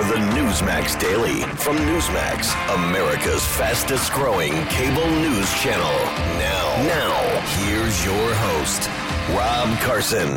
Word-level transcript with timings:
for 0.00 0.14
the 0.14 0.20
Newsmax 0.34 0.98
Daily 0.98 1.42
from 1.56 1.76
Newsmax, 1.76 2.54
America's 2.74 3.44
fastest 3.44 4.10
growing 4.12 4.52
cable 4.68 5.06
news 5.06 5.52
channel. 5.60 5.92
Now, 6.38 6.82
now, 6.86 7.40
here's 7.64 8.02
your 8.04 8.34
host, 8.34 8.88
Rob 9.36 9.78
Carson. 9.80 10.28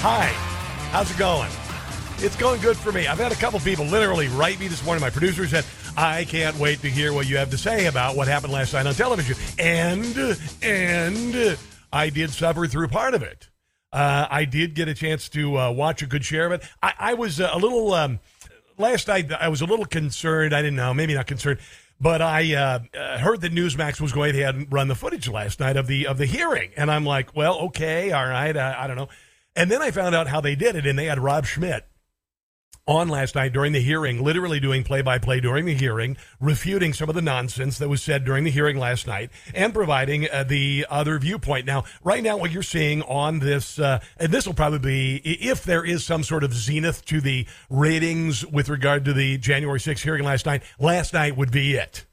Hi, 0.00 0.26
how's 0.90 1.10
it 1.10 1.18
going? 1.18 1.50
It's 2.18 2.36
going 2.36 2.60
good 2.60 2.76
for 2.76 2.90
me. 2.90 3.06
I've 3.06 3.18
had 3.18 3.30
a 3.30 3.36
couple 3.36 3.60
people 3.60 3.84
literally 3.84 4.26
write 4.28 4.58
me 4.58 4.66
this 4.66 4.84
morning. 4.84 5.02
My 5.02 5.10
producer 5.10 5.46
said, 5.46 5.64
I 5.96 6.24
can't 6.24 6.56
wait 6.56 6.80
to 6.80 6.88
hear 6.88 7.12
what 7.12 7.28
you 7.28 7.36
have 7.36 7.50
to 7.50 7.58
say 7.58 7.86
about 7.86 8.16
what 8.16 8.26
happened 8.26 8.52
last 8.52 8.72
night 8.72 8.86
on 8.86 8.94
television. 8.94 9.36
And, 9.56 10.36
and 10.62 11.58
I 11.92 12.10
did 12.10 12.30
suffer 12.30 12.66
through 12.66 12.88
part 12.88 13.14
of 13.14 13.22
it. 13.22 13.51
Uh, 13.92 14.26
I 14.30 14.44
did 14.44 14.74
get 14.74 14.88
a 14.88 14.94
chance 14.94 15.28
to 15.30 15.58
uh, 15.58 15.70
watch 15.70 16.02
a 16.02 16.06
good 16.06 16.24
share 16.24 16.46
of 16.46 16.52
it. 16.52 16.68
I, 16.82 16.94
I 16.98 17.14
was 17.14 17.40
uh, 17.40 17.50
a 17.52 17.58
little, 17.58 17.92
um, 17.92 18.20
last 18.78 19.06
night, 19.08 19.30
I 19.32 19.48
was 19.48 19.60
a 19.60 19.66
little 19.66 19.84
concerned. 19.84 20.54
I 20.54 20.62
didn't 20.62 20.76
know, 20.76 20.94
maybe 20.94 21.14
not 21.14 21.26
concerned. 21.26 21.60
But 22.00 22.20
I 22.20 22.54
uh, 22.54 22.78
uh, 22.98 23.18
heard 23.18 23.42
that 23.42 23.54
Newsmax 23.54 24.00
was 24.00 24.10
going 24.10 24.34
ahead 24.34 24.56
and 24.56 24.72
run 24.72 24.88
the 24.88 24.96
footage 24.96 25.28
last 25.28 25.60
night 25.60 25.76
of 25.76 25.86
the 25.86 26.08
of 26.08 26.18
the 26.18 26.26
hearing, 26.26 26.72
and 26.76 26.90
I'm 26.90 27.04
like, 27.04 27.36
well, 27.36 27.60
okay, 27.66 28.10
all 28.10 28.26
right, 28.26 28.56
uh, 28.56 28.74
I 28.76 28.88
don't 28.88 28.96
know. 28.96 29.08
And 29.54 29.70
then 29.70 29.80
I 29.80 29.92
found 29.92 30.12
out 30.12 30.26
how 30.26 30.40
they 30.40 30.56
did 30.56 30.74
it, 30.74 30.84
and 30.84 30.98
they 30.98 31.04
had 31.04 31.20
Rob 31.20 31.46
Schmitt 31.46 31.86
on 32.86 33.08
last 33.08 33.34
night 33.36 33.52
during 33.52 33.72
the 33.72 33.80
hearing, 33.80 34.22
literally 34.22 34.58
doing 34.58 34.82
play 34.82 35.02
by 35.02 35.18
play 35.18 35.40
during 35.40 35.64
the 35.64 35.74
hearing, 35.74 36.16
refuting 36.40 36.92
some 36.92 37.08
of 37.08 37.14
the 37.14 37.22
nonsense 37.22 37.78
that 37.78 37.88
was 37.88 38.02
said 38.02 38.24
during 38.24 38.42
the 38.42 38.50
hearing 38.50 38.76
last 38.76 39.06
night, 39.06 39.30
and 39.54 39.72
providing 39.72 40.28
uh, 40.30 40.42
the 40.42 40.84
other 40.90 41.18
viewpoint. 41.18 41.64
Now, 41.64 41.84
right 42.02 42.22
now, 42.22 42.36
what 42.36 42.50
you're 42.50 42.62
seeing 42.62 43.02
on 43.02 43.38
this, 43.38 43.78
uh, 43.78 44.00
and 44.18 44.32
this 44.32 44.46
will 44.46 44.54
probably 44.54 44.80
be, 44.80 45.16
if 45.24 45.62
there 45.62 45.84
is 45.84 46.04
some 46.04 46.24
sort 46.24 46.42
of 46.42 46.52
zenith 46.52 47.04
to 47.06 47.20
the 47.20 47.46
ratings 47.70 48.44
with 48.44 48.68
regard 48.68 49.04
to 49.04 49.12
the 49.12 49.38
January 49.38 49.78
6th 49.78 50.02
hearing 50.02 50.24
last 50.24 50.44
night, 50.44 50.62
last 50.80 51.12
night 51.12 51.36
would 51.36 51.52
be 51.52 51.74
it. 51.74 52.04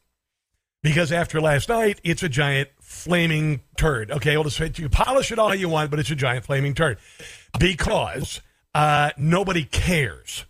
Because 0.82 1.12
after 1.12 1.42
last 1.42 1.68
night, 1.68 2.00
it's 2.04 2.24
a 2.24 2.30
giant 2.30 2.70
flaming 2.80 3.62
turd. 3.76 4.12
Okay, 4.12 4.38
well, 4.38 4.46
just, 4.46 4.80
you 4.80 4.88
polish 4.88 5.32
it 5.32 5.40
all 5.40 5.54
you 5.54 5.68
want, 5.68 5.90
but 5.90 6.00
it's 6.00 6.12
a 6.12 6.16
giant 6.16 6.46
flaming 6.46 6.74
turd. 6.74 7.00
Because 7.60 8.40
uh, 8.74 9.10
nobody 9.18 9.66
cares 9.66 10.46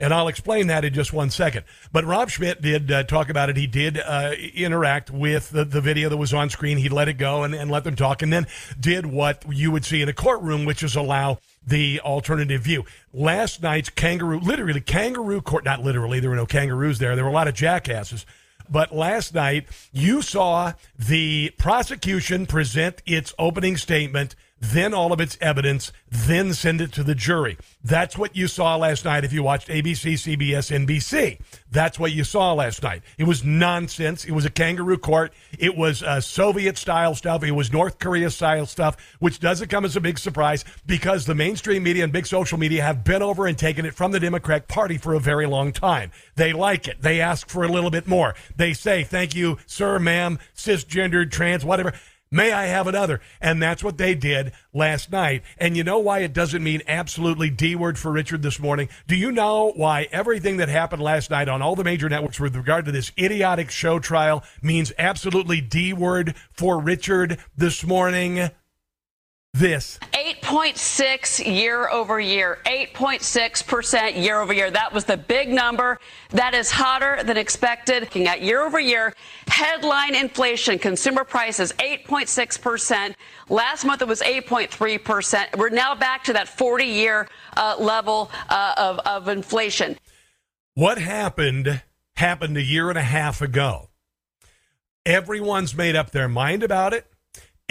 and 0.00 0.14
I'll 0.14 0.28
explain 0.28 0.68
that 0.68 0.84
in 0.84 0.94
just 0.94 1.12
one 1.12 1.30
second. 1.30 1.64
But 1.92 2.04
Rob 2.04 2.30
Schmitt 2.30 2.62
did 2.62 2.90
uh, 2.90 3.04
talk 3.04 3.28
about 3.28 3.50
it. 3.50 3.56
He 3.56 3.66
did 3.66 3.98
uh, 3.98 4.32
interact 4.54 5.10
with 5.10 5.50
the, 5.50 5.64
the 5.64 5.80
video 5.80 6.08
that 6.08 6.16
was 6.16 6.32
on 6.32 6.48
screen. 6.48 6.78
He 6.78 6.88
let 6.88 7.08
it 7.08 7.14
go 7.14 7.44
and, 7.44 7.54
and 7.54 7.70
let 7.70 7.84
them 7.84 7.96
talk, 7.96 8.22
and 8.22 8.32
then 8.32 8.46
did 8.78 9.06
what 9.06 9.44
you 9.48 9.70
would 9.70 9.84
see 9.84 10.00
in 10.00 10.08
a 10.08 10.14
courtroom, 10.14 10.64
which 10.64 10.82
is 10.82 10.96
allow 10.96 11.38
the 11.66 12.00
alternative 12.00 12.62
view. 12.62 12.84
Last 13.12 13.62
night's 13.62 13.90
kangaroo, 13.90 14.40
literally 14.40 14.80
kangaroo 14.80 15.42
court, 15.42 15.64
not 15.64 15.82
literally, 15.82 16.18
there 16.18 16.30
were 16.30 16.36
no 16.36 16.46
kangaroos 16.46 16.98
there. 16.98 17.14
There 17.14 17.24
were 17.24 17.30
a 17.30 17.34
lot 17.34 17.48
of 17.48 17.54
jackasses. 17.54 18.24
But 18.70 18.94
last 18.94 19.34
night, 19.34 19.66
you 19.92 20.22
saw 20.22 20.74
the 20.96 21.50
prosecution 21.58 22.46
present 22.46 23.02
its 23.04 23.34
opening 23.36 23.76
statement 23.76 24.36
then 24.60 24.92
all 24.92 25.12
of 25.12 25.20
its 25.20 25.38
evidence, 25.40 25.90
then 26.10 26.52
send 26.52 26.80
it 26.80 26.92
to 26.92 27.02
the 27.02 27.14
jury. 27.14 27.56
That's 27.82 28.18
what 28.18 28.36
you 28.36 28.46
saw 28.46 28.76
last 28.76 29.04
night 29.06 29.24
if 29.24 29.32
you 29.32 29.42
watched 29.42 29.68
ABC, 29.68 30.14
CBS, 30.14 30.86
NBC. 30.86 31.40
That's 31.70 31.98
what 31.98 32.12
you 32.12 32.24
saw 32.24 32.52
last 32.52 32.82
night. 32.82 33.02
It 33.16 33.24
was 33.24 33.42
nonsense. 33.42 34.24
It 34.24 34.32
was 34.32 34.44
a 34.44 34.50
kangaroo 34.50 34.98
court. 34.98 35.32
It 35.58 35.76
was 35.76 36.02
uh, 36.02 36.20
Soviet 36.20 36.76
style 36.76 37.14
stuff. 37.14 37.42
It 37.42 37.52
was 37.52 37.72
North 37.72 37.98
Korea 37.98 38.28
style 38.30 38.66
stuff, 38.66 38.96
which 39.18 39.40
doesn't 39.40 39.68
come 39.68 39.84
as 39.84 39.96
a 39.96 40.00
big 40.00 40.18
surprise 40.18 40.64
because 40.84 41.24
the 41.24 41.34
mainstream 41.34 41.82
media 41.82 42.04
and 42.04 42.12
big 42.12 42.26
social 42.26 42.58
media 42.58 42.82
have 42.82 43.02
been 43.02 43.22
over 43.22 43.46
and 43.46 43.56
taken 43.56 43.86
it 43.86 43.94
from 43.94 44.12
the 44.12 44.20
Democratic 44.20 44.68
Party 44.68 44.98
for 44.98 45.14
a 45.14 45.20
very 45.20 45.46
long 45.46 45.72
time. 45.72 46.10
They 46.36 46.52
like 46.52 46.86
it. 46.86 47.00
They 47.00 47.20
ask 47.20 47.48
for 47.48 47.64
a 47.64 47.68
little 47.68 47.90
bit 47.90 48.06
more. 48.06 48.34
They 48.54 48.74
say, 48.74 49.04
thank 49.04 49.34
you, 49.34 49.58
sir, 49.66 49.98
ma'am, 49.98 50.38
cisgendered, 50.54 51.30
trans, 51.30 51.64
whatever. 51.64 51.94
May 52.32 52.52
I 52.52 52.66
have 52.66 52.86
another? 52.86 53.20
And 53.40 53.60
that's 53.60 53.82
what 53.82 53.98
they 53.98 54.14
did 54.14 54.52
last 54.72 55.10
night. 55.10 55.42
And 55.58 55.76
you 55.76 55.82
know 55.82 55.98
why 55.98 56.20
it 56.20 56.32
doesn't 56.32 56.62
mean 56.62 56.80
absolutely 56.86 57.50
D 57.50 57.74
word 57.74 57.98
for 57.98 58.12
Richard 58.12 58.42
this 58.42 58.60
morning? 58.60 58.88
Do 59.08 59.16
you 59.16 59.32
know 59.32 59.72
why 59.74 60.06
everything 60.12 60.58
that 60.58 60.68
happened 60.68 61.02
last 61.02 61.30
night 61.30 61.48
on 61.48 61.60
all 61.60 61.74
the 61.74 61.82
major 61.82 62.08
networks 62.08 62.38
with 62.38 62.54
regard 62.54 62.84
to 62.84 62.92
this 62.92 63.10
idiotic 63.18 63.70
show 63.70 63.98
trial 63.98 64.44
means 64.62 64.92
absolutely 64.96 65.60
D 65.60 65.92
word 65.92 66.36
for 66.52 66.78
Richard 66.78 67.38
this 67.56 67.84
morning? 67.84 68.50
this 69.52 69.98
8.6 70.50 71.46
year 71.46 71.88
over 71.90 72.18
year. 72.18 72.58
8.6% 72.66 74.20
year 74.20 74.40
over 74.40 74.52
year. 74.52 74.68
That 74.68 74.92
was 74.92 75.04
the 75.04 75.16
big 75.16 75.48
number. 75.48 76.00
That 76.30 76.54
is 76.54 76.72
hotter 76.72 77.22
than 77.22 77.36
expected. 77.36 78.02
Looking 78.02 78.26
at 78.26 78.42
year 78.42 78.66
over 78.66 78.80
year 78.80 79.14
headline 79.46 80.16
inflation 80.16 80.78
consumer 80.78 81.22
prices 81.22 81.72
8.6% 81.74 83.14
last 83.48 83.84
month 83.84 84.00
it 84.02 84.08
was 84.08 84.20
8.3% 84.20 85.56
we're 85.56 85.70
now 85.70 85.94
back 85.94 86.24
to 86.24 86.32
that 86.32 86.48
40 86.48 86.84
year 86.84 87.28
uh, 87.56 87.76
level 87.78 88.30
uh, 88.48 88.74
of, 88.76 88.98
of 89.00 89.28
inflation. 89.28 89.98
What 90.74 90.98
happened 90.98 91.82
happened 92.16 92.56
a 92.56 92.62
year 92.62 92.88
and 92.88 92.98
a 92.98 93.02
half 93.02 93.40
ago. 93.40 93.90
Everyone's 95.06 95.76
made 95.76 95.96
up 95.96 96.10
their 96.10 96.28
mind 96.28 96.62
about 96.62 96.92
it 96.92 97.09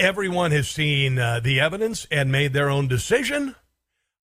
Everyone 0.00 0.50
has 0.52 0.66
seen 0.66 1.18
uh, 1.18 1.40
the 1.40 1.60
evidence 1.60 2.06
and 2.10 2.32
made 2.32 2.54
their 2.54 2.70
own 2.70 2.88
decision. 2.88 3.54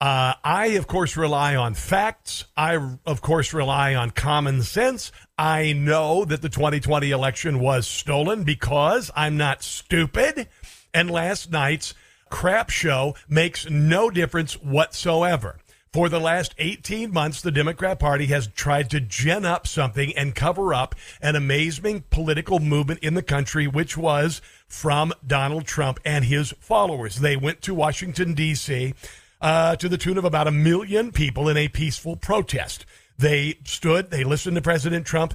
Uh, 0.02 0.34
I, 0.44 0.70
of 0.80 0.88
course, 0.88 1.16
rely 1.16 1.56
on 1.56 1.76
facts. 1.76 2.46
I, 2.58 2.96
of 3.06 3.22
course, 3.22 3.54
rely 3.54 3.94
on 3.94 4.10
common 4.10 4.64
sense. 4.64 5.12
I 5.38 5.74
know 5.74 6.26
that 6.26 6.42
the 6.42 6.50
2020 6.50 7.12
election 7.12 7.60
was 7.60 7.86
stolen 7.86 8.44
because 8.46 9.12
I'm 9.16 9.38
not 9.38 9.62
stupid. 9.62 10.48
And 10.92 11.12
last 11.12 11.52
night's 11.52 11.94
crap 12.32 12.72
show 12.72 13.14
makes 13.28 13.70
no 13.70 14.10
difference 14.10 14.54
whatsoever. 14.54 15.60
For 15.92 16.08
the 16.08 16.20
last 16.20 16.54
18 16.60 17.12
months, 17.12 17.42
the 17.42 17.52
Democrat 17.52 17.98
Party 17.98 18.28
has 18.28 18.46
tried 18.46 18.92
to 18.92 19.00
gin 19.00 19.44
up 19.44 19.66
something 19.66 20.16
and 20.16 20.36
cover 20.36 20.72
up 20.72 20.94
an 21.20 21.36
amazing 21.36 22.04
political 22.12 22.60
movement 22.60 23.00
in 23.00 23.16
the 23.16 23.24
country, 23.24 23.66
which 23.66 23.98
was 23.98 24.40
from 24.68 25.14
Donald 25.26 25.66
Trump 25.66 26.00
and 26.06 26.26
his 26.26 26.54
followers. 26.60 27.16
They 27.16 27.36
went 27.36 27.64
to 27.64 27.74
Washington, 27.74 28.36
D.C. 28.36 28.94
Uh, 29.42 29.76
to 29.78 29.90
the 29.90 29.98
tune 29.98 30.20
of 30.20 30.26
about 30.26 30.48
a 30.48 30.52
million 30.52 31.12
people 31.12 31.50
in 31.50 31.58
a 31.58 31.68
peaceful 31.68 32.16
protest. 32.16 32.86
They 33.18 33.58
stood, 33.64 34.12
they 34.12 34.24
listened 34.24 34.58
to 34.58 34.62
President 34.62 35.08
Trump, 35.08 35.34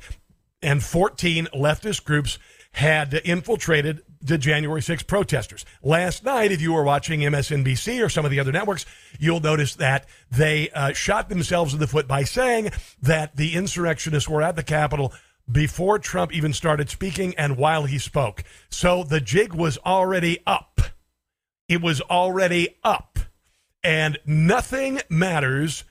and 0.63 0.85
14 0.85 1.49
leftist 1.53 2.05
groups 2.05 2.39
had 2.75 3.21
infiltrated 3.25 4.03
the 4.21 4.37
January 4.37 4.83
6 4.83 5.05
protesters. 5.05 5.65
Last 5.83 6.25
night, 6.25 6.51
if 6.51 6.61
you 6.61 6.73
were 6.73 6.83
watching 6.83 7.21
MSNBC 7.21 8.05
or 8.05 8.09
some 8.09 8.25
of 8.25 8.33
the 8.33 8.41
other 8.41 8.51
networks, 8.51 8.85
you'll 9.19 9.41
notice 9.41 9.77
that 9.77 10.07
they 10.31 10.71
uh, 10.71 10.93
shot 10.93 11.29
themselves 11.29 11.73
in 11.73 11.79
the 11.79 11.87
foot 11.87 12.09
by 12.09 12.25
saying 12.25 12.71
that 13.01 13.37
the 13.37 13.55
insurrectionists 13.55 14.29
were 14.29 14.43
at 14.43 14.57
the 14.57 14.63
Capitol 14.63 15.13
before 15.51 16.01
Trump 16.01 16.35
even 16.35 16.53
started 16.53 16.91
speaking 16.91 17.35
and 17.37 17.57
while 17.57 17.85
he 17.85 17.99
spoke. 17.99 18.43
So 18.71 19.05
the 19.05 19.21
jig 19.21 19.55
was 19.55 19.79
already 19.79 20.41
up. 20.45 20.81
It 21.69 21.81
was 21.81 22.01
already 22.01 22.77
up. 22.83 23.19
And 23.85 24.19
nothing 24.27 25.01
matters 25.09 25.85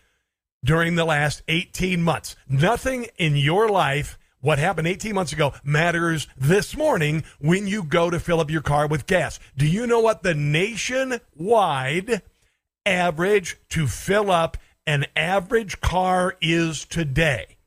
during 0.66 0.96
the 0.96 1.06
last 1.06 1.44
18 1.48 2.02
months. 2.02 2.36
Nothing 2.50 3.08
in 3.18 3.38
your 3.38 3.70
life 3.70 4.18
what 4.44 4.59
happened 4.59 4.88
18 4.88 5.16
months 5.16 5.31
ago 5.31 5.54
matters 5.64 6.28
this 6.38 6.76
morning 6.76 7.24
when 7.40 7.66
you 7.66 7.81
go 7.81 8.09
to 8.09 8.20
fill 8.20 8.42
up 8.42 8.52
your 8.52 8.62
car 8.62 8.88
with 8.88 9.08
gas. 9.08 9.40
Do 9.58 9.66
you 9.66 9.88
know 9.88 10.02
what 10.02 10.22
the 10.22 10.36
nationwide 10.36 12.22
average 12.86 13.58
to 13.70 13.88
fill 13.88 14.29
up 14.29 14.58
an 14.85 15.06
average 15.16 15.79
car 15.79 16.35
is 16.41 16.84
today? 16.84 17.58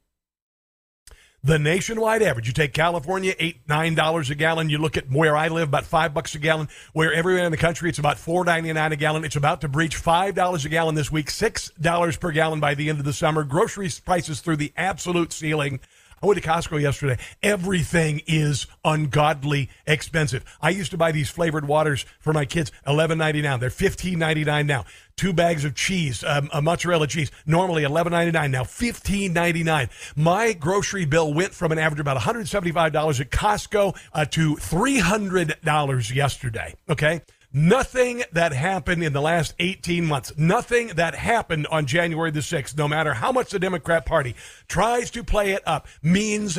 The 1.43 1.59
nationwide 1.59 2.23
average. 2.23 2.49
You 2.49 2.53
take 2.53 2.75
California, 2.75 3.33
eight, 3.39 3.61
nine 3.69 3.95
dollars 3.95 4.31
a 4.31 4.35
gallon. 4.35 4.69
You 4.69 4.79
look 4.79 4.97
at 4.97 5.09
where 5.09 5.37
I 5.37 5.47
live, 5.47 5.69
about 5.69 5.85
five 5.85 6.13
bucks 6.13 6.35
a 6.35 6.41
gallon. 6.41 6.69
Where 6.93 7.13
everywhere 7.13 7.45
in 7.45 7.53
the 7.53 7.57
country, 7.57 7.89
it's 7.89 8.01
about 8.01 8.19
four 8.19 8.45
ninety 8.45 8.73
nine 8.73 8.93
a 8.93 8.97
gallon. 8.97 9.25
It's 9.25 9.37
about 9.37 9.61
to 9.61 9.69
breach 9.69 9.95
five 9.95 10.35
dollars 10.35 10.65
a 10.65 10.69
gallon 10.69 10.97
this 10.97 11.13
week, 11.13 11.31
six 11.31 11.71
dollars 11.81 12.17
per 12.17 12.33
gallon 12.33 12.59
by 12.59 12.75
the 12.75 12.89
end 12.89 12.99
of 12.99 13.05
the 13.05 13.13
summer. 13.13 13.45
Grocery 13.45 13.89
prices 14.05 14.41
through 14.41 14.57
the 14.57 14.73
absolute 14.77 15.33
ceiling. 15.33 15.79
I 16.27 16.29
went 16.29 16.43
to 16.43 16.49
Costco 16.49 16.81
yesterday. 16.81 17.19
Everything 17.41 18.21
is 18.27 18.67
ungodly 18.85 19.71
expensive. 19.87 20.45
I 20.61 20.71
used 20.71 20.91
to 20.91 20.97
buy 20.97 21.13
these 21.13 21.31
flavored 21.31 21.69
waters 21.69 22.05
for 22.19 22.33
my 22.33 22.45
kids, 22.45 22.73
eleven 22.85 23.19
ninety 23.19 23.43
nine. 23.43 23.61
They're 23.61 23.71
fifteen 23.71 24.19
ninety 24.19 24.43
nine 24.43 24.67
now. 24.67 24.87
Two 25.17 25.33
bags 25.33 25.65
of 25.65 25.77
cheese, 25.77 26.25
um, 26.25 26.51
a 26.53 26.61
mozzarella 26.61 27.07
cheese, 27.07 27.31
normally 27.47 27.85
eleven 27.85 28.11
ninety 28.11 28.33
nine, 28.33 28.51
now 28.51 28.65
fifteen 28.65 29.33
ninety 29.33 29.63
nine. 29.63 29.89
My 30.17 30.53
grocery 30.53 31.05
bill 31.05 31.33
went 31.33 31.55
from 31.55 31.71
an 31.71 31.79
average 31.79 32.01
of 32.01 32.05
about 32.05 32.17
one 32.17 32.23
hundred 32.23 32.49
seventy 32.49 32.73
five 32.73 32.93
dollars 32.93 33.21
at 33.21 33.31
Costco 33.31 33.97
uh, 34.13 34.25
to 34.25 34.57
three 34.57 34.99
hundred 34.99 35.57
dollars 35.63 36.13
yesterday. 36.13 36.75
Okay. 36.89 37.21
Nothing 37.59 38.23
that 38.33 38.53
happened 38.53 39.03
in 39.03 39.15
the 39.15 39.23
last 39.23 39.55
18 39.59 40.05
months, 40.05 40.31
nothing 40.37 40.89
that 40.89 41.15
happened 41.15 41.67
on 41.69 41.87
January 41.87 42.31
the 42.31 42.41
6th, 42.41 42.77
no 42.77 42.87
matter 42.87 43.15
how 43.15 43.33
much 43.33 43.49
the 43.49 43.59
Democrat 43.59 44.05
Party 44.05 44.37
tries 44.69 45.11
to 45.13 45.25
play 45.25 45.53
it 45.53 45.63
up, 45.65 45.89
means 46.03 46.59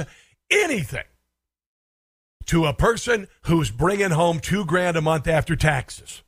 anything 0.49 1.03
to 2.47 2.65
a 2.65 2.73
person 2.73 3.27
who's 3.43 3.69
bringing 3.69 4.09
home 4.09 4.39
two 4.39 4.65
grand 4.65 4.97
a 4.97 5.01
month 5.01 5.27
after 5.27 5.55
taxes. 5.55 6.23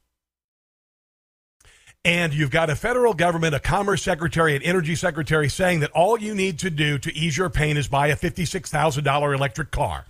And 2.06 2.32
you've 2.32 2.52
got 2.52 2.70
a 2.70 2.76
federal 2.76 3.16
government, 3.16 3.56
a 3.56 3.60
commerce 3.60 4.04
secretary, 4.04 4.56
an 4.56 4.62
energy 4.62 4.96
secretary 4.96 5.50
saying 5.50 5.80
that 5.80 5.90
all 5.94 6.20
you 6.20 6.36
need 6.36 6.60
to 6.60 6.70
do 6.70 7.00
to 7.00 7.12
ease 7.16 7.36
your 7.36 7.50
pain 7.50 7.76
is 7.76 7.88
buy 7.88 8.10
a 8.10 8.16
$56,000 8.16 9.36
electric 9.36 9.72
car 9.72 10.06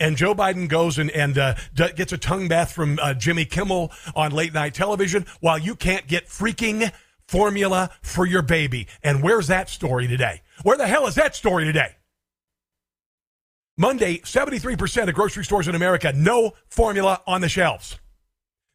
and 0.00 0.16
Joe 0.16 0.34
Biden 0.34 0.68
goes 0.68 0.98
and, 0.98 1.10
and 1.10 1.38
uh, 1.38 1.54
d- 1.74 1.92
gets 1.94 2.12
a 2.12 2.18
tongue 2.18 2.48
bath 2.48 2.72
from 2.72 2.98
uh, 3.00 3.14
Jimmy 3.14 3.44
Kimmel 3.44 3.92
on 4.16 4.32
late 4.32 4.54
night 4.54 4.74
television 4.74 5.26
while 5.40 5.58
you 5.58 5.76
can't 5.76 6.08
get 6.08 6.26
freaking 6.26 6.90
formula 7.28 7.90
for 8.02 8.26
your 8.26 8.42
baby. 8.42 8.88
And 9.04 9.22
where's 9.22 9.46
that 9.46 9.68
story 9.68 10.08
today? 10.08 10.42
Where 10.62 10.76
the 10.76 10.86
hell 10.86 11.06
is 11.06 11.14
that 11.14 11.36
story 11.36 11.64
today? 11.64 11.94
Monday, 13.76 14.18
73% 14.18 15.08
of 15.08 15.14
grocery 15.14 15.44
stores 15.44 15.68
in 15.68 15.74
America, 15.74 16.12
no 16.14 16.52
formula 16.68 17.22
on 17.26 17.40
the 17.40 17.48
shelves. 17.48 17.98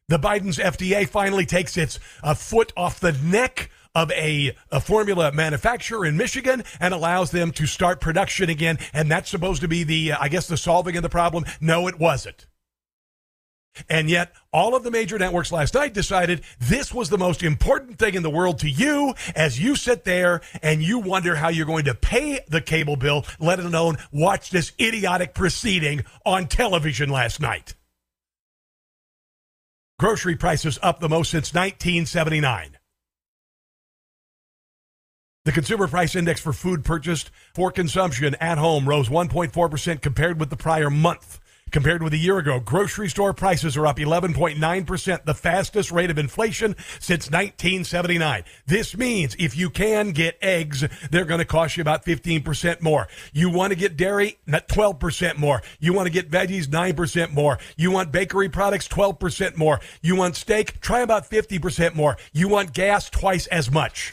The 0.08 0.18
Biden's 0.18 0.58
FDA 0.58 1.08
finally 1.08 1.46
takes 1.46 1.76
its 1.76 1.98
uh, 2.22 2.34
foot 2.34 2.72
off 2.76 3.00
the 3.00 3.12
neck 3.12 3.70
of 3.96 4.12
a, 4.12 4.54
a, 4.70 4.78
formula 4.78 5.32
manufacturer 5.32 6.04
in 6.04 6.18
Michigan 6.18 6.62
and 6.78 6.92
allows 6.92 7.30
them 7.30 7.50
to 7.50 7.66
start 7.66 7.98
production 7.98 8.50
again. 8.50 8.78
And 8.92 9.10
that's 9.10 9.30
supposed 9.30 9.62
to 9.62 9.68
be 9.68 9.84
the, 9.84 10.12
uh, 10.12 10.18
I 10.20 10.28
guess, 10.28 10.46
the 10.46 10.58
solving 10.58 10.96
of 10.96 11.02
the 11.02 11.08
problem. 11.08 11.46
No, 11.62 11.88
it 11.88 11.98
wasn't. 11.98 12.46
And 13.88 14.10
yet, 14.10 14.32
all 14.52 14.74
of 14.74 14.84
the 14.84 14.90
major 14.90 15.18
networks 15.18 15.50
last 15.50 15.74
night 15.74 15.94
decided 15.94 16.42
this 16.58 16.92
was 16.92 17.08
the 17.08 17.18
most 17.18 17.42
important 17.42 17.98
thing 17.98 18.14
in 18.14 18.22
the 18.22 18.30
world 18.30 18.58
to 18.60 18.70
you 18.70 19.14
as 19.34 19.60
you 19.60 19.76
sit 19.76 20.04
there 20.04 20.42
and 20.62 20.82
you 20.82 20.98
wonder 20.98 21.34
how 21.34 21.48
you're 21.48 21.66
going 21.66 21.86
to 21.86 21.94
pay 21.94 22.40
the 22.48 22.60
cable 22.60 22.96
bill, 22.96 23.24
let 23.40 23.60
alone 23.60 23.96
watch 24.12 24.50
this 24.50 24.72
idiotic 24.78 25.34
proceeding 25.34 26.04
on 26.24 26.48
television 26.48 27.08
last 27.08 27.40
night. 27.40 27.74
Grocery 29.98 30.36
prices 30.36 30.78
up 30.82 31.00
the 31.00 31.08
most 31.08 31.30
since 31.30 31.54
1979. 31.54 32.75
The 35.46 35.52
consumer 35.52 35.86
price 35.86 36.16
index 36.16 36.40
for 36.40 36.52
food 36.52 36.84
purchased 36.84 37.30
for 37.54 37.70
consumption 37.70 38.34
at 38.40 38.58
home 38.58 38.84
rose 38.88 39.08
1.4% 39.08 40.02
compared 40.02 40.40
with 40.40 40.50
the 40.50 40.56
prior 40.56 40.90
month. 40.90 41.38
Compared 41.70 42.02
with 42.02 42.12
a 42.14 42.16
year 42.16 42.38
ago, 42.38 42.58
grocery 42.58 43.08
store 43.08 43.32
prices 43.32 43.76
are 43.76 43.86
up 43.86 43.98
11.9%, 43.98 45.24
the 45.24 45.34
fastest 45.34 45.92
rate 45.92 46.10
of 46.10 46.18
inflation 46.18 46.74
since 46.98 47.30
1979. 47.30 48.42
This 48.66 48.96
means 48.96 49.36
if 49.38 49.56
you 49.56 49.70
can 49.70 50.10
get 50.10 50.36
eggs, 50.42 50.82
they're 51.12 51.24
going 51.24 51.38
to 51.38 51.44
cost 51.44 51.76
you 51.76 51.80
about 51.80 52.04
15% 52.04 52.82
more. 52.82 53.06
You 53.32 53.48
want 53.48 53.70
to 53.70 53.78
get 53.78 53.96
dairy, 53.96 54.38
12% 54.48 55.36
more. 55.38 55.62
You 55.78 55.92
want 55.92 56.06
to 56.08 56.12
get 56.12 56.28
veggies, 56.28 56.66
9% 56.66 57.32
more. 57.32 57.60
You 57.76 57.92
want 57.92 58.10
bakery 58.10 58.48
products, 58.48 58.88
12% 58.88 59.56
more. 59.56 59.78
You 60.02 60.16
want 60.16 60.34
steak, 60.34 60.80
try 60.80 61.02
about 61.02 61.30
50% 61.30 61.94
more. 61.94 62.16
You 62.32 62.48
want 62.48 62.72
gas, 62.72 63.08
twice 63.08 63.46
as 63.46 63.70
much. 63.70 64.12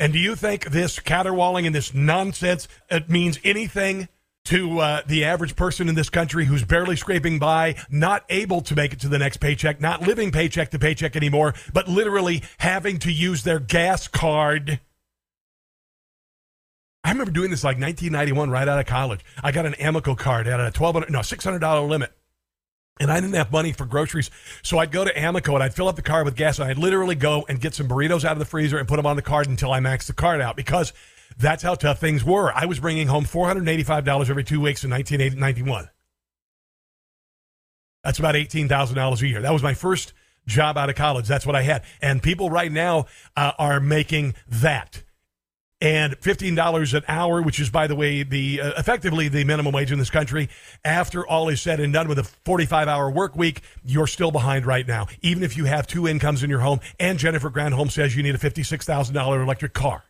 And 0.00 0.14
do 0.14 0.18
you 0.18 0.34
think 0.34 0.70
this 0.70 0.98
caterwauling 0.98 1.66
and 1.66 1.74
this 1.74 1.92
nonsense 1.92 2.66
it 2.88 3.10
means 3.10 3.38
anything 3.44 4.08
to 4.46 4.78
uh, 4.78 5.02
the 5.06 5.24
average 5.26 5.54
person 5.54 5.90
in 5.90 5.94
this 5.94 6.08
country 6.08 6.46
who's 6.46 6.64
barely 6.64 6.96
scraping 6.96 7.38
by, 7.38 7.76
not 7.90 8.24
able 8.30 8.62
to 8.62 8.74
make 8.74 8.94
it 8.94 9.00
to 9.00 9.08
the 9.08 9.18
next 9.18 9.36
paycheck, 9.36 9.78
not 9.78 10.00
living 10.00 10.32
paycheck 10.32 10.70
to 10.70 10.78
paycheck 10.78 11.16
anymore, 11.16 11.52
but 11.74 11.86
literally 11.86 12.42
having 12.58 12.98
to 13.00 13.12
use 13.12 13.42
their 13.42 13.60
gas 13.60 14.08
card? 14.08 14.80
I 17.04 17.10
remember 17.10 17.32
doing 17.32 17.50
this 17.50 17.62
like 17.62 17.78
1991 17.78 18.50
right 18.50 18.66
out 18.66 18.80
of 18.80 18.86
college. 18.86 19.20
I 19.42 19.52
got 19.52 19.66
an 19.66 19.74
Amoco 19.74 20.16
card 20.16 20.46
at 20.46 20.60
a 20.60 20.64
1200 20.64 21.10
no 21.10 21.18
$600 21.18 21.88
limit 21.88 22.10
and 23.00 23.10
I 23.10 23.18
didn't 23.18 23.34
have 23.34 23.50
money 23.50 23.72
for 23.72 23.86
groceries. 23.86 24.30
So 24.62 24.78
I'd 24.78 24.92
go 24.92 25.04
to 25.04 25.12
Amoco 25.12 25.54
and 25.54 25.62
I'd 25.62 25.74
fill 25.74 25.88
up 25.88 25.96
the 25.96 26.02
car 26.02 26.22
with 26.22 26.36
gas 26.36 26.58
and 26.58 26.68
I'd 26.68 26.78
literally 26.78 27.14
go 27.14 27.44
and 27.48 27.60
get 27.60 27.74
some 27.74 27.88
burritos 27.88 28.24
out 28.24 28.32
of 28.32 28.38
the 28.38 28.44
freezer 28.44 28.78
and 28.78 28.86
put 28.86 28.96
them 28.96 29.06
on 29.06 29.16
the 29.16 29.22
card 29.22 29.48
until 29.48 29.72
I 29.72 29.80
maxed 29.80 30.06
the 30.06 30.12
card 30.12 30.40
out 30.40 30.54
because 30.54 30.92
that's 31.38 31.62
how 31.62 31.74
tough 31.74 31.98
things 31.98 32.22
were. 32.22 32.52
I 32.52 32.66
was 32.66 32.78
bringing 32.78 33.08
home 33.08 33.24
$485 33.24 34.30
every 34.30 34.44
two 34.44 34.60
weeks 34.60 34.84
in 34.84 34.90
1991. 34.90 35.88
That's 38.04 38.18
about 38.18 38.34
$18,000 38.34 39.22
a 39.22 39.28
year. 39.28 39.42
That 39.42 39.52
was 39.52 39.62
my 39.62 39.74
first 39.74 40.12
job 40.46 40.76
out 40.76 40.90
of 40.90 40.96
college. 40.96 41.26
That's 41.26 41.46
what 41.46 41.56
I 41.56 41.62
had. 41.62 41.84
And 42.02 42.22
people 42.22 42.50
right 42.50 42.70
now 42.70 43.06
uh, 43.36 43.52
are 43.58 43.80
making 43.80 44.34
that 44.48 45.02
and 45.80 46.18
$15 46.20 46.94
an 46.94 47.02
hour, 47.08 47.40
which 47.42 47.58
is, 47.58 47.70
by 47.70 47.86
the 47.86 47.96
way, 47.96 48.22
the 48.22 48.60
uh, 48.60 48.72
effectively 48.76 49.28
the 49.28 49.44
minimum 49.44 49.72
wage 49.72 49.92
in 49.92 49.98
this 49.98 50.10
country. 50.10 50.48
After 50.84 51.26
all 51.26 51.48
is 51.48 51.60
said 51.60 51.80
and 51.80 51.92
done 51.92 52.08
with 52.08 52.18
a 52.18 52.24
45 52.24 52.88
hour 52.88 53.10
work 53.10 53.34
week, 53.36 53.62
you're 53.84 54.06
still 54.06 54.30
behind 54.30 54.66
right 54.66 54.86
now, 54.86 55.06
even 55.22 55.42
if 55.42 55.56
you 55.56 55.64
have 55.64 55.86
two 55.86 56.06
incomes 56.06 56.42
in 56.42 56.50
your 56.50 56.60
home. 56.60 56.80
And 56.98 57.18
Jennifer 57.18 57.50
Granholm 57.50 57.90
says 57.90 58.14
you 58.14 58.22
need 58.22 58.34
a 58.34 58.38
$56,000 58.38 59.42
electric 59.42 59.72
car. 59.72 60.04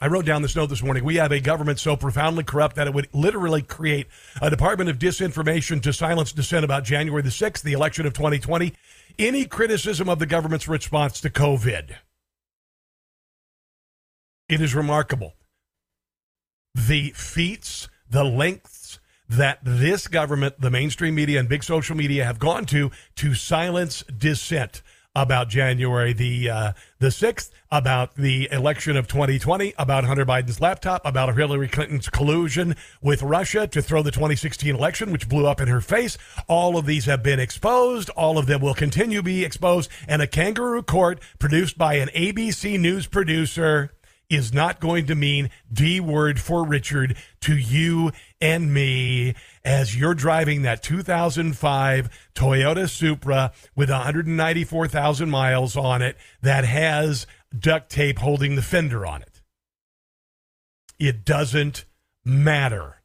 I 0.00 0.08
wrote 0.08 0.24
down 0.24 0.42
this 0.42 0.56
note 0.56 0.66
this 0.66 0.82
morning. 0.82 1.04
We 1.04 1.16
have 1.16 1.30
a 1.30 1.38
government 1.38 1.78
so 1.78 1.96
profoundly 1.96 2.42
corrupt 2.42 2.74
that 2.74 2.88
it 2.88 2.94
would 2.94 3.08
literally 3.12 3.62
create 3.62 4.08
a 4.40 4.50
department 4.50 4.90
of 4.90 4.98
disinformation 4.98 5.80
to 5.82 5.92
silence 5.92 6.32
dissent 6.32 6.64
about 6.64 6.82
January 6.82 7.22
the 7.22 7.28
6th, 7.28 7.62
the 7.62 7.72
election 7.72 8.04
of 8.04 8.12
2020. 8.12 8.74
Any 9.16 9.44
criticism 9.44 10.08
of 10.08 10.18
the 10.18 10.26
government's 10.26 10.66
response 10.66 11.20
to 11.20 11.30
COVID 11.30 11.94
it 14.48 14.60
is 14.60 14.74
remarkable. 14.74 15.34
The 16.74 17.10
feats, 17.10 17.88
the 18.08 18.24
lengths 18.24 18.98
that 19.28 19.58
this 19.62 20.08
government, 20.08 20.60
the 20.60 20.70
mainstream 20.70 21.14
media, 21.14 21.40
and 21.40 21.48
big 21.48 21.64
social 21.64 21.96
media 21.96 22.24
have 22.24 22.38
gone 22.38 22.66
to 22.66 22.90
to 23.16 23.34
silence 23.34 24.02
dissent 24.16 24.82
about 25.14 25.48
January 25.48 26.12
the 26.12 26.48
uh, 26.48 26.72
the 26.98 27.10
sixth, 27.10 27.52
about 27.70 28.14
the 28.16 28.48
election 28.50 28.96
of 28.96 29.08
2020, 29.08 29.74
about 29.78 30.04
Hunter 30.04 30.24
Biden's 30.24 30.60
laptop, 30.60 31.02
about 31.04 31.34
Hillary 31.36 31.68
Clinton's 31.68 32.08
collusion 32.08 32.76
with 33.00 33.22
Russia 33.22 33.66
to 33.66 33.82
throw 33.82 34.02
the 34.02 34.10
2016 34.10 34.74
election, 34.74 35.12
which 35.12 35.28
blew 35.28 35.46
up 35.46 35.60
in 35.60 35.68
her 35.68 35.80
face. 35.80 36.16
All 36.48 36.76
of 36.76 36.86
these 36.86 37.04
have 37.06 37.22
been 37.22 37.40
exposed. 37.40 38.10
All 38.10 38.38
of 38.38 38.46
them 38.46 38.60
will 38.60 38.74
continue 38.74 39.18
to 39.18 39.22
be 39.22 39.44
exposed. 39.44 39.90
And 40.08 40.22
a 40.22 40.26
kangaroo 40.26 40.82
court 40.82 41.20
produced 41.38 41.76
by 41.76 41.94
an 41.94 42.08
ABC 42.08 42.78
News 42.78 43.06
producer 43.06 43.92
is 44.32 44.52
not 44.52 44.80
going 44.80 45.06
to 45.06 45.14
mean 45.14 45.50
D 45.72 46.00
word 46.00 46.40
for 46.40 46.66
Richard 46.66 47.16
to 47.40 47.56
you 47.56 48.12
and 48.40 48.72
me 48.72 49.34
as 49.64 49.96
you're 49.96 50.14
driving 50.14 50.62
that 50.62 50.82
2005 50.82 52.30
Toyota 52.34 52.88
Supra 52.88 53.52
with 53.76 53.90
194,000 53.90 55.30
miles 55.30 55.76
on 55.76 56.02
it 56.02 56.16
that 56.40 56.64
has 56.64 57.26
duct 57.56 57.90
tape 57.90 58.18
holding 58.18 58.56
the 58.56 58.62
fender 58.62 59.04
on 59.06 59.22
it. 59.22 59.42
It 60.98 61.24
doesn't 61.24 61.84
matter. 62.24 63.02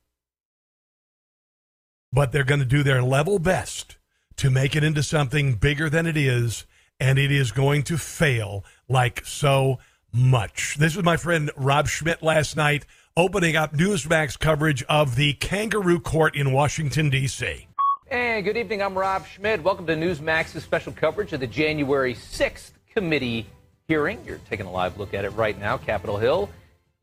But 2.12 2.31
they're 2.31 2.43
going 2.43 2.60
to 2.60 2.65
do 2.65 2.84
their 2.84 3.03
level 3.03 3.38
best 3.38 3.98
to 4.38 4.50
make 4.50 4.75
it 4.75 4.84
into 4.84 5.03
something 5.03 5.55
bigger 5.55 5.89
than 5.89 6.05
it 6.05 6.15
is, 6.15 6.65
and 7.00 7.19
it 7.19 7.31
is 7.31 7.51
going 7.51 7.84
to 7.84 7.98
fail 7.98 8.63
like 8.88 9.25
so 9.25 9.79
much. 10.13 10.77
This 10.77 10.95
was 10.95 11.05
my 11.05 11.17
friend 11.17 11.51
Rob 11.55 11.87
Schmitt 11.87 12.23
last 12.23 12.55
night 12.55 12.85
opening 13.15 13.55
up 13.55 13.73
Newsmax 13.73 14.37
coverage 14.37 14.83
of 14.83 15.15
the 15.15 15.33
kangaroo 15.33 15.99
court 15.99 16.35
in 16.35 16.51
Washington, 16.51 17.09
D.C. 17.09 17.67
And 18.09 18.45
good 18.45 18.55
evening. 18.55 18.81
I'm 18.81 18.97
Rob 18.97 19.25
Schmitt. 19.25 19.63
Welcome 19.63 19.87
to 19.87 19.95
Newsmax's 19.95 20.63
special 20.63 20.93
coverage 20.93 21.33
of 21.33 21.39
the 21.39 21.47
January 21.47 22.13
6th 22.13 22.71
committee 22.93 23.47
hearing. 23.87 24.23
You're 24.25 24.39
taking 24.49 24.65
a 24.65 24.71
live 24.71 24.97
look 24.97 25.13
at 25.13 25.25
it 25.25 25.31
right 25.31 25.59
now, 25.59 25.77
Capitol 25.77 26.17
Hill. 26.17 26.49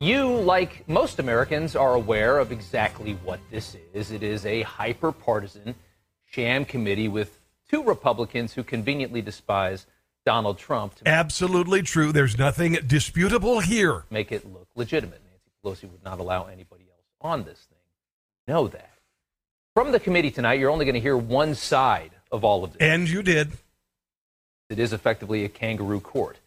You, 0.01 0.29
like 0.29 0.89
most 0.89 1.19
Americans, 1.19 1.77
are 1.77 1.95
aware 1.95 2.39
of 2.39 2.53
exactly 2.53 3.15
what 3.25 3.41
this 3.51 3.77
is. 3.93 4.11
It 4.11 4.23
is 4.23 4.45
a 4.47 4.63
hyper 4.63 5.13
partisan 5.13 5.75
sham 6.27 6.65
committee 6.65 7.09
with 7.09 7.41
two 7.71 7.83
Republicans 7.83 8.53
who 8.53 8.63
conveniently 8.63 9.23
despise 9.23 9.87
Donald 10.25 10.59
Trump. 10.59 10.95
Absolutely 11.05 11.83
true. 11.83 12.13
There's 12.13 12.39
nothing 12.39 12.79
disputable 12.87 13.61
here. 13.61 14.05
Make 14.11 14.33
it 14.33 14.45
look 14.51 14.69
legitimate. 14.75 15.21
Nancy 15.25 15.51
Pelosi 15.87 15.91
would 15.91 16.05
not 16.05 16.19
allow 16.19 16.47
anybody 16.47 16.85
else 16.91 17.05
on 17.21 17.45
this 17.45 17.59
thing. 17.59 17.79
know 18.49 18.69
that. 18.69 18.91
From 19.75 19.93
the 19.93 20.01
committee 20.01 20.31
tonight, 20.31 20.61
you're 20.61 20.71
only 20.71 20.85
going 20.85 20.95
to 20.95 21.01
hear 21.01 21.17
one 21.17 21.55
side 21.55 22.13
of 22.31 22.45
all 22.45 22.65
of 22.65 22.73
this. 22.73 22.81
And 22.81 23.09
you 23.09 23.23
did. 23.23 23.53
It 24.71 24.79
is 24.79 24.93
effectively 24.93 25.45
a 25.45 25.49
kangaroo 25.49 26.01
court. 26.01 26.39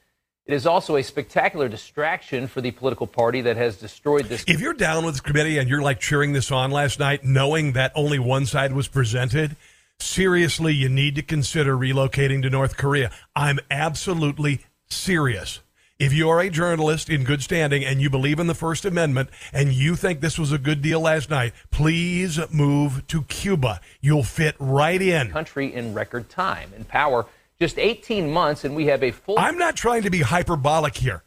It 0.46 0.54
is 0.54 0.66
also 0.66 0.96
a 0.96 1.04
spectacular 1.04 1.68
distraction 1.68 2.48
for 2.48 2.62
the 2.62 2.72
political 2.72 3.06
party 3.06 3.42
that 3.42 3.58
has 3.58 3.76
destroyed 3.76 4.26
this. 4.26 4.46
If 4.48 4.62
you're 4.62 4.74
down 4.74 5.06
with 5.06 5.16
the 5.16 5.22
committee 5.22 5.58
and 5.58 5.70
you're 5.70 5.82
like 5.82 6.00
cheering 6.00 6.32
this 6.32 6.52
on 6.52 6.72
last 6.72 7.00
night, 7.00 7.26
knowing 7.26 7.74
that 7.74 7.92
only 7.96 8.18
one 8.18 8.46
side 8.46 8.72
was 8.72 8.88
presented, 8.88 9.58
seriously, 10.00 10.74
you 10.74 10.90
need 10.90 11.16
to 11.16 11.22
consider 11.22 11.76
relocating 11.76 12.42
to 12.42 12.50
North 12.50 12.78
Korea. 12.78 13.12
I'm 13.36 13.60
absolutely 13.70 14.62
serious. 14.90 15.60
If 16.00 16.14
you 16.14 16.30
are 16.30 16.40
a 16.40 16.50
journalist 16.52 17.10
in 17.10 17.24
good 17.24 17.42
standing 17.42 17.84
and 17.84 18.00
you 18.00 18.10
believe 18.10 18.40
in 18.40 18.46
the 18.46 18.54
First 18.54 18.86
Amendment 18.86 19.30
and 19.52 19.74
you 19.74 19.96
think 19.96 20.22
this 20.22 20.38
was 20.38 20.52
a 20.52 20.60
good 20.60 20.82
deal 20.84 21.02
last 21.02 21.32
night, 21.32 21.54
please 21.72 22.40
move 22.52 23.06
to 23.08 23.24
Cuba. 23.24 23.82
You'll 24.00 24.22
fit 24.22 24.56
right 24.60 25.02
in. 25.02 25.32
Country 25.32 25.74
in 25.74 25.96
record 25.96 26.30
time. 26.30 26.72
In 26.76 26.84
power, 26.86 27.26
just 27.60 27.80
18 27.80 28.32
months, 28.32 28.64
and 28.64 28.76
we 28.76 28.86
have 28.86 29.02
a 29.02 29.10
full. 29.10 29.40
I'm 29.40 29.58
not 29.58 29.76
trying 29.76 30.04
to 30.04 30.12
be 30.12 30.22
hyperbolic 30.22 30.96
here. 30.96 31.24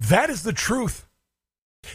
That 0.00 0.30
is 0.30 0.42
the 0.42 0.52
truth. 0.52 1.05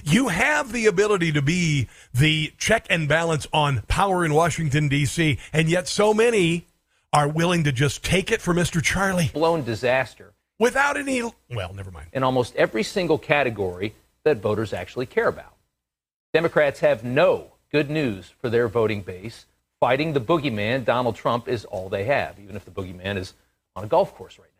You 0.03 0.29
have 0.29 0.71
the 0.71 0.86
ability 0.86 1.31
to 1.33 1.41
be 1.41 1.88
the 2.13 2.53
check 2.57 2.86
and 2.89 3.07
balance 3.07 3.48
on 3.53 3.81
power 3.88 4.25
in 4.25 4.33
Washington, 4.33 4.88
D.C., 4.88 5.38
and 5.53 5.69
yet 5.69 5.88
so 5.88 6.13
many 6.13 6.67
are 7.13 7.27
willing 7.27 7.63
to 7.65 7.71
just 7.71 8.03
take 8.03 8.31
it 8.31 8.41
for 8.41 8.53
Mr. 8.53 8.81
Charlie. 8.81 9.31
Blown 9.33 9.63
disaster. 9.63 10.33
Without 10.60 10.95
any, 10.95 11.24
well, 11.50 11.74
never 11.74 11.91
mind. 11.91 12.07
In 12.13 12.24
almost 12.24 12.55
every 12.55 12.83
single 12.83 13.17
category 13.17 13.95
that 14.24 14.38
voters 14.38 14.74
actually 14.74 15.07
care 15.07 15.27
about. 15.27 15.55
Democrats 16.33 16.79
have 16.79 17.03
no 17.03 17.53
good 17.71 17.89
news 17.89 18.31
for 18.39 18.50
their 18.50 18.67
voting 18.67 19.01
base. 19.01 19.45
Fighting 19.79 20.13
the 20.13 20.21
boogeyman, 20.21 20.86
Donald 20.86 21.15
Trump, 21.15 21.48
is 21.48 21.65
all 21.65 21.89
they 21.89 22.03
have, 22.03 22.39
even 22.39 22.55
if 22.55 22.63
the 22.63 22.71
boogeyman 22.71 23.17
is 23.17 23.33
on 23.75 23.83
a 23.83 23.88
golf 23.88 24.13
course 24.13 24.38
right 24.38 24.45
now. 24.45 24.50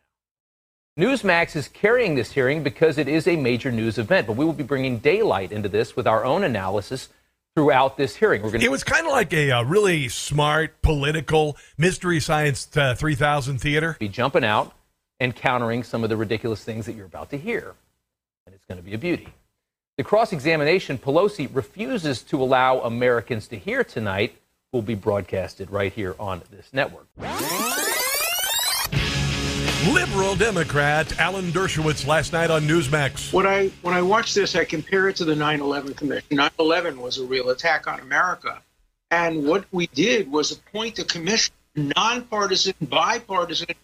Newsmax 0.98 1.56
is 1.56 1.68
carrying 1.68 2.16
this 2.16 2.32
hearing 2.32 2.62
because 2.62 2.98
it 2.98 3.08
is 3.08 3.26
a 3.26 3.36
major 3.36 3.72
news 3.72 3.96
event, 3.96 4.26
but 4.26 4.36
we 4.36 4.44
will 4.44 4.52
be 4.52 4.62
bringing 4.62 4.98
daylight 4.98 5.50
into 5.50 5.68
this 5.68 5.96
with 5.96 6.06
our 6.06 6.22
own 6.24 6.44
analysis 6.44 7.08
throughout 7.54 7.96
this 7.96 8.16
hearing. 8.16 8.42
We're 8.42 8.50
going 8.50 8.60
to- 8.60 8.66
it 8.66 8.70
was 8.70 8.84
kind 8.84 9.06
of 9.06 9.12
like 9.12 9.32
a, 9.32 9.50
a, 9.50 9.64
really 9.64 10.08
smart 10.08 10.82
political 10.82 11.56
mystery 11.78 12.20
science 12.20 12.68
uh, 12.76 12.94
3000 12.94 13.58
theater. 13.58 13.96
Be 13.98 14.08
jumping 14.08 14.44
out 14.44 14.74
and 15.18 15.34
countering 15.34 15.82
some 15.82 16.04
of 16.04 16.10
the 16.10 16.16
ridiculous 16.16 16.62
things 16.62 16.84
that 16.86 16.92
you're 16.92 17.06
about 17.06 17.30
to 17.30 17.38
hear. 17.38 17.74
And 18.44 18.54
it's 18.54 18.64
going 18.66 18.78
to 18.78 18.84
be 18.84 18.92
a 18.92 18.98
beauty. 18.98 19.28
The 19.96 20.04
cross 20.04 20.32
examination 20.32 20.98
Pelosi 20.98 21.48
refuses 21.50 22.22
to 22.24 22.42
allow 22.42 22.80
Americans 22.80 23.48
to 23.48 23.56
hear 23.56 23.82
tonight 23.82 24.36
will 24.72 24.82
be 24.82 24.94
broadcasted 24.94 25.70
right 25.70 25.92
here 25.92 26.16
on 26.18 26.42
this 26.50 26.70
network. 26.72 27.06
Liberal 29.90 30.36
Democrat 30.36 31.18
Alan 31.18 31.50
Dershowitz 31.50 32.06
last 32.06 32.32
night 32.32 32.52
on 32.52 32.62
Newsmax. 32.62 33.32
When 33.32 33.48
I 33.48 33.66
when 33.82 33.94
I 33.94 34.02
watch 34.02 34.32
this, 34.32 34.54
I 34.54 34.64
compare 34.64 35.08
it 35.08 35.16
to 35.16 35.24
the 35.24 35.34
9/11 35.34 35.96
Commission. 35.96 36.28
9/11 36.30 36.98
was 36.98 37.18
a 37.18 37.24
real 37.24 37.50
attack 37.50 37.88
on 37.88 37.98
America, 37.98 38.62
and 39.10 39.44
what 39.44 39.64
we 39.72 39.88
did 39.88 40.30
was 40.30 40.52
appoint 40.52 41.00
a 41.00 41.04
commission, 41.04 41.52
nonpartisan, 41.74 42.74
bipartisan 42.80 43.74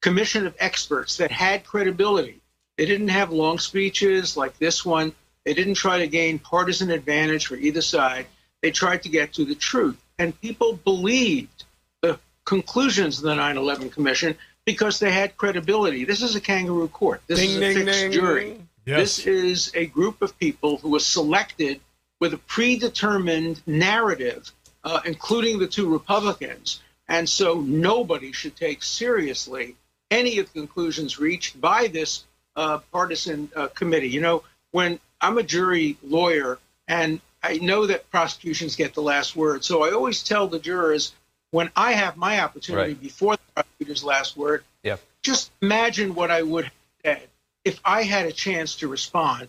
commission 0.00 0.46
of 0.46 0.54
experts 0.60 1.16
that 1.16 1.32
had 1.32 1.64
credibility. 1.64 2.40
They 2.76 2.86
didn't 2.86 3.08
have 3.08 3.32
long 3.32 3.58
speeches 3.58 4.36
like 4.36 4.56
this 4.58 4.84
one. 4.84 5.12
They 5.44 5.54
didn't 5.54 5.74
try 5.74 5.98
to 5.98 6.06
gain 6.06 6.38
partisan 6.38 6.92
advantage 6.92 7.46
for 7.46 7.56
either 7.56 7.82
side. 7.82 8.26
They 8.62 8.70
tried 8.70 9.02
to 9.02 9.08
get 9.08 9.32
to 9.32 9.44
the 9.44 9.56
truth, 9.56 9.96
and 10.20 10.40
people 10.40 10.74
believed 10.74 11.64
the 12.00 12.20
conclusions 12.44 13.18
of 13.18 13.24
the 13.24 13.34
9/11 13.34 13.90
Commission 13.90 14.38
because 14.68 14.98
they 14.98 15.10
had 15.10 15.34
credibility. 15.38 16.04
This 16.04 16.20
is 16.20 16.36
a 16.36 16.40
kangaroo 16.42 16.88
court. 16.88 17.22
This 17.26 17.38
ding, 17.38 17.48
is 17.48 17.56
a 17.56 17.60
ding, 17.60 17.86
fixed 17.86 18.00
ding. 18.00 18.12
jury. 18.12 18.60
Yes. 18.84 18.98
This 19.16 19.26
is 19.26 19.72
a 19.74 19.86
group 19.86 20.20
of 20.20 20.38
people 20.38 20.76
who 20.76 20.90
was 20.90 21.06
selected 21.06 21.80
with 22.20 22.34
a 22.34 22.36
predetermined 22.36 23.62
narrative, 23.66 24.52
uh, 24.84 25.00
including 25.06 25.58
the 25.58 25.66
two 25.66 25.90
Republicans. 25.90 26.82
And 27.08 27.26
so 27.26 27.62
nobody 27.62 28.30
should 28.32 28.56
take 28.56 28.82
seriously 28.82 29.74
any 30.10 30.38
of 30.38 30.52
the 30.52 30.60
conclusions 30.60 31.18
reached 31.18 31.58
by 31.58 31.86
this 31.86 32.24
uh, 32.54 32.80
partisan 32.92 33.50
uh, 33.56 33.68
committee. 33.68 34.10
You 34.10 34.20
know, 34.20 34.42
when 34.72 35.00
I'm 35.22 35.38
a 35.38 35.42
jury 35.42 35.96
lawyer 36.02 36.58
and 36.86 37.22
I 37.42 37.56
know 37.56 37.86
that 37.86 38.10
prosecutions 38.10 38.76
get 38.76 38.92
the 38.92 39.00
last 39.00 39.34
word, 39.34 39.64
so 39.64 39.82
I 39.82 39.92
always 39.92 40.22
tell 40.22 40.46
the 40.46 40.58
jurors 40.58 41.14
when 41.52 41.70
I 41.74 41.92
have 41.92 42.18
my 42.18 42.40
opportunity 42.40 42.92
Right. 42.92 43.00
before 43.00 43.36
the 43.36 43.47
prosecutor's 43.62 44.04
last 44.04 44.36
word, 44.36 44.64
Yeah. 44.82 44.96
just 45.22 45.50
imagine 45.62 46.14
what 46.14 46.30
I 46.30 46.42
would 46.42 46.64
have 46.64 46.72
said 47.04 47.28
if 47.64 47.80
I 47.84 48.02
had 48.02 48.26
a 48.26 48.32
chance 48.32 48.76
to 48.76 48.88
respond. 48.88 49.48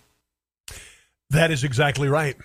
That 1.29 1.51
is 1.51 1.63
exactly 1.63 2.07
right. 2.07 2.35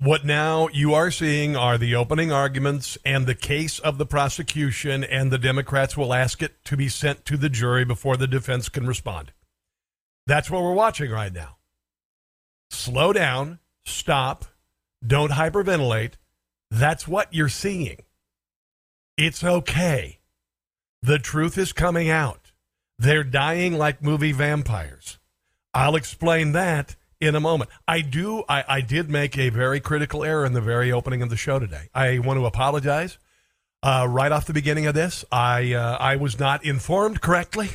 What 0.00 0.24
now 0.24 0.68
you 0.68 0.94
are 0.94 1.10
seeing 1.10 1.56
are 1.56 1.76
the 1.78 1.94
opening 1.94 2.30
arguments 2.30 2.98
and 3.04 3.26
the 3.26 3.34
case 3.34 3.78
of 3.78 3.98
the 3.98 4.06
prosecution, 4.06 5.02
and 5.02 5.32
the 5.32 5.38
Democrats 5.38 5.96
will 5.96 6.14
ask 6.14 6.40
it 6.42 6.64
to 6.64 6.76
be 6.76 6.88
sent 6.88 7.24
to 7.26 7.36
the 7.36 7.48
jury 7.48 7.84
before 7.84 8.16
the 8.16 8.28
defense 8.28 8.68
can 8.68 8.86
respond. 8.86 9.32
That's 10.26 10.50
what 10.50 10.62
we're 10.62 10.72
watching 10.72 11.10
right 11.10 11.32
now. 11.32 11.56
Slow 12.70 13.12
down, 13.12 13.58
stop, 13.86 14.44
don't 15.04 15.32
hyperventilate. 15.32 16.12
That's 16.70 17.08
what 17.08 17.32
you're 17.32 17.48
seeing. 17.48 17.98
It's 19.16 19.42
okay. 19.42 20.17
The 21.02 21.18
truth 21.18 21.56
is 21.58 21.72
coming 21.72 22.10
out. 22.10 22.52
They're 22.98 23.24
dying 23.24 23.78
like 23.78 24.02
movie 24.02 24.32
vampires. 24.32 25.18
I'll 25.72 25.96
explain 25.96 26.52
that 26.52 26.96
in 27.20 27.34
a 27.34 27.40
moment. 27.40 27.70
I 27.86 28.00
do. 28.00 28.42
I, 28.48 28.64
I 28.66 28.80
did 28.80 29.08
make 29.08 29.38
a 29.38 29.50
very 29.50 29.80
critical 29.80 30.24
error 30.24 30.44
in 30.44 30.52
the 30.52 30.60
very 30.60 30.90
opening 30.90 31.22
of 31.22 31.30
the 31.30 31.36
show 31.36 31.58
today. 31.58 31.88
I 31.94 32.18
want 32.18 32.38
to 32.40 32.46
apologize. 32.46 33.18
Uh, 33.80 34.06
right 34.10 34.32
off 34.32 34.46
the 34.46 34.52
beginning 34.52 34.86
of 34.86 34.94
this, 34.94 35.24
I 35.30 35.72
uh, 35.72 35.96
I 36.00 36.16
was 36.16 36.38
not 36.40 36.64
informed 36.64 37.20
correctly, 37.20 37.70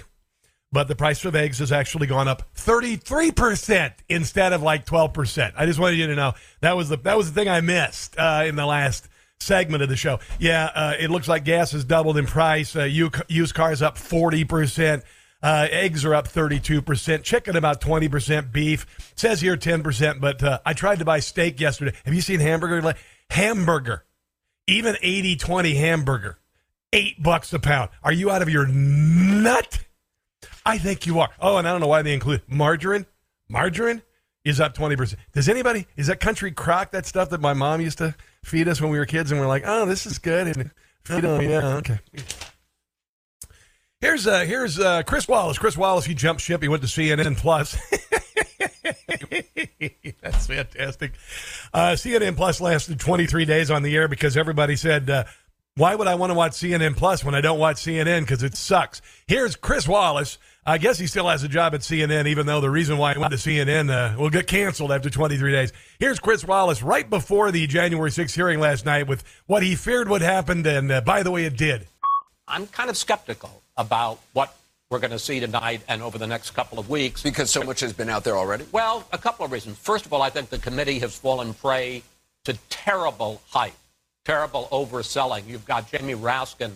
but 0.70 0.90
the 0.90 0.96
price 0.96 1.24
of 1.24 1.34
eggs 1.34 1.60
has 1.60 1.72
actually 1.72 2.08
gone 2.08 2.28
up 2.28 2.44
thirty 2.56 2.98
three 2.98 3.32
percent 3.32 3.94
instead 4.10 4.52
of 4.52 4.62
like 4.62 4.86
twelve 4.86 5.14
percent. 5.14 5.54
I 5.58 5.66
just 5.66 5.80
wanted 5.80 5.96
you 5.96 6.08
to 6.08 6.16
know 6.16 6.34
that 6.60 6.76
was 6.76 6.90
the 6.90 6.98
that 6.98 7.18
was 7.18 7.32
the 7.32 7.40
thing 7.40 7.48
I 7.48 7.62
missed 7.62 8.18
uh, 8.18 8.44
in 8.46 8.58
the 8.58 8.66
last 8.66 9.08
segment 9.44 9.84
of 9.84 9.90
the 9.90 9.96
show. 9.96 10.20
Yeah, 10.40 10.70
uh, 10.74 10.94
it 11.00 11.10
looks 11.10 11.28
like 11.28 11.44
gas 11.44 11.72
has 11.72 11.84
doubled 11.84 12.18
in 12.18 12.26
price. 12.26 12.76
Uh, 12.76 12.84
used 12.84 13.54
cars 13.54 13.82
up 13.82 13.98
forty 13.98 14.44
percent. 14.44 15.04
Uh, 15.44 15.68
eggs 15.72 16.06
are 16.06 16.16
up 16.16 16.26
32%, 16.26 17.22
chicken 17.22 17.58
about 17.58 17.82
20%, 17.82 18.54
beef 18.54 19.12
says 19.18 19.42
here 19.42 19.58
10%, 19.58 20.22
but 20.22 20.42
uh, 20.42 20.60
I 20.66 20.72
tried 20.72 21.00
to 21.00 21.06
buy 21.06 21.20
steak 21.20 21.60
yesterday. 21.60 21.92
Have 22.06 22.14
you 22.14 22.22
seen 22.22 22.40
hamburger? 22.40 22.96
Hamburger, 23.30 24.06
even 24.68 24.96
80 25.02 25.36
20 25.36 25.74
hamburger, 25.76 26.40
eight 26.94 27.22
bucks 27.22 27.52
a 27.52 27.60
pound. 27.60 27.90
Are 28.04 28.14
you 28.14 28.32
out 28.32 28.42
of 28.42 28.48
your 28.48 28.68
nut? 28.68 29.80
I 30.66 30.78
think 30.78 31.06
you 31.06 31.20
are. 31.20 31.30
Oh, 31.42 31.58
and 31.58 31.68
I 31.68 31.72
don't 31.72 31.82
know 31.82 31.88
why 31.88 32.04
they 32.04 32.14
include 32.14 32.44
margarine. 32.48 33.06
Margarine 33.50 34.02
is 34.46 34.62
up 34.62 34.76
20%. 34.76 35.16
Does 35.34 35.50
anybody, 35.50 35.88
is 35.98 36.08
that 36.08 36.22
country 36.22 36.52
crock, 36.52 36.92
that 36.92 37.06
stuff 37.06 37.30
that 37.32 37.42
my 37.42 37.54
mom 37.54 37.82
used 37.82 37.98
to 37.98 38.16
feed 38.44 38.68
us 38.68 38.80
when 38.80 38.92
we 38.92 39.00
were 39.00 39.06
kids 39.06 39.32
and 39.32 39.40
we're 39.40 39.48
like, 39.48 39.64
oh, 39.66 39.86
this 39.86 40.06
is 40.06 40.20
good. 40.20 40.48
And 40.48 40.72
feed 41.04 41.26
on, 41.26 41.50
yeah, 41.50 41.78
okay. 41.78 42.00
Here's 44.04 44.28
uh, 44.28 44.42
here's 44.42 44.80
uh, 44.80 45.04
Chris 45.04 45.30
Wallace. 45.30 45.58
Chris 45.58 45.78
Wallace, 45.78 46.04
he 46.04 46.14
jumped 46.14 46.42
ship. 46.42 46.62
He 46.62 46.68
went 46.68 46.84
to 46.84 46.90
CNN 46.90 47.38
Plus. 47.38 47.78
That's 50.22 50.48
fantastic. 50.48 51.14
Uh, 51.74 51.94
CNN 51.94 52.36
Plus 52.36 52.60
lasted 52.60 53.00
23 53.00 53.46
days 53.46 53.72
on 53.72 53.82
the 53.82 53.96
air 53.96 54.10
because 54.10 54.36
everybody 54.36 54.76
said, 54.76 55.10
uh, 55.10 55.24
"Why 55.76 55.96
would 55.96 56.10
I 56.10 56.16
want 56.16 56.32
to 56.32 56.34
watch 56.34 56.52
CNN 56.52 56.98
Plus 56.98 57.24
when 57.24 57.34
I 57.34 57.40
don't 57.40 57.60
watch 57.60 57.78
CNN 57.78 58.22
because 58.22 58.44
it 58.44 58.58
sucks?" 58.58 59.02
Here's 59.26 59.56
Chris 59.56 59.88
Wallace. 59.88 60.38
I 60.66 60.78
guess 60.78 60.98
he 60.98 61.08
still 61.08 61.28
has 61.28 61.44
a 61.44 61.50
job 61.50 61.74
at 61.74 61.82
CNN, 61.82 62.26
even 62.28 62.46
though 62.46 62.62
the 62.62 62.70
reason 62.70 62.98
why 62.98 63.14
he 63.14 63.20
went 63.20 63.32
to 63.32 63.38
CNN 63.38 63.92
uh, 63.92 64.18
will 64.18 64.30
get 64.30 64.48
canceled 64.48 64.94
after 64.94 65.10
23 65.10 65.52
days. 65.52 65.74
Here's 66.00 66.20
Chris 66.20 66.46
Wallace 66.46 66.82
right 66.82 67.10
before 67.10 67.52
the 67.52 67.68
January 67.68 68.10
6th 68.10 68.34
hearing 68.34 68.62
last 68.62 68.86
night 68.86 69.08
with 69.08 69.26
what 69.46 69.62
he 69.62 69.76
feared 69.76 70.08
would 70.08 70.22
happen, 70.22 70.66
and 70.66 70.90
uh, 70.90 71.02
by 71.02 71.22
the 71.22 71.32
way, 71.32 71.44
it 71.44 71.58
did. 71.58 71.88
I'm 72.48 72.68
kind 72.68 72.90
of 72.90 72.96
skeptical 72.96 73.62
about 73.76 74.20
what 74.32 74.56
we're 74.90 75.00
going 75.00 75.12
to 75.12 75.20
see 75.20 75.42
tonight 75.42 75.82
and 75.90 76.02
over 76.02 76.18
the 76.18 76.28
next 76.28 76.52
couple 76.52 76.80
of 76.80 76.90
weeks. 76.90 77.24
Because 77.24 77.50
so 77.50 77.64
much 77.64 77.82
has 77.82 77.92
been 77.92 78.10
out 78.10 78.24
there 78.24 78.38
already? 78.38 78.66
Well, 78.72 79.06
a 79.12 79.18
couple 79.18 79.44
of 79.46 79.52
reasons. 79.52 79.78
First 79.80 80.06
of 80.06 80.14
all, 80.14 80.22
I 80.22 80.30
think 80.30 80.50
the 80.50 80.60
committee 80.60 81.00
has 81.00 81.18
fallen 81.18 81.54
prey 81.56 82.04
to 82.46 82.54
terrible 82.70 83.42
hype, 83.50 83.74
terrible 84.24 84.70
overselling. 84.72 85.46
You've 85.46 85.66
got 85.66 85.92
Jamie 85.92 86.16
Raskin, 86.16 86.72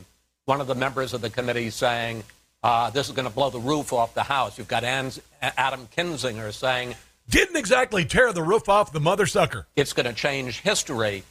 one 0.46 0.60
of 0.60 0.68
the 0.68 0.76
members 0.76 1.14
of 1.14 1.22
the 1.22 1.30
committee, 1.30 1.70
saying 1.70 2.24
uh, 2.64 2.90
this 2.90 3.08
is 3.08 3.14
going 3.16 3.28
to 3.28 3.34
blow 3.34 3.50
the 3.50 3.60
roof 3.60 3.94
off 3.94 4.14
the 4.14 4.24
House. 4.24 4.58
You've 4.58 4.68
got 4.68 4.84
Adam 4.84 5.88
Kinzinger 5.96 6.52
saying 6.54 6.96
Didn't 7.30 7.56
exactly 7.56 8.06
tear 8.06 8.34
the 8.34 8.44
roof 8.44 8.68
off 8.70 8.92
the 8.92 9.00
mother 9.00 9.26
sucker. 9.26 9.68
it's 9.76 9.94
going 9.94 10.06
to 10.08 10.14
change 10.14 10.62
history. 10.62 11.24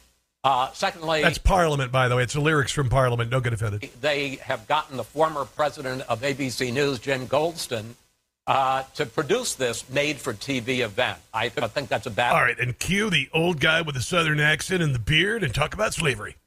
Uh, 0.43 0.71
secondly, 0.71 1.21
That's 1.21 1.39
Parliament, 1.39 1.91
by 1.91 2.07
the 2.07 2.15
way. 2.15 2.23
It's 2.23 2.33
the 2.33 2.39
lyrics 2.39 2.71
from 2.71 2.89
Parliament. 2.89 3.29
Don't 3.29 3.43
get 3.43 3.53
offended. 3.53 3.89
they 3.99 4.35
have 4.35 4.67
gotten 4.67 4.95
the 4.95 5.03
former 5.03 5.43
president 5.43 6.03
of 6.03 6.21
ABC 6.21 6.71
News, 6.71 6.99
Jim 6.99 7.27
Goldston, 7.27 7.95
uh, 8.45 8.83
to 8.95 9.05
produce 9.05 9.55
this 9.55 9.89
made-for-TV 9.89 10.79
event. 10.79 11.17
I 11.33 11.49
think 11.49 11.89
that's 11.89 12.05
a 12.05 12.11
bad. 12.11 12.33
All 12.33 12.41
right, 12.41 12.57
and 12.57 12.77
cue 12.79 13.09
the 13.09 13.27
old 13.33 13.59
guy 13.59 13.81
with 13.81 13.95
the 13.95 14.01
southern 14.01 14.39
accent 14.39 14.81
and 14.81 14.95
the 14.95 14.99
beard 14.99 15.43
and 15.43 15.53
talk 15.53 15.73
about 15.73 15.93
slavery. 15.93 16.37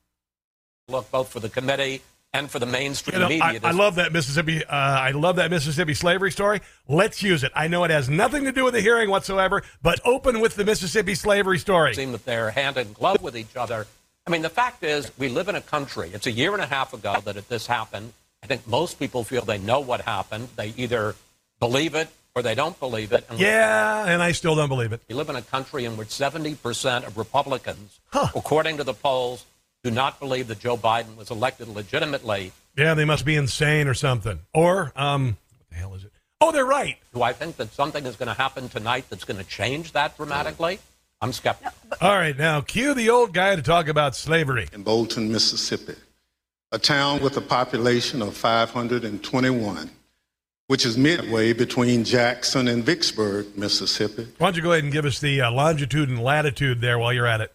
Look, 0.89 1.11
both 1.11 1.29
for 1.29 1.41
the 1.41 1.51
committee 1.51 2.01
and 2.33 2.51
for 2.51 2.59
the 2.59 2.67
mainstream 2.67 3.15
You 3.15 3.21
know, 3.21 3.29
media. 3.29 3.61
I, 3.63 3.69
I 3.69 3.71
love 3.73 3.97
that 3.97 4.13
Mississippi. 4.13 4.65
Uh, 4.65 4.71
I 4.71 5.11
love 5.11 5.37
that 5.37 5.51
Mississippi 5.51 5.95
slavery 5.95 6.31
story. 6.31 6.61
Let's 6.89 7.23
use 7.23 7.43
it. 7.43 7.53
I 7.55 7.69
know 7.69 7.85
it 7.85 7.91
has 7.91 8.09
nothing 8.09 8.45
to 8.45 8.53
do 8.53 8.65
with 8.65 8.75
the 8.75 8.81
hearing 8.81 9.11
whatsoever, 9.11 9.63
but 9.83 10.01
open 10.05 10.41
with 10.41 10.55
the 10.55 10.65
Mississippi 10.65 11.15
slavery 11.15 11.59
story. 11.59 11.95
seem 11.95 12.13
that 12.13 12.25
they're 12.25 12.51
hand 12.51 12.77
in 12.77 12.93
glove 12.93 13.23
with 13.23 13.37
each 13.37 13.57
other. 13.57 13.87
I 14.27 14.31
mean, 14.31 14.43
the 14.43 14.51
fact 14.51 14.85
is, 14.85 15.11
we 15.19 15.29
live 15.29 15.49
in 15.49 15.57
a 15.57 15.61
country. 15.61 16.11
It's 16.13 16.27
a 16.27 16.31
year 16.31 16.53
and 16.53 16.63
a 16.63 16.67
half 16.67 16.93
ago 16.93 17.17
that 17.25 17.49
this 17.49 17.67
happened. 17.67 18.13
I 18.43 18.47
think 18.47 18.67
most 18.67 18.99
people 18.99 19.25
feel 19.25 19.43
they 19.45 19.59
know 19.59 19.81
what 19.81 20.03
happened. 20.03 20.49
They 20.57 20.73
either 20.77 21.15
believe 21.59 21.95
it 21.95 22.09
or 22.35 22.43
they 22.43 22.55
don't 22.55 22.79
believe 22.79 23.13
it. 23.13 23.27
And 23.29 23.41
Yeah, 23.41 24.07
and 24.07 24.23
I 24.23 24.33
still 24.33 24.55
don't 24.55 24.69
believe 24.69 24.93
it. 24.93 25.01
We 25.09 25.15
live 25.15 25.31
in 25.31 25.37
a 25.37 25.43
country 25.43 25.85
in 25.85 25.97
which 25.97 26.09
70% 26.09 27.07
of 27.07 27.19
Republicans, 27.19 27.99
according 28.13 28.77
to 28.77 28.85
the 28.85 28.95
polls, 28.95 29.45
do 29.83 29.91
not 29.91 30.21
believe 30.21 30.49
that 30.49 30.59
Joe 30.59 30.77
Biden 30.77 31.17
was 31.17 31.31
elected 31.31 31.69
legitimately. 31.69 32.53
Yeah, 32.77 32.95
they 32.95 33.05
must 33.05 33.25
be 33.25 33.37
insane 33.37 33.89
or 33.89 33.95
something. 33.95 34.39
Or, 34.53 34.93
um, 34.95 35.37
what 35.59 35.69
the 35.71 35.77
hell 35.77 35.95
is 35.95 36.05
it? 36.05 36.13
Oh, 36.41 36.53
they're 36.53 36.65
right. 36.67 36.97
Do 37.15 37.23
I 37.23 37.33
think 37.33 37.57
that 37.57 37.73
something 37.73 38.07
is 38.07 38.17
going 38.17 38.29
to 38.29 38.35
happen 38.35 38.69
tonight 38.69 39.07
that's 39.11 39.25
going 39.25 39.39
to 39.39 39.45
change 39.45 39.93
that 39.93 40.17
dramatically? 40.17 40.79
I'm 41.21 41.33
skeptical. 41.33 41.73
All 42.01 42.17
right, 42.17 42.37
now 42.39 42.63
cue 42.63 42.95
the 42.95 43.11
old 43.11 43.35
guy 43.35 43.55
to 43.57 43.61
talk 43.63 43.89
about 43.89 44.17
slavery. 44.17 44.69
in 44.73 44.83
Bolton, 44.83 45.31
Mississippi, 45.31 45.95
a 46.73 46.79
town 46.79 47.21
with 47.23 47.37
a 47.37 47.43
population 47.43 48.23
of 48.23 48.35
521, 48.35 49.91
which 50.69 50.87
is 50.87 50.97
midway 50.97 51.53
between 51.53 52.05
Jackson 52.05 52.69
and 52.69 52.85
Vicksburg, 52.85 53.55
Mississippi, 53.57 54.29
Why 54.39 54.47
don't 54.47 54.57
you 54.57 54.63
go 54.63 54.73
ahead 54.73 54.85
and 54.85 54.93
give 54.93 55.05
us 55.05 55.21
the 55.21 55.43
uh, 55.43 55.51
longitude 55.53 56.09
and 56.09 56.23
latitude 56.23 56.81
there 56.81 56.99
while 56.99 57.13
you're 57.13 57.27
at 57.27 57.41
it? 57.41 57.53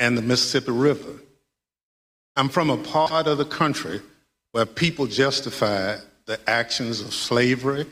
and 0.00 0.16
the 0.16 0.22
Mississippi 0.22 0.70
River. 0.70 1.14
I'm 2.38 2.48
from 2.48 2.70
a 2.70 2.76
part 2.76 3.26
of 3.26 3.36
the 3.36 3.44
country 3.44 4.00
where 4.52 4.64
people 4.64 5.08
justify 5.08 5.96
the 6.26 6.38
actions 6.48 7.00
of 7.00 7.12
slavery, 7.12 7.84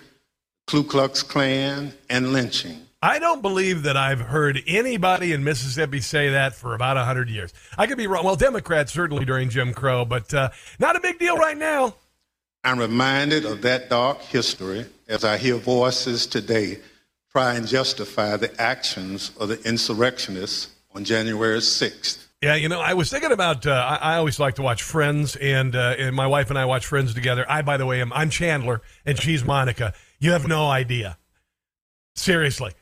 Ku 0.68 0.84
Klux 0.84 1.24
Klan, 1.24 1.92
and 2.08 2.32
lynching. 2.32 2.80
I 3.02 3.18
don't 3.18 3.42
believe 3.42 3.82
that 3.82 3.96
I've 3.96 4.20
heard 4.20 4.62
anybody 4.68 5.32
in 5.32 5.42
Mississippi 5.42 6.00
say 6.00 6.28
that 6.30 6.54
for 6.54 6.76
about 6.76 6.96
100 6.96 7.28
years. 7.28 7.52
I 7.76 7.88
could 7.88 7.98
be 7.98 8.06
wrong. 8.06 8.24
Well, 8.24 8.36
Democrats 8.36 8.92
certainly 8.92 9.24
during 9.24 9.50
Jim 9.50 9.74
Crow, 9.74 10.04
but 10.04 10.32
uh, 10.32 10.50
not 10.78 10.94
a 10.94 11.00
big 11.00 11.18
deal 11.18 11.36
right 11.36 11.58
now. 11.58 11.96
I'm 12.62 12.78
reminded 12.78 13.46
of 13.46 13.62
that 13.62 13.90
dark 13.90 14.20
history 14.20 14.86
as 15.08 15.24
I 15.24 15.38
hear 15.38 15.56
voices 15.56 16.24
today 16.24 16.78
try 17.32 17.54
and 17.54 17.66
justify 17.66 18.36
the 18.36 18.60
actions 18.62 19.32
of 19.40 19.48
the 19.48 19.60
insurrectionists 19.68 20.68
on 20.94 21.02
January 21.02 21.58
6th. 21.58 22.25
Yeah, 22.42 22.54
you 22.54 22.68
know, 22.68 22.80
I 22.80 22.94
was 22.94 23.10
thinking 23.10 23.32
about. 23.32 23.66
Uh, 23.66 23.70
I, 23.72 24.14
I 24.14 24.16
always 24.18 24.38
like 24.38 24.56
to 24.56 24.62
watch 24.62 24.82
Friends, 24.82 25.36
and, 25.36 25.74
uh, 25.74 25.94
and 25.98 26.14
my 26.14 26.26
wife 26.26 26.50
and 26.50 26.58
I 26.58 26.66
watch 26.66 26.86
Friends 26.86 27.14
together. 27.14 27.46
I, 27.48 27.62
by 27.62 27.78
the 27.78 27.86
way, 27.86 28.00
am 28.00 28.12
I'm 28.12 28.28
Chandler, 28.28 28.82
and 29.06 29.18
she's 29.18 29.42
Monica. 29.42 29.94
You 30.18 30.32
have 30.32 30.46
no 30.46 30.68
idea. 30.68 31.16
Seriously, 32.14 32.72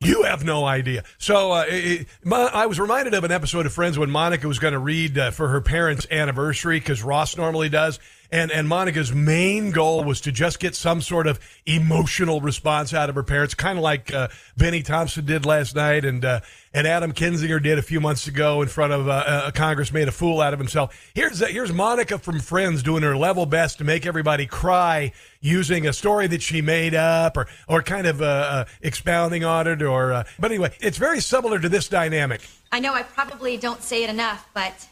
you 0.00 0.22
have 0.22 0.44
no 0.44 0.64
idea. 0.64 1.04
So 1.18 1.52
uh, 1.52 1.64
it, 1.68 2.06
my, 2.24 2.50
I 2.52 2.66
was 2.66 2.80
reminded 2.80 3.12
of 3.12 3.24
an 3.24 3.32
episode 3.32 3.66
of 3.66 3.72
Friends 3.72 3.98
when 3.98 4.10
Monica 4.10 4.48
was 4.48 4.58
going 4.58 4.72
to 4.72 4.78
read 4.78 5.18
uh, 5.18 5.30
for 5.30 5.48
her 5.48 5.60
parents' 5.60 6.06
anniversary 6.10 6.78
because 6.78 7.02
Ross 7.02 7.36
normally 7.36 7.68
does, 7.68 8.00
and 8.32 8.50
and 8.50 8.66
Monica's 8.66 9.12
main 9.12 9.70
goal 9.70 10.02
was 10.02 10.22
to 10.22 10.32
just 10.32 10.58
get 10.58 10.74
some 10.74 11.02
sort 11.02 11.26
of 11.26 11.38
emotional 11.66 12.40
response 12.40 12.94
out 12.94 13.10
of 13.10 13.14
her 13.14 13.22
parents, 13.22 13.54
kind 13.54 13.78
of 13.78 13.84
like 13.84 14.12
uh, 14.12 14.28
Bennie 14.56 14.82
Thompson 14.82 15.26
did 15.26 15.44
last 15.44 15.76
night, 15.76 16.06
and 16.06 16.24
uh, 16.24 16.40
and 16.72 16.86
Adam 16.86 17.12
Kinzinger 17.12 17.62
did 17.62 17.78
a 17.78 17.82
few 17.82 18.00
months 18.00 18.26
ago 18.26 18.62
in 18.62 18.68
front 18.68 18.94
of 18.94 19.06
uh, 19.06 19.44
a 19.46 19.52
Congress, 19.52 19.92
made 19.92 20.08
a 20.08 20.12
fool 20.12 20.40
out 20.40 20.54
of 20.54 20.58
himself. 20.58 20.98
Here's 21.14 21.46
here's 21.46 21.72
Monica 21.72 22.18
from 22.18 22.40
Friends 22.40 22.82
doing 22.82 23.02
her 23.02 23.16
level 23.16 23.44
best 23.44 23.78
to 23.78 23.84
make 23.84 24.06
everybody 24.06 24.46
cry 24.46 25.12
using 25.40 25.86
a 25.86 25.92
story 25.92 26.26
that 26.28 26.40
she 26.40 26.62
made 26.62 26.94
up 26.94 27.36
or 27.36 27.46
or 27.68 27.82
kind 27.82 28.06
of 28.06 28.22
uh, 28.22 28.24
uh, 28.24 28.64
expounding 28.80 29.44
on 29.44 29.66
it, 29.66 29.82
or 29.82 30.12
uh, 30.12 30.24
but 30.40 30.50
anyway, 30.50 30.74
it's 30.80 30.96
very 30.96 31.20
similar 31.20 31.58
to 31.58 31.68
this 31.68 31.86
dynamic. 31.86 32.40
I 32.72 32.80
know 32.80 32.94
I 32.94 33.02
probably 33.02 33.58
don't 33.58 33.82
say 33.82 34.02
it 34.04 34.08
enough, 34.08 34.48
but 34.54 34.88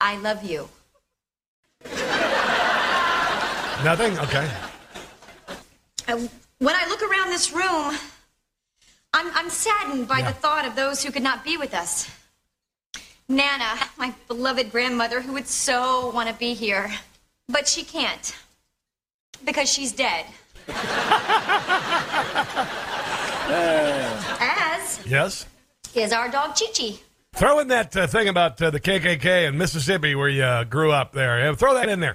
I 0.00 0.16
love 0.16 0.42
you. 0.42 0.68
Nothing. 3.84 4.18
Okay. 4.20 4.48
Uh, 6.08 6.26
when 6.58 6.74
I 6.76 6.86
look 6.88 7.02
around 7.02 7.30
this 7.30 7.52
room, 7.52 7.96
I'm, 9.12 9.30
I'm 9.34 9.50
saddened 9.50 10.06
by 10.08 10.18
Yeah. 10.20 10.28
the 10.30 10.34
thought 10.38 10.64
of 10.64 10.76
those 10.76 11.02
who 11.02 11.10
could 11.10 11.22
not 11.22 11.42
be 11.44 11.56
with 11.56 11.74
us. 11.74 12.08
Nana, 13.28 13.74
my 13.96 14.14
beloved 14.28 14.70
grandmother, 14.70 15.20
who 15.20 15.32
would 15.32 15.48
so 15.48 16.10
want 16.10 16.28
to 16.28 16.34
be 16.34 16.54
here, 16.54 16.92
but 17.48 17.66
she 17.66 17.82
can't 17.82 18.34
because 19.44 19.68
she's 19.68 19.90
dead. 19.92 20.26
As 23.48 25.00
Yes. 25.06 25.46
is 25.94 26.12
our 26.12 26.28
dog 26.28 26.54
Chi 26.56 26.66
Chi. 26.76 26.94
Throw 27.34 27.58
in 27.60 27.68
that 27.68 27.96
uh, 27.96 28.06
thing 28.06 28.28
about 28.28 28.60
uh, 28.62 28.70
the 28.70 28.78
KKK 28.80 29.48
in 29.48 29.56
Mississippi 29.58 30.14
where 30.14 30.28
you 30.28 30.42
uh, 30.44 30.64
grew 30.64 30.92
up 30.92 31.12
there. 31.12 31.40
Yeah, 31.40 31.54
throw 31.54 31.74
that 31.74 31.88
in 31.88 31.98
there. 32.00 32.14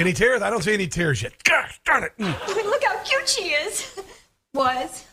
Any 0.00 0.14
tears? 0.14 0.40
I 0.40 0.48
don't 0.48 0.64
see 0.64 0.72
any 0.72 0.86
tears 0.86 1.22
yet. 1.22 1.34
Gosh 1.44 1.78
darn 1.84 2.04
it. 2.04 2.12
Mm. 2.18 2.46
Look 2.64 2.82
how 2.82 2.98
cute 3.02 3.28
she 3.28 3.50
is. 3.50 4.00
Was. 4.54 5.04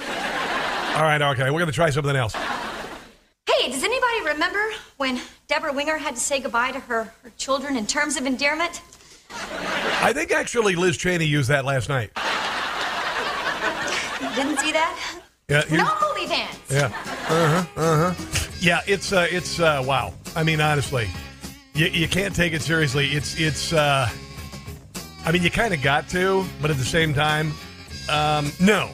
All 0.00 1.02
right, 1.02 1.20
okay. 1.20 1.50
We're 1.50 1.58
going 1.58 1.66
to 1.66 1.72
try 1.72 1.90
something 1.90 2.14
else. 2.14 2.34
Hey, 2.34 3.68
does 3.68 3.82
anybody 3.82 4.32
remember 4.32 4.64
when 4.96 5.20
Debra 5.48 5.72
Winger 5.72 5.96
had 5.96 6.14
to 6.14 6.20
say 6.20 6.38
goodbye 6.38 6.70
to 6.70 6.78
her, 6.78 7.12
her 7.24 7.32
children 7.36 7.76
in 7.76 7.84
terms 7.84 8.16
of 8.16 8.26
endearment? 8.26 8.80
I 9.30 10.12
think 10.14 10.30
actually 10.30 10.76
Liz 10.76 10.96
Cheney 10.96 11.24
used 11.24 11.48
that 11.48 11.64
last 11.64 11.88
night. 11.88 12.12
You 14.22 14.34
didn't 14.36 14.60
see 14.60 14.70
that? 14.70 15.20
Yeah, 15.48 15.64
No 15.70 15.90
movie 16.08 16.28
fans. 16.28 16.58
Yeah. 16.70 16.86
Uh 16.86 17.64
huh. 17.64 17.66
Uh 17.76 18.12
huh. 18.12 18.50
Yeah. 18.60 18.82
It's 18.86 19.12
uh, 19.12 19.26
it's 19.30 19.58
uh, 19.58 19.82
wow. 19.84 20.14
I 20.36 20.44
mean, 20.44 20.60
honestly, 20.60 21.08
you, 21.74 21.86
you 21.86 22.06
can't 22.06 22.34
take 22.36 22.52
it 22.52 22.62
seriously. 22.62 23.08
It's 23.08 23.38
it's. 23.40 23.72
Uh, 23.72 24.08
I 25.24 25.32
mean, 25.32 25.42
you 25.42 25.50
kind 25.50 25.74
of 25.74 25.82
got 25.82 26.08
to, 26.10 26.44
but 26.60 26.70
at 26.70 26.78
the 26.78 26.84
same 26.84 27.12
time, 27.12 27.52
um, 28.08 28.50
no. 28.60 28.90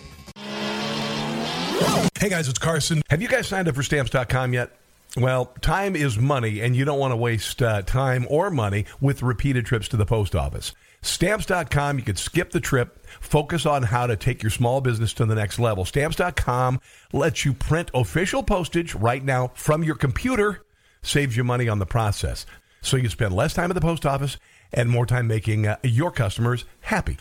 Hey 2.19 2.29
guys, 2.29 2.49
it's 2.49 2.59
Carson. 2.59 3.03
Have 3.11 3.21
you 3.21 3.29
guys 3.29 3.47
signed 3.47 3.69
up 3.69 3.75
for 3.75 3.83
Stamps.com 3.83 4.55
yet? 4.55 4.71
Well, 5.17 5.47
time 5.61 5.95
is 5.95 6.19
money, 6.19 6.61
and 6.61 6.75
you 6.75 6.85
don't 6.85 6.99
want 6.99 7.13
to 7.13 7.17
waste 7.17 7.63
uh, 7.63 7.83
time 7.83 8.27
or 8.29 8.51
money 8.51 8.87
with 9.01 9.23
repeated 9.23 9.65
trips 9.65 9.87
to 9.89 9.97
the 9.97 10.07
post 10.07 10.35
office. 10.35 10.73
Stamps.com, 11.03 11.99
you 11.99 12.05
could 12.05 12.19
skip 12.19 12.51
the 12.51 12.61
trip, 12.61 13.07
focus 13.21 13.67
on 13.67 13.83
how 13.85 14.07
to 14.07 14.17
take 14.17 14.43
your 14.43 14.51
small 14.51 14.81
business 14.81 15.13
to 15.15 15.27
the 15.27 15.35
next 15.35 15.59
level. 15.59 15.85
Stamps.com 15.85 16.81
lets 17.13 17.45
you 17.45 17.53
print 17.53 17.91
official 17.95 18.43
postage 18.43 18.95
right 18.95 19.23
now 19.23 19.53
from 19.55 19.85
your 19.85 19.95
computer, 19.95 20.65
saves 21.03 21.37
you 21.37 21.45
money 21.45 21.69
on 21.69 21.79
the 21.79 21.87
process. 21.87 22.47
So 22.81 22.97
you 22.97 23.09
spend 23.09 23.35
less 23.35 23.55
time 23.55 23.71
at 23.71 23.75
the 23.75 23.81
post 23.81 24.05
office 24.05 24.37
and 24.75 24.91
more 24.91 25.07
time 25.07 25.27
making 25.27 25.67
uh, 25.67 25.77
your 25.83 26.11
customers 26.11 26.65
happy. 26.83 27.17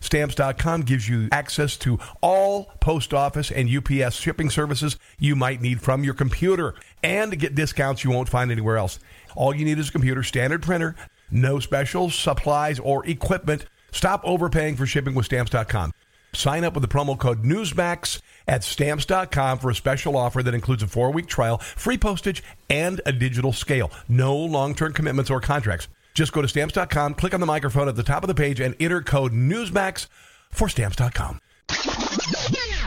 Stamps.com 0.00 0.82
gives 0.82 1.08
you 1.08 1.28
access 1.32 1.76
to 1.78 1.98
all 2.20 2.64
post 2.80 3.14
office 3.14 3.50
and 3.50 3.68
UPS 3.68 4.16
shipping 4.16 4.50
services 4.50 4.96
you 5.18 5.34
might 5.34 5.60
need 5.60 5.80
from 5.80 6.04
your 6.04 6.14
computer 6.14 6.74
and 7.02 7.38
get 7.38 7.54
discounts 7.54 8.04
you 8.04 8.10
won't 8.10 8.28
find 8.28 8.50
anywhere 8.50 8.76
else. 8.76 8.98
All 9.34 9.54
you 9.54 9.64
need 9.64 9.78
is 9.78 9.88
a 9.88 9.92
computer, 9.92 10.22
standard 10.22 10.62
printer, 10.62 10.94
no 11.30 11.58
special 11.58 12.10
supplies 12.10 12.78
or 12.78 13.06
equipment. 13.06 13.66
Stop 13.90 14.20
overpaying 14.24 14.76
for 14.76 14.86
shipping 14.86 15.14
with 15.14 15.26
Stamps.com. 15.26 15.92
Sign 16.32 16.64
up 16.64 16.74
with 16.74 16.82
the 16.82 16.88
promo 16.88 17.18
code 17.18 17.42
Newsmax 17.42 18.20
at 18.46 18.62
Stamps.com 18.62 19.58
for 19.58 19.70
a 19.70 19.74
special 19.74 20.16
offer 20.16 20.42
that 20.42 20.54
includes 20.54 20.82
a 20.82 20.86
four 20.86 21.10
week 21.10 21.26
trial, 21.26 21.58
free 21.58 21.96
postage, 21.96 22.42
and 22.68 23.00
a 23.06 23.12
digital 23.12 23.52
scale. 23.52 23.90
No 24.08 24.36
long 24.36 24.74
term 24.74 24.92
commitments 24.92 25.30
or 25.30 25.40
contracts. 25.40 25.88
Just 26.16 26.32
go 26.32 26.40
to 26.40 26.48
Stamps.com, 26.48 27.12
click 27.12 27.34
on 27.34 27.40
the 27.40 27.46
microphone 27.46 27.88
at 27.88 27.94
the 27.94 28.02
top 28.02 28.22
of 28.24 28.28
the 28.28 28.34
page, 28.34 28.58
and 28.58 28.74
enter 28.80 29.02
code 29.02 29.32
Newsmax 29.32 30.06
for 30.50 30.66
Stamps.com. 30.66 31.40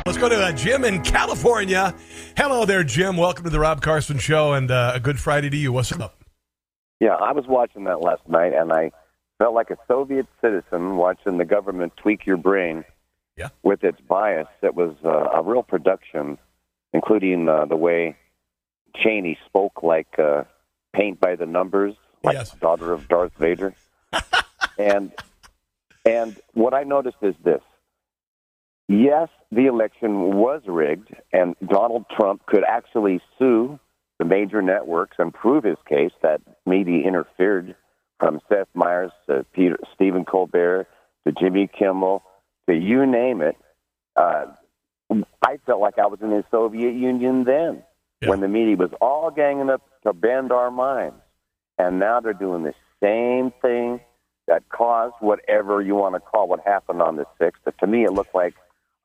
Let's 0.04 0.18
go 0.18 0.28
to 0.30 0.36
uh, 0.36 0.52
Jim 0.54 0.84
in 0.84 1.04
California. 1.04 1.94
Hello 2.36 2.66
there, 2.66 2.84
Jim. 2.84 3.18
Welcome 3.18 3.44
to 3.44 3.52
the 3.52 3.60
Rob 3.60 3.84
Carson 3.84 4.18
Show, 4.18 4.54
and 4.54 4.72
uh, 4.72 4.94
a 4.96 5.00
good 5.00 5.20
Friday 5.20 5.52
to 5.52 5.58
you. 5.58 5.72
What's 5.72 5.92
up? 5.92 6.24
Yeah, 7.00 7.14
I 7.14 7.32
was 7.34 7.46
watching 7.48 7.84
that 7.84 8.02
last 8.02 8.28
night, 8.28 8.54
and 8.54 8.74
I 8.74 8.92
felt 9.38 9.54
like 9.54 9.70
a 9.70 9.78
Soviet 9.88 10.26
citizen 10.42 10.98
watching 10.98 11.38
the 11.38 11.46
government 11.46 11.94
tweak 11.98 12.26
your 12.26 12.38
brain 12.38 12.84
Yeah. 13.38 13.50
with 13.62 13.84
its 13.84 14.02
bias. 14.02 14.48
It 14.64 14.74
was 14.74 14.96
uh, 15.06 15.10
a 15.38 15.44
real 15.44 15.62
production, 15.62 16.40
including 16.94 17.48
uh, 17.48 17.66
the 17.66 17.76
way 17.78 18.16
Cheney 18.96 19.38
spoke 19.46 19.84
like 19.84 20.18
uh, 20.18 20.46
paint 20.96 21.20
by 21.20 21.36
the 21.36 21.46
numbers, 21.46 21.94
like 22.24 22.36
Yes. 22.36 22.52
daughter 22.56 22.92
of 22.94 23.08
Darth 23.08 23.34
Vader. 23.38 23.74
and 24.78 25.12
and 26.06 26.40
what 26.54 26.74
I 26.74 26.84
noticed 26.84 27.18
is 27.22 27.36
this: 27.44 27.62
yes, 28.88 29.30
the 29.52 29.66
election 29.68 30.36
was 30.38 30.62
rigged, 30.68 31.14
and 31.34 31.56
Donald 31.66 32.06
Trump 32.16 32.46
could 32.46 32.64
actually 32.64 33.22
sue 33.38 33.80
the 34.18 34.26
major 34.26 34.62
networks 34.62 35.16
and 35.20 35.34
prove 35.34 35.64
his 35.64 35.78
case 35.88 36.12
that 36.22 36.42
media 36.66 37.06
interfered 37.08 37.76
from 38.20 38.42
Seth 38.50 38.68
Meyers 38.74 39.12
to 39.28 39.46
Peter, 39.54 39.78
Stephen 39.96 40.26
Colbert 40.26 40.88
to 41.26 41.34
Jimmy 41.40 41.68
Kimmel 41.68 42.22
to 42.68 42.76
you 42.76 43.06
name 43.06 43.42
it. 43.42 43.56
Uh, 44.16 44.48
I 45.42 45.58
felt 45.66 45.80
like 45.80 45.98
I 45.98 46.08
was 46.08 46.20
in 46.22 46.30
the 46.32 46.44
Soviet 46.52 46.92
Union 46.94 47.44
then 47.46 47.84
Yeah. 48.22 48.30
when 48.30 48.42
the 48.42 48.48
media 48.50 48.76
was 48.76 48.92
all 49.00 49.32
ganging 49.32 49.70
up 49.70 49.82
to 50.04 50.12
bend 50.14 50.52
our 50.52 50.70
minds. 50.70 51.16
And 51.80 51.98
now 51.98 52.20
they're 52.20 52.34
doing 52.34 52.64
the 52.64 52.76
same 53.02 53.52
thing 53.62 54.02
that 54.48 54.68
caused 54.70 55.16
whatever 55.22 55.82
you 55.82 55.96
want 55.96 56.16
to 56.16 56.20
call 56.20 56.48
what 56.48 56.60
happened 56.66 57.02
on 57.02 57.16
the 57.16 57.26
6th. 57.40 57.54
But 57.64 57.78
to 57.80 57.88
me, 57.88 58.04
it 58.04 58.12
looked 58.12 58.36
like 58.36 58.54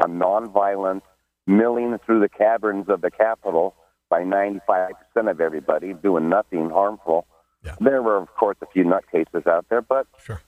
a 0.00 0.06
nonviolent 0.06 1.02
milling 1.46 1.96
through 2.04 2.20
the 2.20 2.28
caverns 2.28 2.88
of 2.88 3.00
the 3.00 3.10
Capitol 3.10 3.74
by 4.10 4.22
95% 4.22 4.90
of 5.30 5.40
everybody, 5.40 5.92
doing 5.94 6.28
nothing 6.28 6.70
harmful. 6.70 7.26
Yeah. 7.64 7.76
There 7.80 8.02
were, 8.02 8.16
of 8.16 8.34
course, 8.34 8.56
a 8.60 8.66
few 8.66 8.84
nutcases 8.84 9.46
out 9.46 9.66
there, 9.68 9.80
but 9.82 10.06
Sure. 10.18 10.40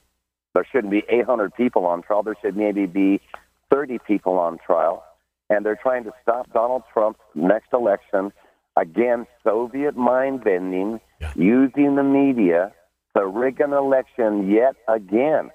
there 0.53 0.65
shouldn't 0.71 0.91
be 0.91 1.03
800 1.09 1.53
people 1.55 1.85
on 1.85 2.01
trial. 2.01 2.23
There 2.23 2.35
should 2.41 2.57
maybe 2.57 2.85
be 2.85 3.21
30 3.69 3.99
people 3.99 4.37
on 4.37 4.57
trial. 4.57 5.03
And 5.49 5.65
they're 5.65 5.79
trying 5.81 6.03
to 6.03 6.13
stop 6.21 6.51
Donald 6.51 6.83
Trump's 6.91 7.21
next 7.33 7.71
election. 7.71 8.33
Again, 8.75 9.25
Soviet 9.43 9.95
mind 9.95 10.43
bending, 10.43 10.99
Yeah. 11.19 11.33
using 11.35 11.95
the 11.95 12.03
media 12.03 12.71
to 13.15 13.25
rig 13.25 13.59
an 13.59 13.73
election 13.73 14.51
yet 14.51 14.75
again. 14.87 15.49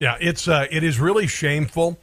Yeah, 0.00 0.16
it's 0.18 0.48
uh, 0.48 0.66
it 0.70 0.82
is 0.82 0.98
really 0.98 1.26
shameful. 1.26 1.98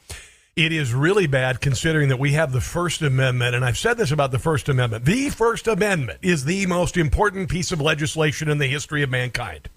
It 0.54 0.72
is 0.72 0.92
really 0.92 1.28
bad 1.28 1.60
considering 1.60 2.08
that 2.08 2.18
we 2.18 2.32
have 2.32 2.50
the 2.50 2.60
First 2.60 3.02
Amendment, 3.02 3.54
and 3.54 3.64
I've 3.64 3.78
said 3.78 3.96
this 3.96 4.10
about 4.10 4.32
the 4.32 4.40
First 4.40 4.68
Amendment. 4.68 5.04
The 5.04 5.30
First 5.30 5.68
Amendment 5.68 6.18
is 6.22 6.44
the 6.44 6.66
most 6.66 6.96
important 6.96 7.48
piece 7.48 7.70
of 7.70 7.80
legislation 7.80 8.48
in 8.48 8.58
the 8.58 8.66
history 8.66 9.02
of 9.02 9.10
mankind. 9.10 9.68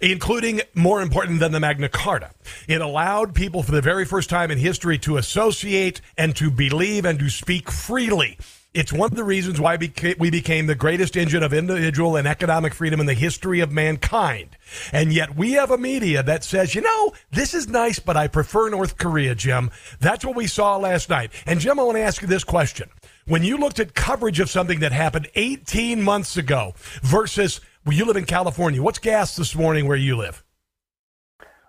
Including 0.00 0.62
more 0.74 1.02
important 1.02 1.38
than 1.38 1.52
the 1.52 1.60
Magna 1.60 1.88
Carta. 1.88 2.30
It 2.66 2.80
allowed 2.80 3.34
people 3.34 3.62
for 3.62 3.72
the 3.72 3.80
very 3.80 4.04
first 4.04 4.30
time 4.30 4.50
in 4.50 4.58
history 4.58 4.98
to 4.98 5.16
associate 5.16 6.00
and 6.16 6.34
to 6.36 6.50
believe 6.50 7.04
and 7.04 7.18
to 7.18 7.28
speak 7.28 7.70
freely. 7.70 8.38
It's 8.74 8.92
one 8.92 9.10
of 9.10 9.16
the 9.16 9.24
reasons 9.24 9.60
why 9.60 9.76
we 9.76 10.30
became 10.30 10.66
the 10.66 10.74
greatest 10.74 11.14
engine 11.14 11.42
of 11.42 11.52
individual 11.52 12.16
and 12.16 12.26
economic 12.26 12.72
freedom 12.72 13.00
in 13.00 13.06
the 13.06 13.12
history 13.12 13.60
of 13.60 13.70
mankind. 13.70 14.56
And 14.92 15.12
yet 15.12 15.36
we 15.36 15.52
have 15.52 15.70
a 15.70 15.76
media 15.76 16.22
that 16.22 16.42
says, 16.42 16.74
you 16.74 16.80
know, 16.80 17.12
this 17.30 17.52
is 17.52 17.68
nice, 17.68 17.98
but 17.98 18.16
I 18.16 18.28
prefer 18.28 18.70
North 18.70 18.96
Korea, 18.96 19.34
Jim. 19.34 19.70
That's 20.00 20.24
what 20.24 20.36
we 20.36 20.46
saw 20.46 20.78
last 20.78 21.10
night. 21.10 21.32
And 21.44 21.60
Jim, 21.60 21.78
I 21.78 21.82
want 21.82 21.96
to 21.96 22.02
ask 22.02 22.22
you 22.22 22.28
this 22.28 22.44
question. 22.44 22.88
When 23.26 23.42
you 23.42 23.58
looked 23.58 23.78
at 23.78 23.94
coverage 23.94 24.40
of 24.40 24.48
something 24.48 24.80
that 24.80 24.92
happened 24.92 25.28
18 25.34 26.00
months 26.00 26.38
ago 26.38 26.72
versus 27.02 27.60
well, 27.84 27.94
you 27.94 28.06
live 28.06 28.16
in 28.16 28.24
California, 28.24 28.82
what's 28.82 28.98
gas 28.98 29.36
this 29.36 29.54
morning 29.54 29.86
where 29.86 29.98
you 29.98 30.16
live? 30.16 30.42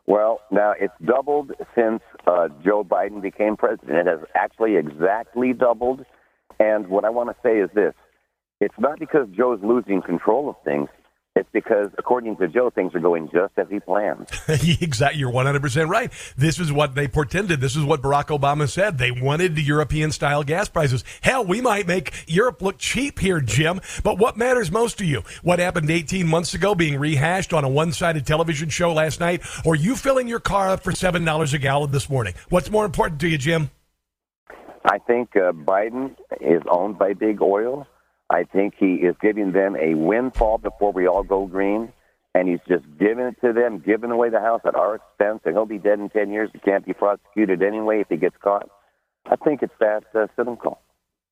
Well, 0.06 0.39
now 0.52 0.74
it's 0.80 0.94
doubled 1.04 1.52
since 1.76 2.02
uh, 2.28 2.48
Joe 2.63 2.84
Biden 2.84 3.22
became 3.22 3.58
president. 3.58 4.08
It 4.08 4.08
has 4.08 4.20
actually 4.36 4.78
exactly 4.78 5.52
doubled. 5.52 6.06
And 6.60 6.88
what 6.88 7.06
I 7.06 7.10
want 7.10 7.30
to 7.30 7.36
say 7.44 7.60
is 7.60 7.70
this 7.74 7.94
it's 8.60 8.76
not 8.80 9.00
because 9.00 9.28
Joe's 9.36 9.60
losing 9.62 10.02
control 10.02 10.50
of 10.50 10.56
things. 10.63 10.89
It's 11.36 11.50
because, 11.52 11.88
according 11.98 12.38
to 12.38 12.48
Joe, 12.48 12.70
things 12.70 12.94
are 12.94 13.00
going 13.00 13.28
just 13.34 13.54
as 13.58 13.66
he 13.68 13.80
planned. 13.80 14.28
exactly. 14.48 15.20
You're 15.20 15.32
100% 15.32 15.89
right. 15.89 16.12
This 16.38 16.60
is 16.60 16.72
what 16.72 16.94
they 16.94 17.08
portended. 17.08 17.60
This 17.60 17.76
is 17.76 17.84
what 17.84 18.04
Barack 18.04 18.28
Obama 18.28 18.70
said. 18.70 19.00
They 19.00 19.10
wanted 19.10 19.58
European 19.58 20.12
style 20.12 20.44
gas 20.44 20.70
prices. 20.70 21.04
Hell, 21.22 21.44
we 21.44 21.60
might 21.60 21.88
make 21.88 22.13
Europe 22.28 22.62
look 22.62 22.78
cheap 22.78 23.18
here, 23.18 23.42
Jim. 23.42 23.82
But 24.04 24.20
what 24.20 24.38
matters 24.38 24.72
most 24.72 25.00
to 25.00 25.06
you? 25.06 25.24
What 25.42 25.58
happened 25.58 25.89
18 25.89 26.28
months 26.28 26.54
ago 26.54 26.76
being 26.76 27.00
rehashed 27.00 27.52
on 27.52 27.63
a 27.63 27.70
one 27.70 27.94
sided 27.94 28.28
television 28.28 28.70
show 28.70 28.94
last 28.94 29.20
night? 29.20 29.42
Or 29.66 29.76
you 29.76 29.96
filling 29.96 30.28
your 30.28 30.39
car 30.39 30.70
up 30.70 30.84
for 30.84 30.92
$7 30.92 31.54
a 31.54 31.58
gallon 31.58 31.89
this 31.89 32.12
morning? 32.12 32.36
What's 32.50 32.70
more 32.70 32.86
important 32.86 33.20
to 33.22 33.28
you, 33.28 33.39
Jim? 33.39 33.72
I 34.86 34.98
think 35.00 35.36
uh, 35.36 35.52
Biden 35.54 36.15
is 36.41 36.62
owned 36.69 37.00
by 37.00 37.13
big 37.13 37.41
oil. 37.41 37.88
I 38.30 38.43
think 38.43 38.76
he 38.78 38.96
is 38.96 39.15
giving 39.22 39.52
them 39.52 39.76
a 39.76 39.93
windfall 39.96 40.58
before 40.58 40.91
we 40.91 41.08
all 41.08 41.24
go 41.24 41.46
green, 41.46 41.93
and 42.36 42.50
he's 42.50 42.60
just 42.67 42.84
giving 43.00 43.26
it 43.26 43.36
to 43.41 43.54
them, 43.54 43.80
giving 43.80 44.12
away 44.12 44.30
the 44.30 44.39
house 44.39 44.62
at 44.65 44.76
our 44.76 44.96
expense, 44.96 45.41
and 45.46 45.56
he'll 45.56 45.65
be 45.65 45.78
dead 45.78 46.00
in 46.00 46.10
10 46.10 46.32
years. 46.32 46.50
He 46.52 46.60
can't 46.60 46.86
be 46.86 46.93
prosecuted 46.93 47.62
anyway 47.62 48.02
if 48.02 48.08
he 48.10 48.17
gets 48.17 48.36
caught. 48.41 48.69
I 49.26 49.36
think 49.38 49.63
it's 49.63 49.74
that 49.80 50.04
uh, 50.13 50.28
cynical. 50.36 50.80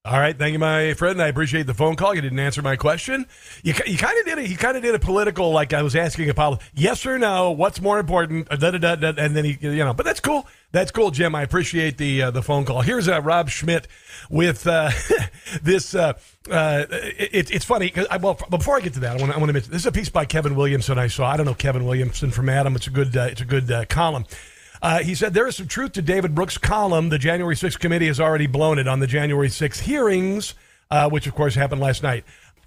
All 0.03 0.19
right, 0.19 0.35
thank 0.35 0.53
you, 0.53 0.57
my 0.57 0.95
friend. 0.95 1.21
I 1.21 1.27
appreciate 1.27 1.67
the 1.67 1.75
phone 1.75 1.95
call. 1.95 2.15
You 2.15 2.21
didn't 2.21 2.39
answer 2.39 2.63
my 2.63 2.75
question. 2.75 3.27
You, 3.61 3.75
you 3.85 3.99
kind 3.99 4.17
of 4.17 4.25
did 4.25 4.39
it. 4.39 4.49
You 4.49 4.57
kind 4.57 4.75
of 4.75 4.81
did 4.81 4.95
a 4.95 4.99
political, 4.99 5.51
like 5.51 5.73
I 5.73 5.83
was 5.83 5.95
asking 5.95 6.27
Apollo, 6.27 6.57
yes 6.73 7.05
or 7.05 7.19
no. 7.19 7.51
What's 7.51 7.79
more 7.79 7.99
important? 7.99 8.49
Da, 8.49 8.71
da, 8.71 8.79
da, 8.79 8.95
da, 8.95 9.13
and 9.15 9.35
then 9.35 9.45
he, 9.45 9.59
you 9.61 9.85
know. 9.85 9.93
But 9.93 10.07
that's 10.07 10.19
cool. 10.19 10.47
That's 10.71 10.89
cool, 10.89 11.11
Jim. 11.11 11.35
I 11.35 11.43
appreciate 11.43 11.99
the 11.99 12.23
uh, 12.23 12.31
the 12.31 12.41
phone 12.41 12.65
call. 12.65 12.81
Here's 12.81 13.07
uh, 13.07 13.21
Rob 13.21 13.49
Schmitt 13.49 13.87
with 14.27 14.65
uh, 14.65 14.89
this. 15.61 15.93
Uh, 15.93 16.13
uh, 16.49 16.85
it, 16.89 17.51
it's 17.51 17.65
funny. 17.65 17.93
I, 18.09 18.17
well, 18.17 18.39
before 18.49 18.77
I 18.77 18.79
get 18.79 18.93
to 18.93 19.01
that, 19.01 19.21
I 19.21 19.21
want 19.21 19.33
to 19.33 19.53
mention 19.53 19.71
this 19.71 19.83
is 19.83 19.85
a 19.85 19.91
piece 19.91 20.09
by 20.09 20.25
Kevin 20.25 20.55
Williamson. 20.55 20.97
I 20.97 21.09
saw. 21.09 21.29
I 21.29 21.37
don't 21.37 21.45
know 21.45 21.53
Kevin 21.53 21.85
Williamson 21.85 22.31
from 22.31 22.49
Adam. 22.49 22.75
It's 22.75 22.87
a 22.87 22.91
good. 22.91 23.15
Uh, 23.15 23.27
it's 23.29 23.41
a 23.41 23.45
good 23.45 23.71
uh, 23.71 23.85
column. 23.85 24.25
Uh, 24.81 25.03
he 25.03 25.13
said 25.13 25.33
there 25.33 25.47
is 25.47 25.55
some 25.55 25.67
truth 25.67 25.91
to 25.93 26.01
David 26.01 26.33
Brooks' 26.33 26.57
column. 26.57 27.09
The 27.09 27.19
January 27.19 27.55
6th 27.55 27.79
committee 27.79 28.07
has 28.07 28.19
already 28.19 28.47
blown 28.47 28.79
it 28.79 28.87
on 28.87 28.99
the 28.99 29.07
January 29.07 29.47
6th 29.47 29.81
hearings, 29.81 30.55
uh, 30.89 31.09
which 31.09 31.27
of 31.27 31.35
course 31.35 31.55
happened 31.55 31.81
last 31.81 32.01
night. 32.01 32.23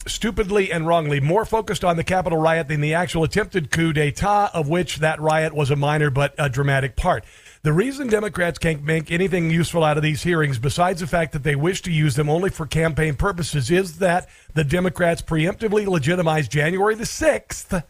Stupidly 0.07 0.70
and 0.70 0.87
wrongly, 0.87 1.18
more 1.18 1.46
focused 1.46 1.83
on 1.83 1.96
the 1.96 2.05
Capitol 2.05 2.38
riot 2.38 2.68
than 2.68 2.83
the 2.83 2.94
actual 2.94 3.24
attempted 3.24 3.70
coup 3.70 3.92
d'etat, 3.92 4.50
of 4.53 4.68
which 4.68 4.98
that 4.98 5.18
riot 5.20 5.55
was 5.55 5.70
a 5.70 5.77
minor 5.77 6.11
but 6.11 6.35
a 6.38 6.48
dramatic 6.48 6.94
part. 6.94 7.24
The 7.62 7.72
reason 7.72 8.09
Democrats 8.09 8.59
can't 8.59 8.85
make 8.85 9.11
anything 9.11 9.50
useful 9.50 9.83
out 9.83 9.96
of 9.96 10.03
these 10.03 10.22
hearings, 10.22 10.59
besides 10.59 11.00
the 11.00 11.07
fact 11.07 11.33
that 11.33 11.42
they 11.42 11.57
wish 11.57 11.81
to 11.83 11.90
use 11.90 12.14
them 12.16 12.29
only 12.29 12.50
for 12.50 12.66
campaign 12.66 13.14
purposes, 13.14 13.70
is 13.70 13.98
that 13.98 14.29
the 14.53 14.64
Democrats 14.64 15.22
preemptively 15.22 15.87
legitimized 15.87 16.53
January 16.53 16.94
the 16.94 17.05
6th. 17.05 17.83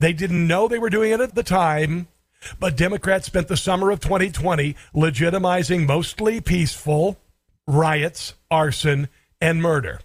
They 0.00 0.12
didn't 0.12 0.48
know 0.48 0.66
they 0.66 0.80
were 0.80 0.90
doing 0.90 1.12
it 1.12 1.20
at 1.20 1.36
the 1.36 1.44
time. 1.44 2.08
But 2.58 2.76
Democrats 2.76 3.26
spent 3.26 3.48
the 3.48 3.56
summer 3.56 3.90
of 3.90 4.00
2020 4.00 4.76
legitimizing 4.94 5.86
mostly 5.86 6.40
peaceful 6.40 7.18
riots, 7.66 8.34
arson, 8.50 9.08
and 9.40 9.62
murder. 9.62 10.00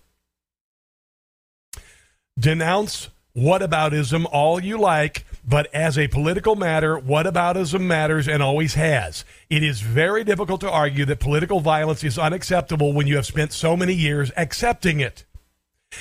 Denounce 2.38 3.10
whataboutism 3.36 4.25
all 4.32 4.62
you 4.62 4.78
like, 4.78 5.25
but 5.45 5.73
as 5.73 5.97
a 5.97 6.08
political 6.08 6.56
matter, 6.56 6.97
whataboutism 6.97 7.82
matters 7.82 8.28
and 8.28 8.41
always 8.41 8.73
has. 8.75 9.25
It 9.49 9.63
is 9.63 9.82
very 9.82 10.23
difficult 10.23 10.62
to 10.62 10.71
argue 10.71 11.06
that 11.06 11.19
political 11.19 11.60
violence 11.60 12.04
is 12.04 12.17
unacceptable 12.17 12.93
when 12.93 13.08
you 13.08 13.15
have 13.15 13.25
spent 13.25 13.54
so 13.54 13.75
many 13.75 13.93
years 13.93 14.32
accepting 14.38 14.99
it. 14.99 15.25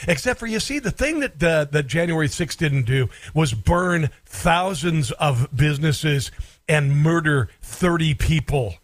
Except 0.07 0.39
for 0.39 0.47
you 0.47 0.61
see, 0.61 0.79
the 0.79 0.91
thing 0.91 1.21
that 1.21 1.43
uh, 1.43 1.65
that 1.67 1.87
January 1.87 2.29
6th 2.29 2.57
didn't 2.57 2.85
do 2.85 3.09
was 3.35 3.55
burn 3.55 4.11
thousands 4.27 5.11
of 5.13 5.49
businesses 5.55 6.31
and 6.69 6.97
murder 6.97 7.49
30 7.63 8.15
people 8.15 8.75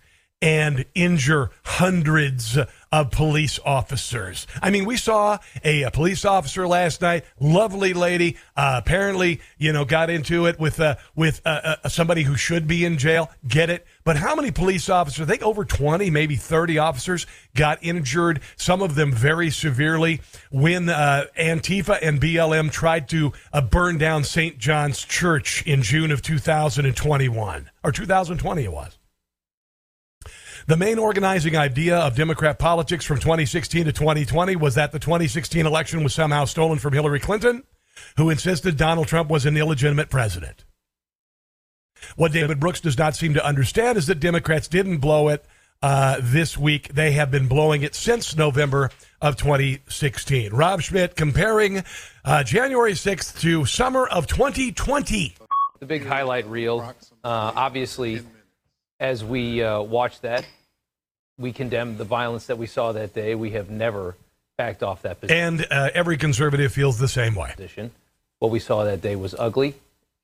and 0.45 0.85
injure 0.95 1.51
hundreds 1.65 2.59
of 2.93 3.11
police 3.11 3.59
officers. 3.65 4.47
I 4.61 4.69
mean, 4.69 4.85
we 4.85 4.99
saw 4.99 5.39
a, 5.65 5.85
a 5.85 5.91
police 5.91 6.27
officer 6.27 6.69
last 6.69 7.01
night, 7.01 7.25
lovely 7.41 7.95
lady, 7.95 8.37
uh, 8.55 8.83
apparently, 8.85 9.41
you 9.57 9.73
know, 9.73 9.87
got 9.87 10.11
into 10.11 10.45
it 10.45 10.61
with 10.61 10.81
uh, 10.81 10.97
with 11.17 11.41
uh, 11.47 11.77
uh, 11.83 11.89
somebody 11.89 12.25
who 12.25 12.37
should 12.37 12.69
be 12.69 12.85
in 12.85 12.99
jail. 12.99 13.31
Get 13.49 13.71
it? 13.71 13.87
But 14.05 14.19
how 14.19 14.37
many 14.37 14.51
police 14.51 14.91
officers? 14.91 15.27
I 15.27 15.31
think 15.31 15.43
over 15.43 15.65
20, 15.65 16.11
maybe 16.11 16.37
30 16.37 16.77
officers 16.77 17.27
got 17.55 17.79
injured, 17.81 18.43
some 18.57 18.83
of 18.83 18.97
them 18.97 19.13
very 19.13 19.49
severely, 19.49 20.21
when 20.51 20.91
uh, 20.91 21.25
Antifa 21.39 21.99
and 22.03 22.21
BLM 22.21 22.71
tried 22.71 23.09
to 23.09 23.33
uh, 23.55 23.63
burn 23.63 23.97
down 23.97 24.25
St. 24.25 24.59
John's 24.59 25.03
Church 25.07 25.67
in 25.67 25.81
June 25.81 26.11
of 26.11 26.21
2021, 26.21 27.71
or 27.83 27.93
2020 27.93 28.63
it 28.63 28.71
was. 28.71 28.99
The 30.67 30.77
main 30.79 30.99
organizing 30.99 31.57
idea 31.57 31.99
of 31.99 32.17
Democrat 32.17 32.59
politics 32.59 33.05
from 33.05 33.19
2016 33.19 33.85
to 33.85 33.93
2020 33.93 34.57
was 34.57 34.77
that 34.77 34.93
the 34.93 34.99
2016 34.99 35.67
election 35.67 36.03
was 36.03 36.15
somehow 36.15 36.47
stolen 36.47 36.79
from 36.79 36.95
Hillary 36.95 37.21
Clinton, 37.21 37.65
who 38.17 38.31
insisted 38.31 38.79
Donald 38.79 39.07
Trump 39.07 39.29
was 39.29 39.45
an 39.45 39.59
illegitimate 39.59 40.09
president. 40.09 40.65
What 42.17 42.33
David 42.33 42.61
Brooks 42.61 42.81
does 42.81 42.97
not 42.97 43.15
seem 43.15 43.35
to 43.35 43.45
understand 43.45 43.99
is 43.99 44.07
that 44.07 44.21
Democrats 44.21 44.67
didn't 44.67 44.99
blow 44.99 45.29
it 45.29 45.45
uh, 45.83 46.21
this 46.23 46.57
week. 46.57 46.95
They 46.95 47.13
have 47.13 47.31
been 47.31 47.47
blowing 47.47 47.83
it 47.83 47.95
since 47.95 48.35
November 48.35 48.91
of 49.21 49.37
2016. 49.37 50.55
Rob 50.55 50.81
Schmitt 50.81 51.15
comparing 51.15 51.85
uh, 52.25 52.43
January 52.43 52.93
6th 52.93 53.39
to 53.41 53.67
summer 53.67 54.07
of 54.07 54.27
2020. 54.27 55.37
The 55.79 55.87
big 55.87 56.07
highlight 56.07 56.47
reel, 56.47 56.81
uh, 56.81 57.53
obviously, 57.55 58.23
as 59.05 59.23
we 59.23 59.63
uh, 59.63 59.83
watch 59.83 60.21
that, 60.23 60.47
We 61.37 61.53
condemn 61.53 61.97
the 61.97 62.05
violence 62.05 62.47
that 62.47 62.59
we 62.59 62.67
saw 62.67 62.93
that 62.93 63.13
day. 63.13 63.35
We 63.35 63.51
have 63.51 63.69
never 63.69 64.17
backed 64.57 64.83
off 64.83 65.03
that 65.03 65.21
position. 65.21 65.37
And 65.37 65.67
uh, 65.71 65.91
every 65.93 66.17
conservative 66.17 66.73
feels 66.73 66.99
the 66.99 67.09
same 67.09 67.35
way. 67.35 67.55
What 68.39 68.51
we 68.53 68.61
saw 68.61 68.85
that 68.85 69.01
day 69.01 69.17
was 69.17 69.35
ugly. 69.37 69.75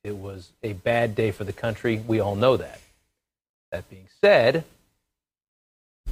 It 0.04 0.16
was 0.16 0.52
a 0.62 0.72
bad 0.72 1.14
day 1.14 1.32
for 1.32 1.44
the 1.44 1.52
country. 1.52 2.02
We 2.06 2.20
all 2.20 2.36
know 2.36 2.56
that. 2.56 2.80
That 3.72 3.90
being 3.90 4.06
said, 4.20 4.64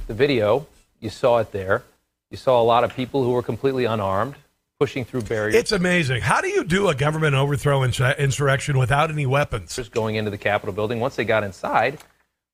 the 0.07 0.13
video, 0.13 0.67
you 0.99 1.09
saw 1.09 1.39
it 1.39 1.51
there. 1.51 1.83
You 2.29 2.37
saw 2.37 2.61
a 2.61 2.63
lot 2.63 2.83
of 2.83 2.93
people 2.93 3.23
who 3.23 3.31
were 3.31 3.43
completely 3.43 3.85
unarmed 3.85 4.35
pushing 4.79 5.03
through 5.05 5.23
barriers. 5.23 5.55
It's 5.55 5.71
amazing. 5.71 6.21
How 6.21 6.41
do 6.41 6.47
you 6.47 6.63
do 6.63 6.87
a 6.87 6.95
government 6.95 7.35
overthrow 7.35 7.83
insurrection 7.83 8.77
without 8.77 9.11
any 9.11 9.25
weapons? 9.25 9.75
Just 9.75 9.91
going 9.91 10.15
into 10.15 10.31
the 10.31 10.37
Capitol 10.37 10.73
building. 10.73 10.99
Once 10.99 11.15
they 11.15 11.25
got 11.25 11.43
inside, 11.43 11.99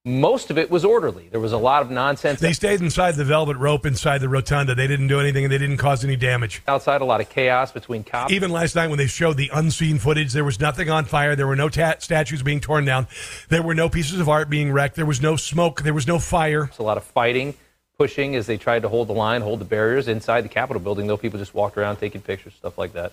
most 0.06 0.52
of 0.52 0.58
it 0.60 0.70
was 0.70 0.86
orderly. 0.86 1.28
There 1.32 1.40
was 1.40 1.52
a 1.52 1.58
lot 1.58 1.82
of 1.82 1.90
nonsense. 1.90 2.40
They 2.40 2.54
stayed 2.54 2.80
inside 2.80 3.16
the 3.16 3.26
velvet 3.26 3.58
rope 3.58 3.86
inside 3.88 4.20
the 4.20 4.30
rotunda. 4.30 4.76
They 4.76 4.86
didn't 4.86 5.08
do 5.08 5.20
anything 5.20 5.46
and 5.46 5.52
they 5.52 5.58
didn't 5.58 5.78
cause 5.78 6.04
any 6.04 6.16
damage. 6.16 6.62
Outside, 6.68 7.02
a 7.02 7.06
lot 7.06 7.22
of 7.22 7.30
chaos 7.30 7.72
between 7.72 8.04
cops. 8.04 8.32
Even 8.32 8.52
last 8.52 8.76
night 8.76 8.88
when 8.88 9.00
they 9.00 9.08
showed 9.08 9.36
the 9.36 9.50
unseen 9.52 9.98
footage, 9.98 10.32
there 10.32 10.46
was 10.46 10.60
nothing 10.60 10.92
on 10.92 11.06
fire. 11.06 11.36
There 11.36 11.48
were 11.48 11.56
no 11.56 11.70
ta- 11.70 11.96
statues 11.98 12.44
being 12.44 12.62
torn 12.62 12.86
down. 12.86 13.08
There 13.50 13.64
were 13.64 13.76
no 13.76 13.90
pieces 13.90 14.20
of 14.20 14.30
art 14.30 14.50
being 14.50 14.72
wrecked. 14.72 14.96
There 14.96 15.08
was 15.08 15.22
no 15.22 15.36
smoke. 15.36 15.82
There 15.82 15.94
was 15.94 16.08
no 16.08 16.20
fire. 16.20 16.66
It's 16.66 16.78
a 16.78 16.84
lot 16.84 16.98
of 16.98 17.04
fighting 17.04 17.56
pushing 17.98 18.36
as 18.36 18.46
they 18.46 18.58
tried 18.58 18.82
to 18.82 18.90
hold 18.90 19.08
the 19.08 19.14
line, 19.14 19.42
hold 19.42 19.60
the 19.60 19.66
barriers 19.66 20.08
inside 20.08 20.42
the 20.42 20.50
Capitol 20.50 20.82
building. 20.82 21.08
Though 21.08 21.18
people 21.18 21.40
just 21.40 21.54
walked 21.54 21.78
around 21.78 21.98
taking 21.98 22.22
pictures, 22.22 22.54
stuff 22.54 22.78
like 22.78 22.94
that. 22.94 23.12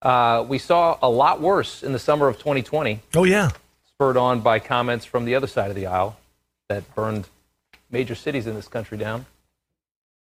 Uh, 0.00 0.44
we 0.46 0.58
saw 0.58 0.98
a 1.02 1.08
lot 1.08 1.40
worse 1.40 1.82
in 1.82 1.92
the 1.92 1.98
summer 1.98 2.28
of 2.28 2.36
2020. 2.38 3.00
Oh 3.14 3.24
yeah, 3.24 3.50
spurred 3.96 4.16
on 4.16 4.40
by 4.40 4.58
comments 4.58 5.04
from 5.04 5.24
the 5.24 5.36
other 5.36 5.46
side 5.46 5.70
of 5.70 5.76
the 5.76 5.86
aisle 5.86 6.16
that 6.68 6.94
burned 6.96 7.28
major 7.90 8.16
cities 8.16 8.46
in 8.46 8.54
this 8.54 8.66
country 8.66 8.98
down. 8.98 9.24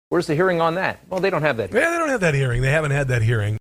Where's 0.09 0.27
the 0.27 0.35
hearing 0.35 0.61
on 0.61 0.75
that? 0.75 0.99
Well, 1.09 1.19
they 1.19 1.31
don't 1.31 1.41
have 1.41 1.57
that. 1.57 1.71
Hearing. 1.71 1.83
Yeah, 1.83 1.91
they 1.91 1.97
don't 1.97 2.09
have 2.09 2.21
that 2.21 2.35
hearing. 2.35 2.61
They 2.61 2.69
haven't 2.69 2.91
had 2.91 3.07
that 3.07 3.23
hearing. 3.23 3.57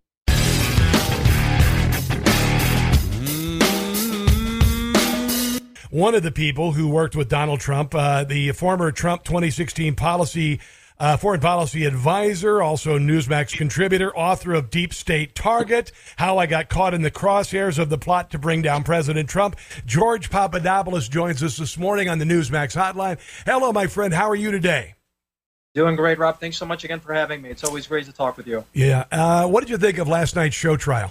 one 5.88 6.14
of 6.14 6.22
the 6.22 6.32
people 6.32 6.72
who 6.72 6.88
worked 6.88 7.14
with 7.14 7.28
Donald 7.28 7.60
Trump, 7.60 7.94
uh, 7.94 8.24
the 8.24 8.50
former 8.52 8.90
Trump 8.90 9.24
2016 9.24 9.94
policy 9.94 10.58
uh, 10.98 11.16
foreign 11.16 11.40
policy 11.40 11.84
advisor, 11.84 12.62
also 12.62 12.98
Newsmax 12.98 13.56
contributor, 13.56 14.16
author 14.16 14.54
of 14.54 14.70
Deep 14.70 14.94
State 14.94 15.34
Target, 15.34 15.92
How 16.16 16.38
I 16.38 16.46
Got 16.46 16.68
Caught 16.68 16.94
in 16.94 17.02
the 17.02 17.10
Crosshairs 17.10 17.78
of 17.78 17.88
the 17.88 17.98
Plot 17.98 18.30
to 18.30 18.38
Bring 18.38 18.62
Down 18.62 18.84
President 18.84 19.28
Trump. 19.28 19.56
George 19.86 20.30
Papadopoulos 20.30 21.08
joins 21.08 21.42
us 21.42 21.56
this 21.56 21.76
morning 21.76 22.08
on 22.08 22.18
the 22.18 22.24
Newsmax 22.24 22.76
hotline. 22.76 23.18
Hello, 23.46 23.72
my 23.72 23.86
friend. 23.86 24.14
How 24.14 24.28
are 24.28 24.36
you 24.36 24.50
today? 24.50 24.94
Doing 25.74 25.96
great, 25.96 26.18
Rob. 26.18 26.38
Thanks 26.38 26.58
so 26.58 26.66
much 26.66 26.84
again 26.84 27.00
for 27.00 27.14
having 27.14 27.40
me. 27.40 27.48
It's 27.48 27.64
always 27.64 27.86
great 27.86 28.04
to 28.04 28.12
talk 28.12 28.36
with 28.36 28.46
you. 28.46 28.64
Yeah. 28.74 29.06
Uh, 29.10 29.46
what 29.48 29.60
did 29.60 29.70
you 29.70 29.78
think 29.78 29.98
of 29.98 30.06
last 30.06 30.36
night's 30.36 30.54
show 30.54 30.76
trial? 30.76 31.10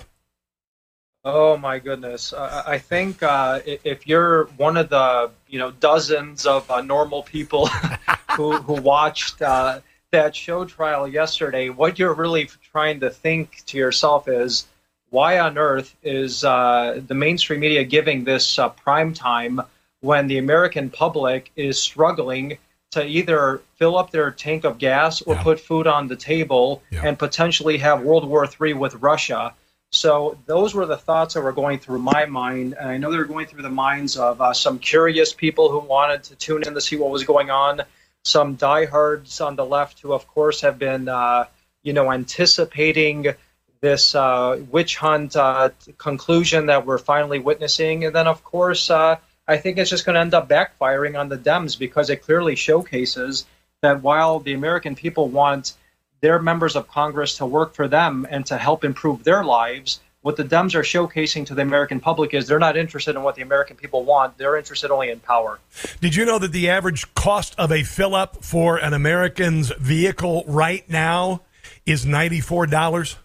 Oh 1.23 1.55
my 1.55 1.77
goodness! 1.77 2.33
Uh, 2.33 2.63
I 2.65 2.79
think 2.79 3.21
uh, 3.21 3.59
if 3.65 4.07
you're 4.07 4.45
one 4.57 4.75
of 4.75 4.89
the 4.89 5.29
you 5.47 5.59
know 5.59 5.69
dozens 5.69 6.47
of 6.47 6.69
uh, 6.71 6.81
normal 6.81 7.21
people 7.21 7.69
who 8.35 8.53
who 8.57 8.81
watched 8.81 9.41
uh, 9.41 9.79
that 10.11 10.35
show 10.35 10.65
trial 10.65 11.07
yesterday, 11.07 11.69
what 11.69 11.97
you're 11.97 12.13
really 12.13 12.49
trying 12.71 12.99
to 12.99 13.09
think 13.09 13.63
to 13.67 13.77
yourself 13.77 14.27
is, 14.27 14.65
why 15.09 15.39
on 15.39 15.57
earth 15.57 15.95
is 16.03 16.43
uh, 16.43 17.01
the 17.05 17.13
mainstream 17.13 17.59
media 17.59 17.83
giving 17.83 18.23
this 18.23 18.59
uh, 18.59 18.69
prime 18.69 19.13
time 19.13 19.61
when 20.01 20.27
the 20.27 20.37
American 20.37 20.89
public 20.89 21.51
is 21.55 21.79
struggling 21.81 22.57
to 22.91 23.05
either 23.05 23.61
fill 23.75 23.97
up 23.97 24.11
their 24.11 24.31
tank 24.31 24.63
of 24.65 24.77
gas 24.77 25.21
or 25.21 25.35
yeah. 25.35 25.43
put 25.43 25.59
food 25.59 25.87
on 25.87 26.07
the 26.07 26.15
table 26.15 26.81
yeah. 26.91 27.05
and 27.05 27.17
potentially 27.17 27.77
have 27.77 28.01
World 28.01 28.27
War 28.27 28.45
III 28.45 28.73
with 28.73 28.95
Russia? 28.95 29.53
So 29.91 30.37
those 30.45 30.73
were 30.73 30.85
the 30.85 30.97
thoughts 30.97 31.33
that 31.33 31.41
were 31.41 31.51
going 31.51 31.79
through 31.79 31.99
my 31.99 32.25
mind. 32.25 32.75
And 32.79 32.89
I 32.89 32.97
know 32.97 33.11
they 33.11 33.17
were 33.17 33.25
going 33.25 33.47
through 33.47 33.63
the 33.63 33.69
minds 33.69 34.17
of 34.17 34.41
uh, 34.41 34.53
some 34.53 34.79
curious 34.79 35.33
people 35.33 35.69
who 35.69 35.79
wanted 35.79 36.23
to 36.23 36.35
tune 36.35 36.63
in 36.65 36.73
to 36.73 36.81
see 36.81 36.95
what 36.95 37.11
was 37.11 37.23
going 37.23 37.49
on. 37.49 37.81
Some 38.23 38.55
diehards 38.55 39.41
on 39.41 39.55
the 39.55 39.65
left 39.65 39.99
who, 40.01 40.13
of 40.13 40.27
course, 40.27 40.61
have 40.61 40.77
been, 40.77 41.09
uh, 41.09 41.45
you 41.83 41.93
know, 41.93 42.11
anticipating 42.11 43.33
this 43.81 44.13
uh, 44.13 44.61
witch 44.69 44.97
hunt 44.97 45.35
uh, 45.35 45.69
conclusion 45.97 46.67
that 46.67 46.85
we're 46.85 46.99
finally 46.99 47.39
witnessing. 47.39 48.05
And 48.05 48.15
then, 48.15 48.27
of 48.27 48.43
course, 48.43 48.89
uh, 48.91 49.17
I 49.47 49.57
think 49.57 49.77
it's 49.77 49.89
just 49.89 50.05
going 50.05 50.13
to 50.13 50.21
end 50.21 50.33
up 50.33 50.47
backfiring 50.47 51.19
on 51.19 51.29
the 51.29 51.37
Dems 51.37 51.77
because 51.77 52.09
it 52.09 52.17
clearly 52.17 52.55
showcases 52.55 53.45
that 53.81 54.01
while 54.03 54.39
the 54.39 54.53
American 54.53 54.95
people 54.95 55.27
want 55.27 55.73
their 56.21 56.39
members 56.39 56.75
of 56.75 56.87
Congress 56.87 57.37
to 57.37 57.45
work 57.45 57.73
for 57.73 57.87
them 57.87 58.27
and 58.29 58.45
to 58.45 58.57
help 58.57 58.85
improve 58.85 59.23
their 59.23 59.43
lives. 59.43 59.99
What 60.21 60.37
the 60.37 60.43
Dems 60.43 60.75
are 60.75 60.83
showcasing 60.83 61.47
to 61.47 61.55
the 61.55 61.63
American 61.63 61.99
public 61.99 62.35
is 62.35 62.47
they're 62.47 62.59
not 62.59 62.77
interested 62.77 63.15
in 63.15 63.23
what 63.23 63.35
the 63.35 63.41
American 63.41 63.75
people 63.75 64.05
want. 64.05 64.37
They're 64.37 64.55
interested 64.55 64.91
only 64.91 65.09
in 65.09 65.19
power. 65.19 65.59
Did 65.99 66.15
you 66.15 66.25
know 66.25 66.37
that 66.37 66.51
the 66.51 66.69
average 66.69 67.11
cost 67.15 67.55
of 67.57 67.71
a 67.71 67.81
fill 67.83 68.13
up 68.13 68.43
for 68.43 68.77
an 68.77 68.93
American's 68.93 69.71
vehicle 69.79 70.43
right 70.45 70.87
now 70.87 71.41
is 71.87 72.05
$94? 72.05 73.15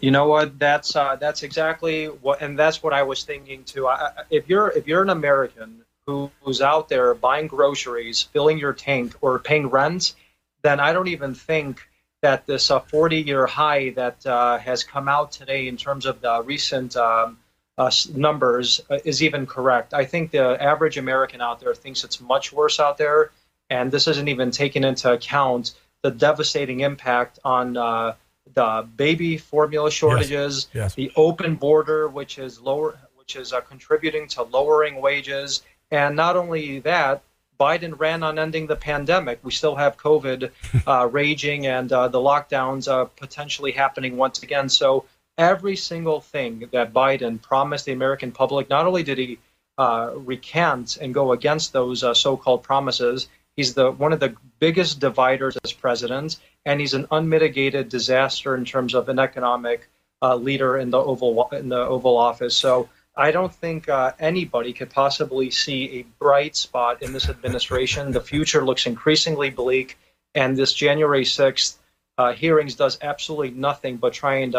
You 0.00 0.10
know 0.10 0.28
what? 0.28 0.58
That's 0.58 0.94
uh, 0.94 1.16
that's 1.16 1.42
exactly 1.42 2.06
what, 2.06 2.40
and 2.40 2.56
that's 2.56 2.82
what 2.82 2.92
I 2.92 3.02
was 3.02 3.24
thinking 3.24 3.64
too. 3.64 3.88
I, 3.88 4.10
if 4.30 4.48
you're 4.48 4.70
if 4.70 4.86
you're 4.86 5.02
an 5.02 5.10
American 5.10 5.84
who, 6.06 6.30
who's 6.40 6.60
out 6.62 6.88
there 6.88 7.14
buying 7.14 7.48
groceries, 7.48 8.22
filling 8.22 8.58
your 8.58 8.72
tank, 8.72 9.14
or 9.20 9.38
paying 9.40 9.68
rent, 9.68 10.14
then 10.62 10.78
I 10.78 10.92
don't 10.92 11.08
even 11.08 11.34
think 11.34 11.87
that 12.22 12.46
this 12.46 12.68
40 12.68 12.92
uh, 12.94 13.24
year 13.24 13.46
high 13.46 13.90
that 13.90 14.26
uh, 14.26 14.58
has 14.58 14.84
come 14.84 15.08
out 15.08 15.32
today 15.32 15.68
in 15.68 15.76
terms 15.76 16.06
of 16.06 16.20
the 16.20 16.42
recent 16.42 16.96
um, 16.96 17.38
uh, 17.76 17.90
numbers 18.14 18.80
uh, 18.90 18.98
is 19.04 19.22
even 19.22 19.46
correct. 19.46 19.94
I 19.94 20.04
think 20.04 20.32
the 20.32 20.60
average 20.60 20.98
American 20.98 21.40
out 21.40 21.60
there 21.60 21.74
thinks 21.74 22.02
it's 22.04 22.20
much 22.20 22.52
worse 22.52 22.80
out 22.80 22.98
there. 22.98 23.30
And 23.70 23.92
this 23.92 24.08
isn't 24.08 24.28
even 24.28 24.50
taking 24.50 24.82
into 24.82 25.12
account 25.12 25.74
the 26.02 26.10
devastating 26.10 26.80
impact 26.80 27.38
on 27.44 27.76
uh, 27.76 28.14
the 28.54 28.88
baby 28.96 29.36
formula 29.36 29.90
shortages, 29.90 30.68
yes. 30.72 30.82
Yes. 30.82 30.94
the 30.94 31.12
open 31.16 31.56
border, 31.56 32.08
which 32.08 32.38
is 32.38 32.60
lower, 32.60 32.98
which 33.16 33.36
is 33.36 33.52
uh, 33.52 33.60
contributing 33.60 34.26
to 34.28 34.42
lowering 34.42 35.00
wages. 35.00 35.62
And 35.90 36.16
not 36.16 36.36
only 36.36 36.80
that, 36.80 37.22
Biden 37.58 37.98
ran 37.98 38.22
on 38.22 38.38
ending 38.38 38.66
the 38.66 38.76
pandemic. 38.76 39.40
We 39.42 39.50
still 39.50 39.76
have 39.76 39.96
COVID 39.96 40.50
uh, 40.86 41.08
raging 41.10 41.66
and 41.66 41.92
uh, 41.92 42.08
the 42.08 42.18
lockdowns 42.18 42.88
uh, 42.88 43.06
potentially 43.06 43.72
happening 43.72 44.16
once 44.16 44.42
again. 44.42 44.68
So 44.68 45.06
every 45.36 45.76
single 45.76 46.20
thing 46.20 46.68
that 46.72 46.92
Biden 46.92 47.40
promised 47.40 47.84
the 47.84 47.92
American 47.92 48.32
public, 48.32 48.68
not 48.68 48.86
only 48.86 49.02
did 49.02 49.18
he 49.18 49.38
uh, 49.76 50.12
recant 50.14 50.96
and 50.96 51.14
go 51.14 51.32
against 51.32 51.72
those 51.72 52.02
uh, 52.02 52.14
so-called 52.14 52.62
promises, 52.62 53.28
he's 53.56 53.74
the 53.74 53.90
one 53.90 54.12
of 54.12 54.20
the 54.20 54.34
biggest 54.58 55.00
dividers 55.00 55.56
as 55.64 55.72
president, 55.72 56.36
and 56.64 56.80
he's 56.80 56.94
an 56.94 57.06
unmitigated 57.10 57.88
disaster 57.88 58.56
in 58.56 58.64
terms 58.64 58.94
of 58.94 59.08
an 59.08 59.18
economic 59.18 59.88
uh, 60.20 60.34
leader 60.34 60.76
in 60.76 60.90
the 60.90 60.98
Oval 60.98 61.48
in 61.52 61.68
the 61.68 61.78
Oval 61.78 62.16
Office. 62.16 62.56
So 62.56 62.88
I 63.18 63.32
don't 63.32 63.52
think 63.52 63.88
uh, 63.88 64.12
anybody 64.20 64.72
could 64.72 64.90
possibly 64.90 65.50
see 65.50 65.98
a 65.98 66.02
bright 66.20 66.54
spot 66.54 67.02
in 67.02 67.12
this 67.12 67.28
administration. 67.28 68.12
the 68.12 68.20
future 68.20 68.64
looks 68.64 68.86
increasingly 68.86 69.50
bleak, 69.50 69.98
and 70.36 70.56
this 70.56 70.72
January 70.72 71.24
6th 71.24 71.78
uh, 72.16 72.32
hearings 72.32 72.76
does 72.76 72.96
absolutely 73.02 73.50
nothing 73.50 73.96
but 73.96 74.12
try 74.12 74.36
and 74.36 74.54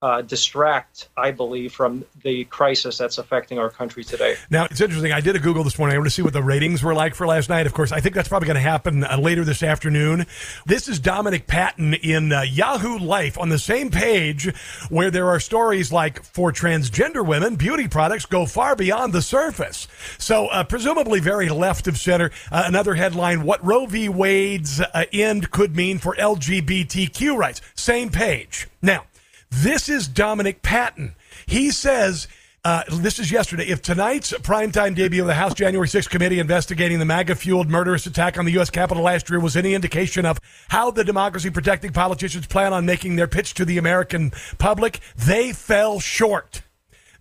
uh, 0.00 0.22
distract, 0.22 1.08
I 1.16 1.32
believe, 1.32 1.72
from 1.72 2.04
the 2.22 2.44
crisis 2.44 2.98
that's 2.98 3.18
affecting 3.18 3.58
our 3.58 3.68
country 3.68 4.04
today. 4.04 4.36
Now, 4.48 4.66
it's 4.66 4.80
interesting. 4.80 5.10
I 5.10 5.20
did 5.20 5.34
a 5.34 5.40
Google 5.40 5.64
this 5.64 5.76
morning. 5.76 5.96
I 5.96 5.98
want 5.98 6.06
to 6.06 6.14
see 6.14 6.22
what 6.22 6.32
the 6.32 6.42
ratings 6.42 6.84
were 6.84 6.94
like 6.94 7.16
for 7.16 7.26
last 7.26 7.48
night. 7.48 7.66
Of 7.66 7.74
course, 7.74 7.90
I 7.90 7.98
think 7.98 8.14
that's 8.14 8.28
probably 8.28 8.46
going 8.46 8.56
to 8.56 8.60
happen 8.60 9.02
uh, 9.02 9.18
later 9.18 9.44
this 9.44 9.62
afternoon. 9.62 10.26
This 10.66 10.86
is 10.86 11.00
Dominic 11.00 11.48
Patten 11.48 11.94
in 11.94 12.32
uh, 12.32 12.42
Yahoo 12.42 12.98
Life 12.98 13.38
on 13.38 13.48
the 13.48 13.58
same 13.58 13.90
page 13.90 14.54
where 14.88 15.10
there 15.10 15.28
are 15.28 15.40
stories 15.40 15.90
like 15.90 16.22
for 16.22 16.52
transgender 16.52 17.26
women, 17.26 17.56
beauty 17.56 17.88
products 17.88 18.24
go 18.24 18.46
far 18.46 18.76
beyond 18.76 19.12
the 19.12 19.22
surface. 19.22 19.88
So, 20.18 20.46
uh, 20.46 20.62
presumably 20.62 21.18
very 21.18 21.48
left 21.48 21.88
of 21.88 21.98
center. 21.98 22.30
Uh, 22.52 22.62
another 22.66 22.94
headline 22.94 23.42
What 23.42 23.64
Roe 23.66 23.86
v. 23.86 24.08
Wade's 24.08 24.80
uh, 24.80 25.04
end 25.12 25.50
could 25.50 25.74
mean 25.74 25.98
for 25.98 26.14
LGBTQ 26.14 27.36
rights. 27.36 27.60
Same 27.74 28.10
page. 28.10 28.68
Now, 28.80 29.04
this 29.50 29.88
is 29.88 30.08
Dominic 30.08 30.62
Patten. 30.62 31.14
He 31.46 31.70
says, 31.70 32.28
uh, 32.64 32.82
this 32.90 33.18
is 33.18 33.30
yesterday. 33.30 33.66
If 33.66 33.82
tonight's 33.82 34.32
primetime 34.32 34.94
debut 34.94 35.22
of 35.22 35.26
the 35.26 35.34
House 35.34 35.54
January 35.54 35.88
6th 35.88 36.10
committee 36.10 36.38
investigating 36.38 36.98
the 36.98 37.04
MAGA 37.04 37.36
fueled 37.36 37.70
murderous 37.70 38.06
attack 38.06 38.36
on 38.36 38.44
the 38.44 38.52
U.S. 38.52 38.68
Capitol 38.68 39.04
last 39.04 39.30
year 39.30 39.40
was 39.40 39.56
any 39.56 39.74
indication 39.74 40.26
of 40.26 40.38
how 40.68 40.90
the 40.90 41.04
democracy 41.04 41.50
protecting 41.50 41.92
politicians 41.92 42.46
plan 42.46 42.72
on 42.72 42.84
making 42.84 43.16
their 43.16 43.28
pitch 43.28 43.54
to 43.54 43.64
the 43.64 43.78
American 43.78 44.32
public, 44.58 45.00
they 45.16 45.52
fell 45.52 46.00
short. 46.00 46.62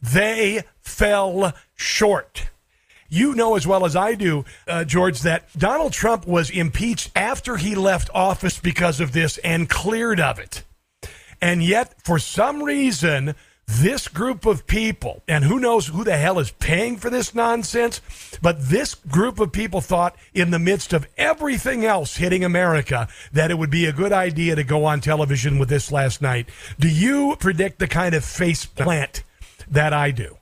They 0.01 0.63
fell 0.81 1.53
short. 1.75 2.49
You 3.09 3.35
know 3.35 3.55
as 3.55 3.65
well 3.65 3.85
as 3.85 3.95
I 3.95 4.15
do, 4.15 4.43
uh, 4.67 4.83
George, 4.83 5.21
that 5.21 5.45
Donald 5.57 5.93
Trump 5.93 6.27
was 6.27 6.49
impeached 6.49 7.11
after 7.15 7.55
he 7.55 7.73
left 7.73 8.09
office 8.13 8.59
because 8.59 8.99
of 8.99 9.13
this 9.13 9.37
and 9.39 9.69
cleared 9.69 10.19
of 10.19 10.39
it. 10.39 10.63
And 11.41 11.63
yet, 11.63 11.95
for 12.03 12.19
some 12.19 12.63
reason, 12.63 13.35
this 13.67 14.07
group 14.07 14.45
of 14.45 14.65
people, 14.65 15.23
and 15.27 15.43
who 15.43 15.59
knows 15.59 15.87
who 15.87 16.03
the 16.05 16.17
hell 16.17 16.39
is 16.39 16.51
paying 16.51 16.95
for 16.95 17.09
this 17.09 17.35
nonsense, 17.35 17.99
but 18.41 18.69
this 18.69 18.95
group 18.95 19.39
of 19.39 19.51
people 19.51 19.81
thought, 19.81 20.15
in 20.33 20.51
the 20.51 20.59
midst 20.59 20.93
of 20.93 21.05
everything 21.17 21.83
else 21.83 22.15
hitting 22.15 22.45
America, 22.45 23.09
that 23.33 23.51
it 23.51 23.57
would 23.57 23.69
be 23.69 23.85
a 23.85 23.91
good 23.91 24.13
idea 24.13 24.55
to 24.55 24.63
go 24.63 24.85
on 24.85 25.01
television 25.01 25.59
with 25.59 25.67
this 25.67 25.91
last 25.91 26.21
night. 26.21 26.47
Do 26.79 26.87
you 26.87 27.35
predict 27.39 27.79
the 27.79 27.87
kind 27.87 28.15
of 28.15 28.23
face 28.23 28.65
plant 28.65 29.23
that 29.69 29.91
I 29.91 30.11
do? 30.11 30.37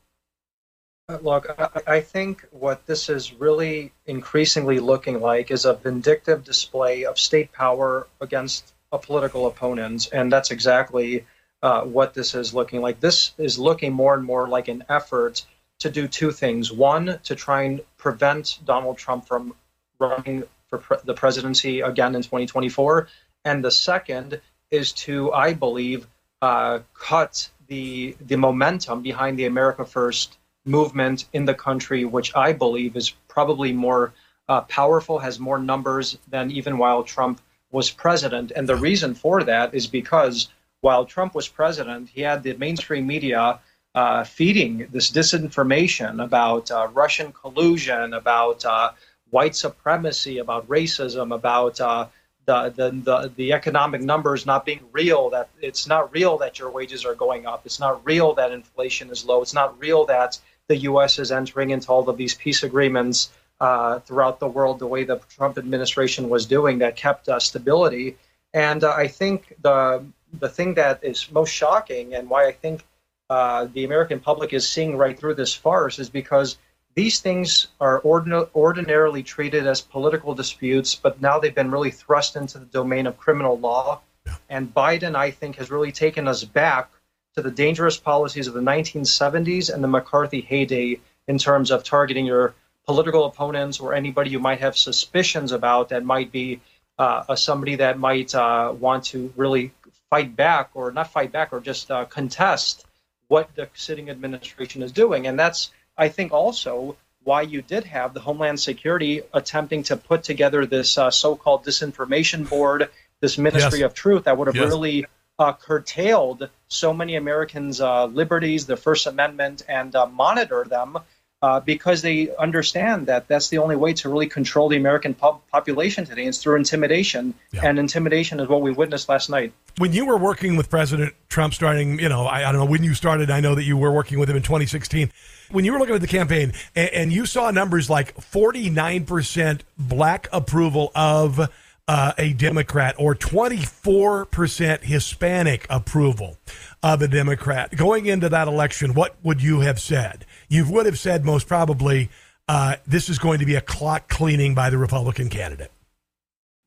Uh, 1.10 1.17
look, 1.21 1.47
I, 1.88 2.01
think 2.01 2.47
what 2.51 2.86
this 2.88 3.10
is 3.10 3.34
really 3.34 3.91
increasingly 4.08 4.79
looking 4.79 5.19
like 5.19 5.51
is 5.51 5.65
a 5.65 5.75
vindictive 5.75 6.43
display 6.43 7.05
of 7.05 7.19
state 7.19 7.51
power 7.51 8.08
against 8.21 8.73
political 8.97 9.47
opponent, 9.47 10.10
and 10.12 10.31
that's 10.31 10.51
exactly 10.51 11.25
uh, 11.62 11.81
what 11.81 12.13
this 12.13 12.36
is 12.36 12.53
looking 12.53 12.81
like. 12.81 12.99
This 12.99 13.31
is 13.38 13.58
looking 13.58 13.93
more 13.93 14.13
and 14.13 14.23
more 14.23 14.47
like 14.47 14.67
an 14.67 14.84
effort 14.89 15.45
to 15.79 15.89
do 15.89 16.08
two 16.08 16.31
things. 16.31 16.71
One, 16.71 17.19
to 17.23 17.36
try 17.36 17.63
and 17.63 17.81
prevent 17.97 18.60
Donald 18.65 18.97
Trump 18.97 19.27
from 19.27 19.55
running 19.99 20.43
for 20.67 20.77
pre- 20.79 20.97
the 21.03 21.13
presidency 21.13 21.81
again 21.81 22.15
in 22.15 22.21
2024. 22.21 23.08
And 23.43 23.63
the 23.63 23.71
second 23.71 24.41
is 24.71 24.91
to, 24.93 25.31
I 25.31 25.53
believe, 25.53 26.08
uh, 26.41 26.79
cut 26.93 27.49
the 27.67 28.15
the 28.21 28.36
momentum 28.36 29.01
behind 29.01 29.39
the 29.39 29.45
America 29.45 29.86
First 29.86 30.38
movement 30.65 31.25
in 31.34 31.45
the 31.45 31.53
country, 31.53 32.05
which 32.05 32.36
I 32.36 32.53
believe 32.53 32.95
is 32.95 33.12
probably 33.27 33.71
more 33.71 34.13
uh, 34.47 34.62
powerful, 34.62 35.19
has 35.19 35.39
more 35.39 35.60
numbers 35.60 36.17
than 36.27 36.51
even 36.51 36.77
while 36.77 37.03
Trump 37.03 37.41
was 37.75 37.91
president. 37.91 38.53
And 38.55 38.67
the 38.69 38.81
reason 38.89 39.13
for 39.13 39.43
that 39.43 39.73
is 39.75 39.85
because 39.85 40.47
while 40.79 41.03
Trump 41.05 41.35
was 41.35 41.47
president, 41.49 42.07
he 42.07 42.21
had 42.21 42.41
the 42.41 42.53
mainstream 42.53 43.05
media 43.05 43.59
uh, 43.93 44.23
feeding 44.23 44.88
this 44.91 45.11
disinformation 45.11 46.23
about 46.23 46.71
uh, 46.71 46.88
Russian 46.93 47.33
collusion, 47.33 48.13
about 48.13 48.63
uh, 48.63 48.91
white 49.29 49.55
supremacy, 49.55 50.38
about 50.38 50.69
racism, 50.69 51.35
about 51.35 51.81
uh, 51.81 52.07
the, 52.45 52.59
the, 52.77 52.88
the, 53.07 53.31
the 53.35 53.53
economic 53.53 54.01
numbers 54.01 54.45
not 54.45 54.65
being 54.65 54.83
real, 54.93 55.29
that 55.31 55.49
it's 55.61 55.85
not 55.85 56.13
real 56.13 56.38
that 56.38 56.59
your 56.59 56.69
wages 56.69 57.03
are 57.03 57.15
going 57.15 57.45
up. 57.45 57.65
It's 57.65 57.79
not 57.79 58.05
real 58.05 58.35
that 58.35 58.51
inflation 58.51 59.09
is 59.09 59.25
low. 59.25 59.41
It's 59.41 59.53
not 59.53 59.77
real 59.79 60.05
that 60.05 60.39
the 60.67 60.77
U.S. 60.89 61.19
is 61.19 61.31
entering 61.31 61.71
into 61.71 61.89
all 61.91 62.07
of 62.07 62.17
these 62.17 62.35
peace 62.35 62.63
agreements 62.63 63.29
uh, 63.59 63.99
throughout 63.99 64.39
the 64.39 64.47
world 64.47 64.79
the 64.79 64.87
way 64.87 65.03
the 65.03 65.17
Trump 65.29 65.57
administration 65.57 66.29
was 66.29 66.45
doing 66.45 66.79
that 66.79 66.95
kept 66.95 67.29
uh, 67.29 67.39
stability. 67.39 68.17
And 68.53 68.83
I 68.83 69.07
think 69.07 69.55
the 69.61 70.05
the 70.39 70.49
thing 70.49 70.73
that 70.73 71.03
is 71.03 71.31
most 71.31 71.49
shocking 71.49 72.13
and 72.13 72.29
why 72.29 72.47
I 72.47 72.51
think 72.51 72.85
uh, 73.29 73.67
the 73.73 73.85
American 73.85 74.19
public 74.19 74.53
is 74.53 74.67
seeing 74.67 74.97
right 74.97 75.17
through 75.17 75.35
this 75.35 75.53
farce 75.53 75.99
is 75.99 76.09
because 76.09 76.57
these 76.93 77.19
things 77.19 77.67
are 77.79 78.01
ordin- 78.01 78.49
ordinarily 78.55 79.23
treated 79.23 79.67
as 79.67 79.81
political 79.81 80.33
disputes, 80.33 80.95
but 80.95 81.21
now 81.21 81.39
they've 81.39 81.55
been 81.55 81.71
really 81.71 81.91
thrust 81.91 82.35
into 82.35 82.59
the 82.59 82.65
domain 82.65 83.07
of 83.07 83.17
criminal 83.17 83.59
law. 83.59 84.01
And 84.49 84.73
Biden, 84.73 85.15
I 85.15 85.31
think, 85.31 85.57
has 85.57 85.69
really 85.69 85.91
taken 85.91 86.27
us 86.27 86.43
back 86.43 86.89
to 87.35 87.41
the 87.41 87.51
dangerous 87.51 87.97
policies 87.97 88.47
of 88.47 88.53
the 88.53 88.61
1970s 88.61 89.73
and 89.73 89.83
the 89.83 89.87
McCarthy 89.87 90.41
heyday 90.41 90.99
in 91.27 91.37
terms 91.37 91.71
of 91.71 91.83
targeting 91.83 92.25
your 92.25 92.53
political 92.86 93.26
opponents 93.26 93.80
or 93.80 93.93
anybody 93.93 94.30
you 94.30 94.39
might 94.39 94.60
have 94.60 94.78
suspicions 94.78 95.52
about 95.52 95.89
that 95.89 96.04
might 96.04 96.32
be 96.32 96.62
uh, 96.98 97.36
somebody 97.36 97.76
that 97.76 98.00
might 98.00 98.34
uh, 98.34 98.74
want 98.78 99.06
to 99.06 99.34
really 99.36 99.71
fight 100.10 100.36
back 100.36 100.69
or 100.74 100.91
not 100.91 101.12
fight 101.12 101.32
back 101.32 101.52
or 101.52 101.60
just 101.60 101.91
uh, 101.91 102.06
contest 102.06 102.86
what 103.28 103.54
the 103.56 103.67
sitting 103.74 104.10
administration 104.10 104.84
is 104.84 104.91
doing. 104.91 105.28
And 105.28 105.38
that's, 105.38 105.71
I 105.98 106.10
think, 106.10 106.32
also 106.32 106.95
why 107.24 107.41
you 107.41 107.62
did 107.62 107.84
have 107.86 108.13
the 108.13 108.19
Homeland 108.19 108.60
Security 108.60 109.21
attempting 109.34 109.84
to 109.84 109.98
put 109.98 110.24
together 110.24 110.65
this 110.65 110.98
uh, 110.98 111.10
so 111.10 111.36
called 111.36 111.65
disinformation 111.65 112.48
board, 112.48 112.89
this 113.19 113.38
Ministry 113.38 113.80
yes. 113.80 113.88
of 113.88 113.93
Truth 113.95 114.26
that 114.26 114.38
would 114.38 114.48
have 114.48 114.56
yes. 114.56 114.67
really 114.67 115.06
uh, 115.39 115.54
curtailed 115.54 116.50
so 116.67 116.93
many 116.93 117.15
Americans' 117.15 117.82
uh, 117.82 118.06
liberties, 118.06 118.67
the 118.67 118.78
First 118.78 119.08
Amendment, 119.08 119.63
and 119.67 119.95
uh, 119.95 120.06
monitor 120.06 120.63
them 120.63 121.00
uh, 121.41 121.60
because 121.60 122.02
they 122.02 122.34
understand 122.38 123.08
that 123.08 123.28
that's 123.28 123.50
the 123.50 123.58
only 123.58 123.76
way 123.76 123.93
to 123.93 124.10
really 124.10 124.28
control 124.28 124.69
the 124.69 124.78
American 124.78 125.13
population 125.13 126.06
today 126.06 126.26
is 126.26 126.41
through 126.41 126.56
intimidation. 126.56 127.34
Yeah. 127.52 127.67
And 127.67 127.78
intimidation 127.78 128.39
is 128.39 128.48
what 128.48 128.62
we 128.62 128.71
witnessed 128.71 129.10
last 129.10 129.30
night. 129.30 129.54
When 129.78 129.93
you 129.93 130.06
were 130.06 130.17
working 130.17 130.56
with 130.56 130.69
President 130.69 131.13
Trump 131.30 131.54
starting, 131.54 132.00
you 132.00 132.10
know, 132.10 132.26
I, 132.26 132.50
I, 132.50 132.52
don't 132.52 132.62
know 132.62 132.71
when 132.71 132.84
you 132.84 132.93
started, 132.93 133.30
I 133.30 133.41
know 133.41 133.56
that 133.56 133.63
you 133.63 133.78
were 133.78 133.91
working 133.91 134.17
with 134.17 134.30
him 134.30 134.38
in 134.38 134.43
2016. 134.43 135.12
When 135.52 135.65
you 135.65 135.74
were 135.74 135.80
looking 135.80 135.95
at 135.95 136.02
the 136.02 136.08
campaign 136.08 136.54
and, 136.76 136.89
and 136.89 137.13
you 137.13 137.26
saw 137.26 137.52
numbers 137.52 137.89
like 137.89 138.15
49% 138.15 139.62
black 139.78 140.28
approval 140.32 140.91
of 140.95 141.50
uh, 141.88 142.13
a 142.17 142.34
Democrat 142.34 142.95
or 142.98 143.15
24% 143.15 144.84
Hispanic 144.84 145.67
approval 145.69 146.38
of 146.82 147.02
a 147.02 147.08
Democrat 147.08 147.76
going 147.76 148.06
into 148.08 148.30
that 148.30 148.48
election, 148.48 148.93
what 148.93 149.15
would 149.24 149.41
you 149.41 149.60
have 149.62 149.80
said? 149.80 150.26
You 150.50 150.69
would 150.71 150.86
have 150.86 151.00
said 151.00 151.26
most 151.26 151.48
probably 151.48 152.10
uh, 152.48 152.76
this 152.86 153.10
is 153.10 153.19
going 153.19 153.39
to 153.39 153.45
be 153.45 153.56
a 153.56 153.62
clock 153.62 154.08
cleaning 154.08 154.56
by 154.56 154.69
the 154.69 154.78
Republican 154.78 155.30
candidate. 155.30 155.71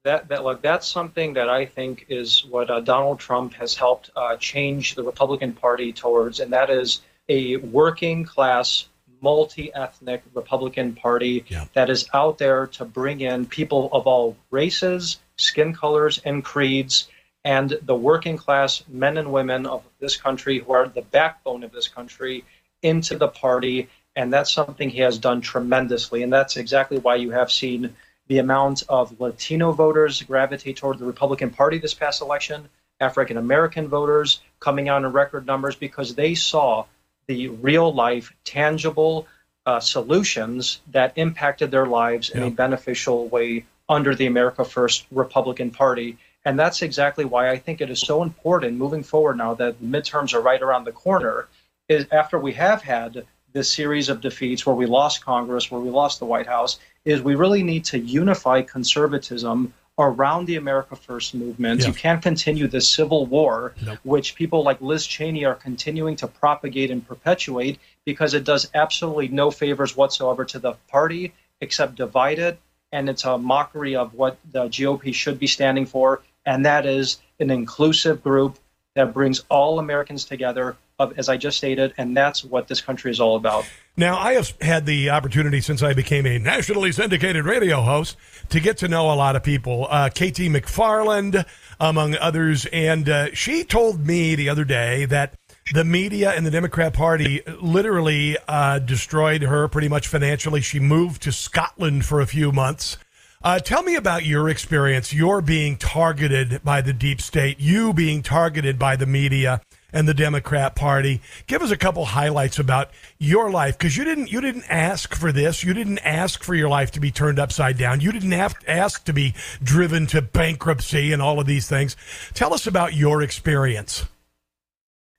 That, 0.05 0.29
that 0.29 0.45
look, 0.45 0.63
that's 0.63 0.89
something 0.89 1.35
that 1.35 1.49
I 1.49 1.67
think 1.67 2.07
is 2.09 2.45
what 2.45 2.71
uh, 2.71 2.81
Donald 2.81 3.19
Trump 3.19 3.55
has 3.55 3.75
helped 3.75 4.11
uh, 4.17 4.37
change 4.37 4.95
the 4.95 5.03
Republican 5.03 5.53
Party 5.53 5.93
towards, 5.93 6.41
and 6.41 6.53
that 6.53 6.71
is 6.71 7.03
a 7.29 7.57
working 7.57 8.25
class 8.25 8.89
multi 9.21 9.73
ethnic 9.75 10.23
Republican 10.35 10.95
Party 10.95 11.45
yeah. 11.49 11.67
that 11.75 11.91
is 11.91 12.09
out 12.13 12.39
there 12.39 12.67
to 12.69 12.85
bring 12.85 13.21
in 13.21 13.47
people 13.47 13.89
of 13.93 14.07
all 14.07 14.37
races, 14.51 15.19
skin 15.37 15.75
colors, 15.75 16.21
and 16.25 16.45
creeds, 16.45 17.09
and 17.45 17.79
the 17.83 17.95
working 17.95 18.37
class 18.37 18.83
men 18.89 19.17
and 19.17 19.33
women 19.33 19.67
of 19.67 19.83
this 20.01 20.17
country 20.17 20.59
who 20.59 20.73
are 20.73 20.89
the 20.89 21.03
backbone 21.03 21.63
of 21.63 21.73
this 21.73 21.89
country 21.89 22.45
into 22.83 23.17
the 23.17 23.29
party. 23.29 23.89
And 24.17 24.33
that's 24.33 24.53
something 24.53 24.91
he 24.91 25.01
has 25.01 25.19
done 25.19 25.41
tremendously. 25.41 26.23
And 26.23 26.33
that's 26.33 26.57
exactly 26.57 26.99
why 26.99 27.17
you 27.17 27.31
have 27.31 27.53
seen 27.53 27.95
the 28.27 28.39
amount 28.39 28.83
of 28.89 29.21
Latino 29.21 29.73
voters 29.73 30.23
gravitate 30.23 30.77
toward 30.77 30.99
the 30.99 31.07
Republican 31.07 31.51
Party 31.51 31.79
this 31.79 31.95
past 31.95 32.21
election, 32.21 32.69
African 33.01 33.37
American 33.37 33.89
voters 33.89 34.41
coming 34.61 34.89
out 34.89 35.05
in 35.05 35.13
record 35.13 35.47
numbers 35.47 35.77
because 35.77 36.15
they 36.15 36.35
saw 36.35 36.85
the 37.29 37.49
real 37.49 37.93
life, 37.93 38.33
tangible 38.45 39.27
uh, 39.67 39.79
solutions 39.79 40.81
that 40.91 41.12
impacted 41.17 41.71
their 41.71 41.87
lives 41.87 42.31
in 42.31 42.43
a 42.43 42.51
beneficial 42.51 43.29
way 43.29 43.67
under 43.88 44.14
the 44.14 44.27
America 44.27 44.64
First 44.64 45.07
Republican 45.11 45.71
Party. 45.71 46.17
And 46.45 46.59
that's 46.59 46.83
exactly 46.83 47.27
why 47.27 47.51
I 47.51 47.59
think 47.59 47.81
it 47.81 47.91
is 47.91 48.01
so 48.01 48.23
important 48.23 48.79
moving 48.79 49.03
forward 49.03 49.37
now 49.37 49.55
that 49.55 49.83
midterms 49.83 50.33
are 50.33 50.41
right 50.41 50.61
around 50.61 50.85
the 50.85 50.93
corner. 50.93 51.49
Is 51.88 52.07
after 52.11 52.38
we 52.38 52.55
have 52.55 52.83
had 52.83 53.27
this 53.53 53.73
series 53.73 54.09
of 54.09 54.21
defeats 54.21 54.64
where 54.64 54.75
we 54.75 54.87
lost 54.87 55.25
Congress, 55.25 55.71
where 55.71 55.81
we 55.81 55.91
lost 55.91 56.19
the 56.19 56.27
White 56.27 56.47
House, 56.47 56.79
is 57.05 57.23
we 57.23 57.35
really 57.35 57.62
need 57.62 57.85
to 57.87 57.99
unify 57.99 58.62
conservatism 58.62 59.73
around 59.99 60.47
the 60.47 60.57
America 60.57 60.95
First 60.97 61.35
movement. 61.35 61.81
Yeah. 61.81 61.89
You 61.89 61.93
can't 61.93 62.23
continue 62.23 62.69
this 62.69 62.89
civil 62.89 63.27
war, 63.27 63.75
nope. 63.85 63.99
which 64.05 64.35
people 64.35 64.63
like 64.63 64.81
Liz 64.81 65.07
Cheney 65.07 65.45
are 65.45 65.55
continuing 65.55 66.17
to 66.17 66.29
propagate 66.29 66.91
and 66.91 67.07
perpetuate 67.07 67.79
because 68.05 68.35
it 68.35 68.45
does 68.45 68.71
absolutely 68.75 69.29
no 69.29 69.51
favors 69.51 69.97
whatsoever 69.97 70.45
to 70.47 70.59
the 70.59 70.75
party 70.89 71.35
except 71.61 71.97
divide 71.97 72.39
it. 72.39 72.59
And 72.93 73.09
it's 73.09 73.25
a 73.25 73.37
mockery 73.37 73.97
of 73.97 74.15
what 74.15 74.39
the 74.51 74.69
GOP 74.69 75.13
should 75.13 75.39
be 75.39 75.47
standing 75.47 75.85
for. 75.85 76.23
And 76.47 76.65
that 76.65 76.87
is 76.87 77.19
an 77.41 77.51
inclusive 77.51 78.22
group 78.22 78.59
that 78.95 79.12
brings 79.12 79.45
all 79.49 79.79
Americans 79.79 80.25
together, 80.25 80.77
as 81.16 81.28
I 81.28 81.36
just 81.36 81.57
stated. 81.57 81.94
And 81.96 82.16
that's 82.16 82.44
what 82.44 82.68
this 82.68 82.80
country 82.80 83.11
is 83.11 83.20
all 83.20 83.36
about. 83.36 83.64
Now, 83.96 84.18
I 84.18 84.34
have 84.34 84.53
had 84.61 84.86
the 84.86 85.11
opportunity 85.11 85.61
since 85.61 85.82
I 85.82 85.92
became 85.92 86.26
a 86.26 86.38
nationally 86.38 86.92
syndicated 86.92 87.44
radio 87.44 87.82
host 87.82 88.16
to 88.51 88.61
get 88.61 88.78
to 88.78 88.88
know 88.88 89.12
a 89.12 89.14
lot 89.14 89.36
of 89.36 89.42
people. 89.42 89.86
Uh, 89.90 90.09
KT 90.09 90.51
McFarland, 90.51 91.44
among 91.80 92.16
others. 92.16 92.66
And 92.72 93.09
uh, 93.09 93.34
she 93.34 93.64
told 93.64 94.07
me 94.07 94.34
the 94.34 94.49
other 94.49 94.64
day 94.64 95.05
that 95.07 95.34
the 95.72 95.84
media 95.84 96.32
and 96.32 96.46
the 96.46 96.51
Democrat 96.51 96.94
Party 96.94 97.42
literally 97.61 98.36
uh, 98.49 98.78
destroyed 98.78 99.42
her 99.42 99.68
pretty 99.68 99.88
much 99.88 100.09
financially. 100.09 100.61
She 100.61 100.80
moved 100.80 101.22
to 101.22 101.32
Scotland 101.32 102.05
for 102.05 102.20
a 102.20 102.26
few 102.26 102.53
months. 102.53 102.96
Uh, 103.40 103.61
tell 103.61 103.84
me 103.84 103.94
about 103.94 104.24
your 104.24 104.49
experience. 104.49 105.12
You're 105.12 105.40
being 105.40 105.76
targeted 105.76 106.64
by 106.64 106.80
the 106.80 106.92
deep 106.92 107.20
state, 107.20 107.61
you 107.61 107.92
being 107.92 108.20
targeted 108.20 108.80
by 108.80 108.96
the 108.96 109.07
media 109.07 109.61
and 109.93 110.07
the 110.07 110.14
Democrat 110.14 110.74
Party. 110.74 111.20
Give 111.47 111.62
us 111.62 111.70
a 111.70 111.76
couple 111.76 112.05
highlights 112.05 112.59
about 112.59 112.91
your 113.18 113.51
life 113.51 113.78
because 113.78 113.97
you 113.97 114.05
didn't 114.05 114.30
you 114.30 114.41
didn't 114.41 114.64
ask 114.68 115.14
for 115.14 115.32
this. 115.32 115.64
You 115.64 115.74
didn't 115.74 115.99
ask 116.01 116.43
for 116.43 116.55
your 116.55 116.68
life 116.68 116.91
to 116.93 117.01
be 117.01 117.11
turned 117.11 117.39
upside 117.39 117.78
down. 117.78 118.01
You 118.01 118.12
didn't 118.12 118.32
have 118.32 118.59
to 118.59 118.70
ask 118.70 119.05
to 119.05 119.12
be 119.12 119.34
driven 119.62 120.07
to 120.09 120.22
bankruptcy 120.22 121.12
and 121.12 121.22
all 121.22 121.41
of 121.41 121.47
these 121.47 121.68
things. 121.68 121.97
Tell 122.34 122.53
us 122.53 122.66
about 122.66 122.95
your 122.95 123.22
experience. 123.22 124.05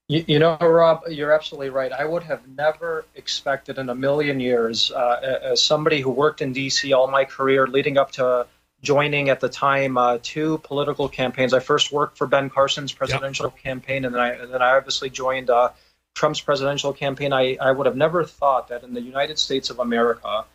You, 0.07 0.25
you 0.27 0.39
know, 0.39 0.57
Rob, 0.59 1.03
you're 1.07 1.31
absolutely 1.31 1.69
right. 1.69 1.91
I 1.91 2.03
would 2.03 2.23
have 2.23 2.47
never 2.47 3.05
expected 3.15 3.77
in 3.77 3.89
a 3.89 3.95
million 3.95 4.39
years, 4.39 4.91
uh, 4.91 5.39
as 5.43 5.61
somebody 5.61 6.01
who 6.01 6.09
worked 6.09 6.41
in 6.41 6.51
D.C. 6.51 6.93
all 6.93 7.07
my 7.07 7.25
career, 7.25 7.67
leading 7.67 7.97
up 7.97 8.11
to 8.13 8.47
joining 8.81 9.29
at 9.29 9.39
the 9.39 9.49
time 9.49 9.97
uh, 9.97 10.19
two 10.21 10.59
political 10.59 11.09
campaigns. 11.09 11.53
I 11.53 11.59
first 11.59 11.91
worked 11.91 12.17
for 12.17 12.27
Ben 12.27 12.49
Carson's 12.49 12.93
presidential 12.93 13.47
yep. 13.47 13.57
campaign, 13.63 14.05
and 14.05 14.13
then 14.13 14.21
I 14.21 14.29
and 14.33 14.53
then 14.53 14.61
I 14.61 14.77
obviously 14.77 15.09
joined 15.09 15.49
uh, 15.49 15.71
Trump's 16.15 16.41
presidential 16.41 16.93
campaign. 16.93 17.33
I, 17.33 17.57
I 17.59 17.71
would 17.71 17.85
have 17.85 17.95
never 17.95 18.23
thought 18.23 18.69
that 18.69 18.83
in 18.83 18.93
the 18.93 19.01
United 19.01 19.39
States 19.39 19.69
of 19.69 19.79
America, 19.79 20.45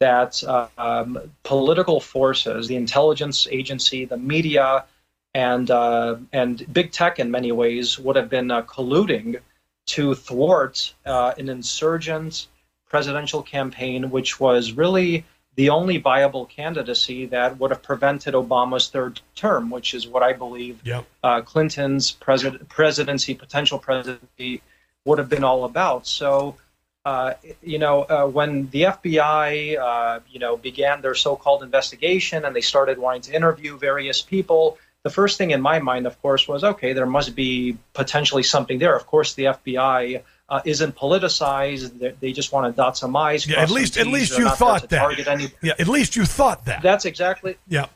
that 0.00 0.42
um, 0.76 1.18
political 1.42 2.00
forces, 2.00 2.68
the 2.68 2.76
intelligence 2.76 3.46
agency, 3.50 4.04
the 4.04 4.16
media, 4.16 4.84
and 5.34 5.70
uh, 5.70 6.16
and 6.32 6.72
big 6.72 6.92
tech 6.92 7.18
in 7.18 7.30
many 7.30 7.52
ways 7.52 7.98
would 7.98 8.16
have 8.16 8.28
been 8.28 8.50
uh, 8.50 8.62
colluding 8.62 9.40
to 9.86 10.14
thwart 10.14 10.94
uh, 11.06 11.32
an 11.38 11.48
insurgent 11.48 12.46
presidential 12.88 13.42
campaign, 13.42 14.10
which 14.10 14.40
was 14.40 14.72
really 14.72 15.24
the 15.58 15.70
only 15.70 15.96
viable 15.98 16.46
candidacy 16.46 17.26
that 17.26 17.58
would 17.58 17.72
have 17.72 17.82
prevented 17.82 18.32
Obama's 18.32 18.90
third 18.90 19.20
term, 19.34 19.70
which 19.70 19.92
is 19.92 20.06
what 20.06 20.22
I 20.22 20.32
believe 20.32 20.80
yep. 20.84 21.04
uh, 21.24 21.40
Clinton's 21.40 22.12
president, 22.12 22.68
presidency, 22.68 23.34
potential 23.34 23.80
presidency, 23.80 24.62
would 25.04 25.18
have 25.18 25.28
been 25.28 25.42
all 25.42 25.64
about. 25.64 26.06
So, 26.06 26.54
uh, 27.04 27.34
you 27.60 27.80
know, 27.80 28.02
uh, 28.02 28.28
when 28.28 28.70
the 28.70 28.82
FBI, 28.82 29.76
uh, 29.76 30.20
you 30.30 30.38
know, 30.38 30.56
began 30.56 31.02
their 31.02 31.16
so-called 31.16 31.64
investigation 31.64 32.44
and 32.44 32.54
they 32.54 32.60
started 32.60 32.96
wanting 32.96 33.22
to 33.22 33.34
interview 33.34 33.76
various 33.76 34.22
people, 34.22 34.78
the 35.02 35.10
first 35.10 35.38
thing 35.38 35.50
in 35.50 35.60
my 35.60 35.80
mind, 35.80 36.06
of 36.06 36.22
course, 36.22 36.46
was 36.46 36.62
okay, 36.62 36.92
there 36.92 37.04
must 37.04 37.34
be 37.34 37.76
potentially 37.94 38.44
something 38.44 38.78
there. 38.78 38.94
Of 38.94 39.08
course, 39.08 39.34
the 39.34 39.46
FBI 39.46 40.22
uh, 40.48 40.60
isn't 40.64 40.96
politicized. 40.96 42.18
They 42.20 42.32
just 42.32 42.52
want 42.52 42.72
to 42.72 42.76
dot 42.76 42.96
some 42.96 43.14
i's. 43.16 43.46
Yeah, 43.46 43.60
at 43.60 43.70
least, 43.70 43.96
at 43.98 44.06
least 44.06 44.38
you 44.38 44.48
thought 44.48 44.88
that. 44.90 45.26
Any... 45.28 45.48
Yeah, 45.62 45.74
at 45.78 45.88
least 45.88 46.16
you 46.16 46.24
thought 46.24 46.64
that. 46.64 46.82
That's 46.82 47.04
exactly. 47.04 47.56
Yeah. 47.68 47.86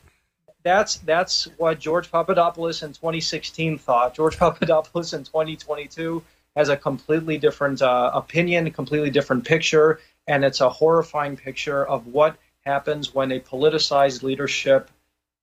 That's 0.63 0.97
that's 0.97 1.49
what 1.57 1.79
George 1.79 2.09
Papadopoulos 2.09 2.83
in 2.83 2.93
2016 2.93 3.79
thought. 3.79 4.15
George 4.15 4.37
Papadopoulos 4.39 5.13
in 5.13 5.23
2022 5.23 6.23
has 6.55 6.69
a 6.69 6.77
completely 6.77 7.37
different 7.37 7.81
uh, 7.81 8.11
opinion, 8.13 8.69
completely 8.71 9.09
different 9.09 9.45
picture, 9.45 9.99
and 10.27 10.45
it's 10.45 10.61
a 10.61 10.69
horrifying 10.69 11.35
picture 11.35 11.85
of 11.85 12.07
what 12.07 12.37
happens 12.65 13.13
when 13.13 13.31
a 13.31 13.39
politicized 13.39 14.23
leadership 14.23 14.89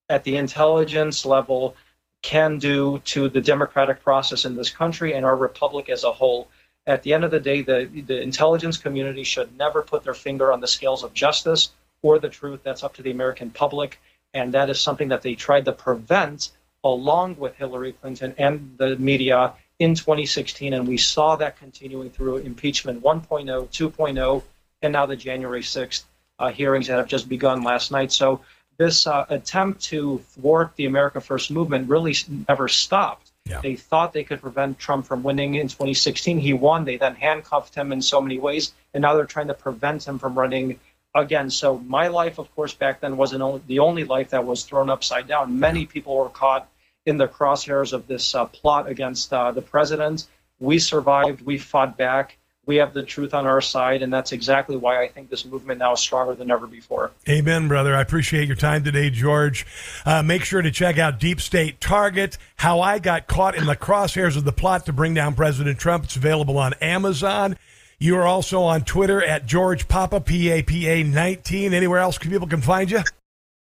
at 0.09 0.25
the 0.25 0.37
intelligence 0.37 1.27
level 1.27 1.77
can 2.23 2.59
do 2.59 2.99
to 3.05 3.29
the 3.29 3.41
democratic 3.41 4.03
process 4.03 4.45
in 4.45 4.57
this 4.57 4.71
country 4.71 5.15
and 5.15 5.25
our 5.25 5.37
republic 5.37 5.89
as 5.89 6.05
a 6.05 6.13
whole 6.13 6.49
at 6.91 7.05
the 7.05 7.15
end 7.15 7.23
of 7.25 7.31
the 7.31 7.39
day, 7.39 7.63
the, 7.63 7.89
the 8.07 8.21
intelligence 8.21 8.77
community 8.77 9.23
should 9.23 9.57
never 9.57 9.81
put 9.81 10.03
their 10.03 10.15
finger 10.15 10.53
on 10.53 10.61
the 10.61 10.67
scales 10.67 11.05
of 11.05 11.15
justice 11.15 11.71
or 12.03 12.19
the 12.19 12.29
truth. 12.29 12.61
That's 12.65 12.83
up 12.83 12.95
to 12.95 13.03
the 13.03 13.13
American 13.13 13.51
public. 13.51 14.01
And 14.35 14.53
that 14.55 14.69
is 14.71 14.81
something 14.81 15.09
that 15.09 15.23
they 15.23 15.37
tried 15.37 15.67
to 15.67 15.73
prevent 15.73 16.51
along 16.83 17.37
with 17.37 17.55
Hillary 17.55 17.93
Clinton 17.93 18.35
and 18.39 18.75
the 18.77 18.97
media 18.97 19.53
in 19.79 19.95
2016. 19.95 20.75
And 20.75 20.89
we 20.89 20.97
saw 20.97 21.37
that 21.37 21.57
continuing 21.59 22.11
through 22.11 22.39
impeachment 22.39 23.03
1.0, 23.03 23.47
2.0, 23.47 24.43
and 24.83 24.93
now 24.93 25.07
the 25.07 25.17
January 25.17 25.63
6th 25.63 26.05
uh, 26.41 26.51
hearings 26.51 26.89
that 26.89 26.97
have 26.97 27.07
just 27.07 27.29
begun 27.29 27.63
last 27.63 27.93
night. 27.93 28.11
So 28.11 28.41
this 28.79 29.07
uh, 29.07 29.27
attempt 29.29 29.83
to 29.85 30.19
thwart 30.19 30.73
the 30.75 30.87
America 30.87 31.21
First 31.21 31.53
movement 31.53 31.89
really 31.89 32.17
never 32.49 32.67
stopped. 32.67 33.30
Yeah. 33.47 33.61
They 33.61 33.77
thought 33.77 34.13
they 34.13 34.25
could 34.25 34.41
prevent 34.41 34.79
Trump 34.79 35.07
from 35.07 35.23
winning 35.23 35.55
in 35.55 35.69
2016. 35.69 36.39
He 36.39 36.53
won. 36.53 36.85
They 36.85 36.97
then 36.97 37.15
handcuffed 37.15 37.75
him 37.75 37.93
in 37.93 38.03
so 38.03 38.21
many 38.21 38.39
ways, 38.39 38.73
and 38.95 39.03
now 39.03 39.15
they're 39.15 39.25
trying 39.25 39.49
to 39.49 39.55
prevent 39.55 40.07
him 40.07 40.19
from 40.19 40.39
running 40.39 40.79
again. 41.15 41.51
So 41.51 41.79
my 41.79 42.09
life, 42.09 42.39
of 42.39 42.55
course, 42.55 42.75
back 42.75 43.01
then 43.01 43.17
wasn't 43.17 43.43
only, 43.43 43.63
the 43.67 43.81
only 43.81 44.05
life 44.05 44.31
that 44.31 44.45
was 44.45 44.65
thrown 44.65 44.91
upside 44.91 45.27
down. 45.27 45.59
Many 45.59 45.87
people 45.87 46.17
were 46.17 46.29
caught 46.29 46.69
in 47.07 47.17
the 47.17 47.29
crosshairs 47.29 47.93
of 47.93 48.07
this 48.07 48.35
uh, 48.35 48.45
plot 48.45 48.89
against 48.89 49.33
uh, 49.33 49.51
the 49.53 49.63
president. 49.63 50.27
We 50.59 50.79
survived. 50.79 51.41
We 51.41 51.59
fought 51.59 51.97
back 51.97 52.37
we 52.67 52.77
have 52.77 52.93
the 52.93 53.03
truth 53.03 53.35
on 53.35 53.47
our 53.47 53.61
side, 53.61 54.03
and 54.03 54.13
that's 54.13 54.33
exactly 54.33 54.77
why 54.77 55.03
I 55.03 55.09
think 55.09 55.31
this 55.31 55.45
movement 55.45 55.79
now 55.79 55.95
is 55.95 56.01
stronger 56.01 56.35
than 56.35 56.51
ever 56.51 56.67
before. 56.67 57.11
Amen, 57.29 57.69
brother. 57.69 57.97
I 57.97 58.01
appreciate 58.01 58.47
your 58.47 58.57
time 58.57 58.85
today, 58.85 59.11
George. 59.11 59.67
Uh, 60.05 60.23
make 60.23 60.45
sure 60.45 60.63
to 60.63 60.71
check 60.71 60.99
out 60.99 61.19
Deep 61.19 61.41
State 61.41 61.81
Target 61.81 62.39
How 62.57 62.81
I 62.81 62.99
Got 62.99 63.27
Caught 63.27 63.57
in 63.57 63.67
the 63.67 63.77
Crosshairs 63.77 64.37
of 64.37 64.45
the 64.45 64.53
Plot 64.53 64.87
to 64.87 64.93
Bring 64.93 65.15
Down 65.15 65.35
President 65.35 65.79
Trump. 65.79 66.05
It's 66.05 66.17
available 66.17 66.59
on 66.59 66.75
Amazon. 66.75 67.57
You 67.99 68.17
are 68.17 68.27
also 68.27 68.63
on 68.63 68.85
Twitter 68.85 69.23
at 69.23 69.47
George 69.47 69.89
Papa, 69.89 70.21
P 70.21 70.51
A 70.51 70.63
P 70.63 70.89
A 70.89 71.03
19. 71.03 71.75
Anywhere 71.75 71.99
else 71.99 72.17
people 72.19 72.47
can 72.47 72.63
find 72.63 72.91
you? 72.91 73.01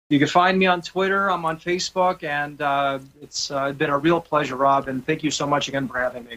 You 0.09 0.19
can 0.19 0.29
find 0.29 0.59
me 0.59 0.67
on 0.67 0.83
Twitter. 0.83 1.31
I'm 1.31 1.45
on 1.45 1.59
Facebook, 1.59 2.25
and 2.25 2.61
uh, 2.61 2.99
it's 3.23 3.51
uh, 3.51 3.73
been 3.73 3.91
a 3.91 3.99
real 3.99 4.21
pleasure, 4.21 4.57
Rob. 4.57 4.89
And 4.89 5.05
thank 5.07 5.23
you 5.23 5.31
so 5.31 5.47
much 5.47 5.69
again 5.69 5.89
for 5.89 5.99
having 5.99 6.25
me. 6.25 6.37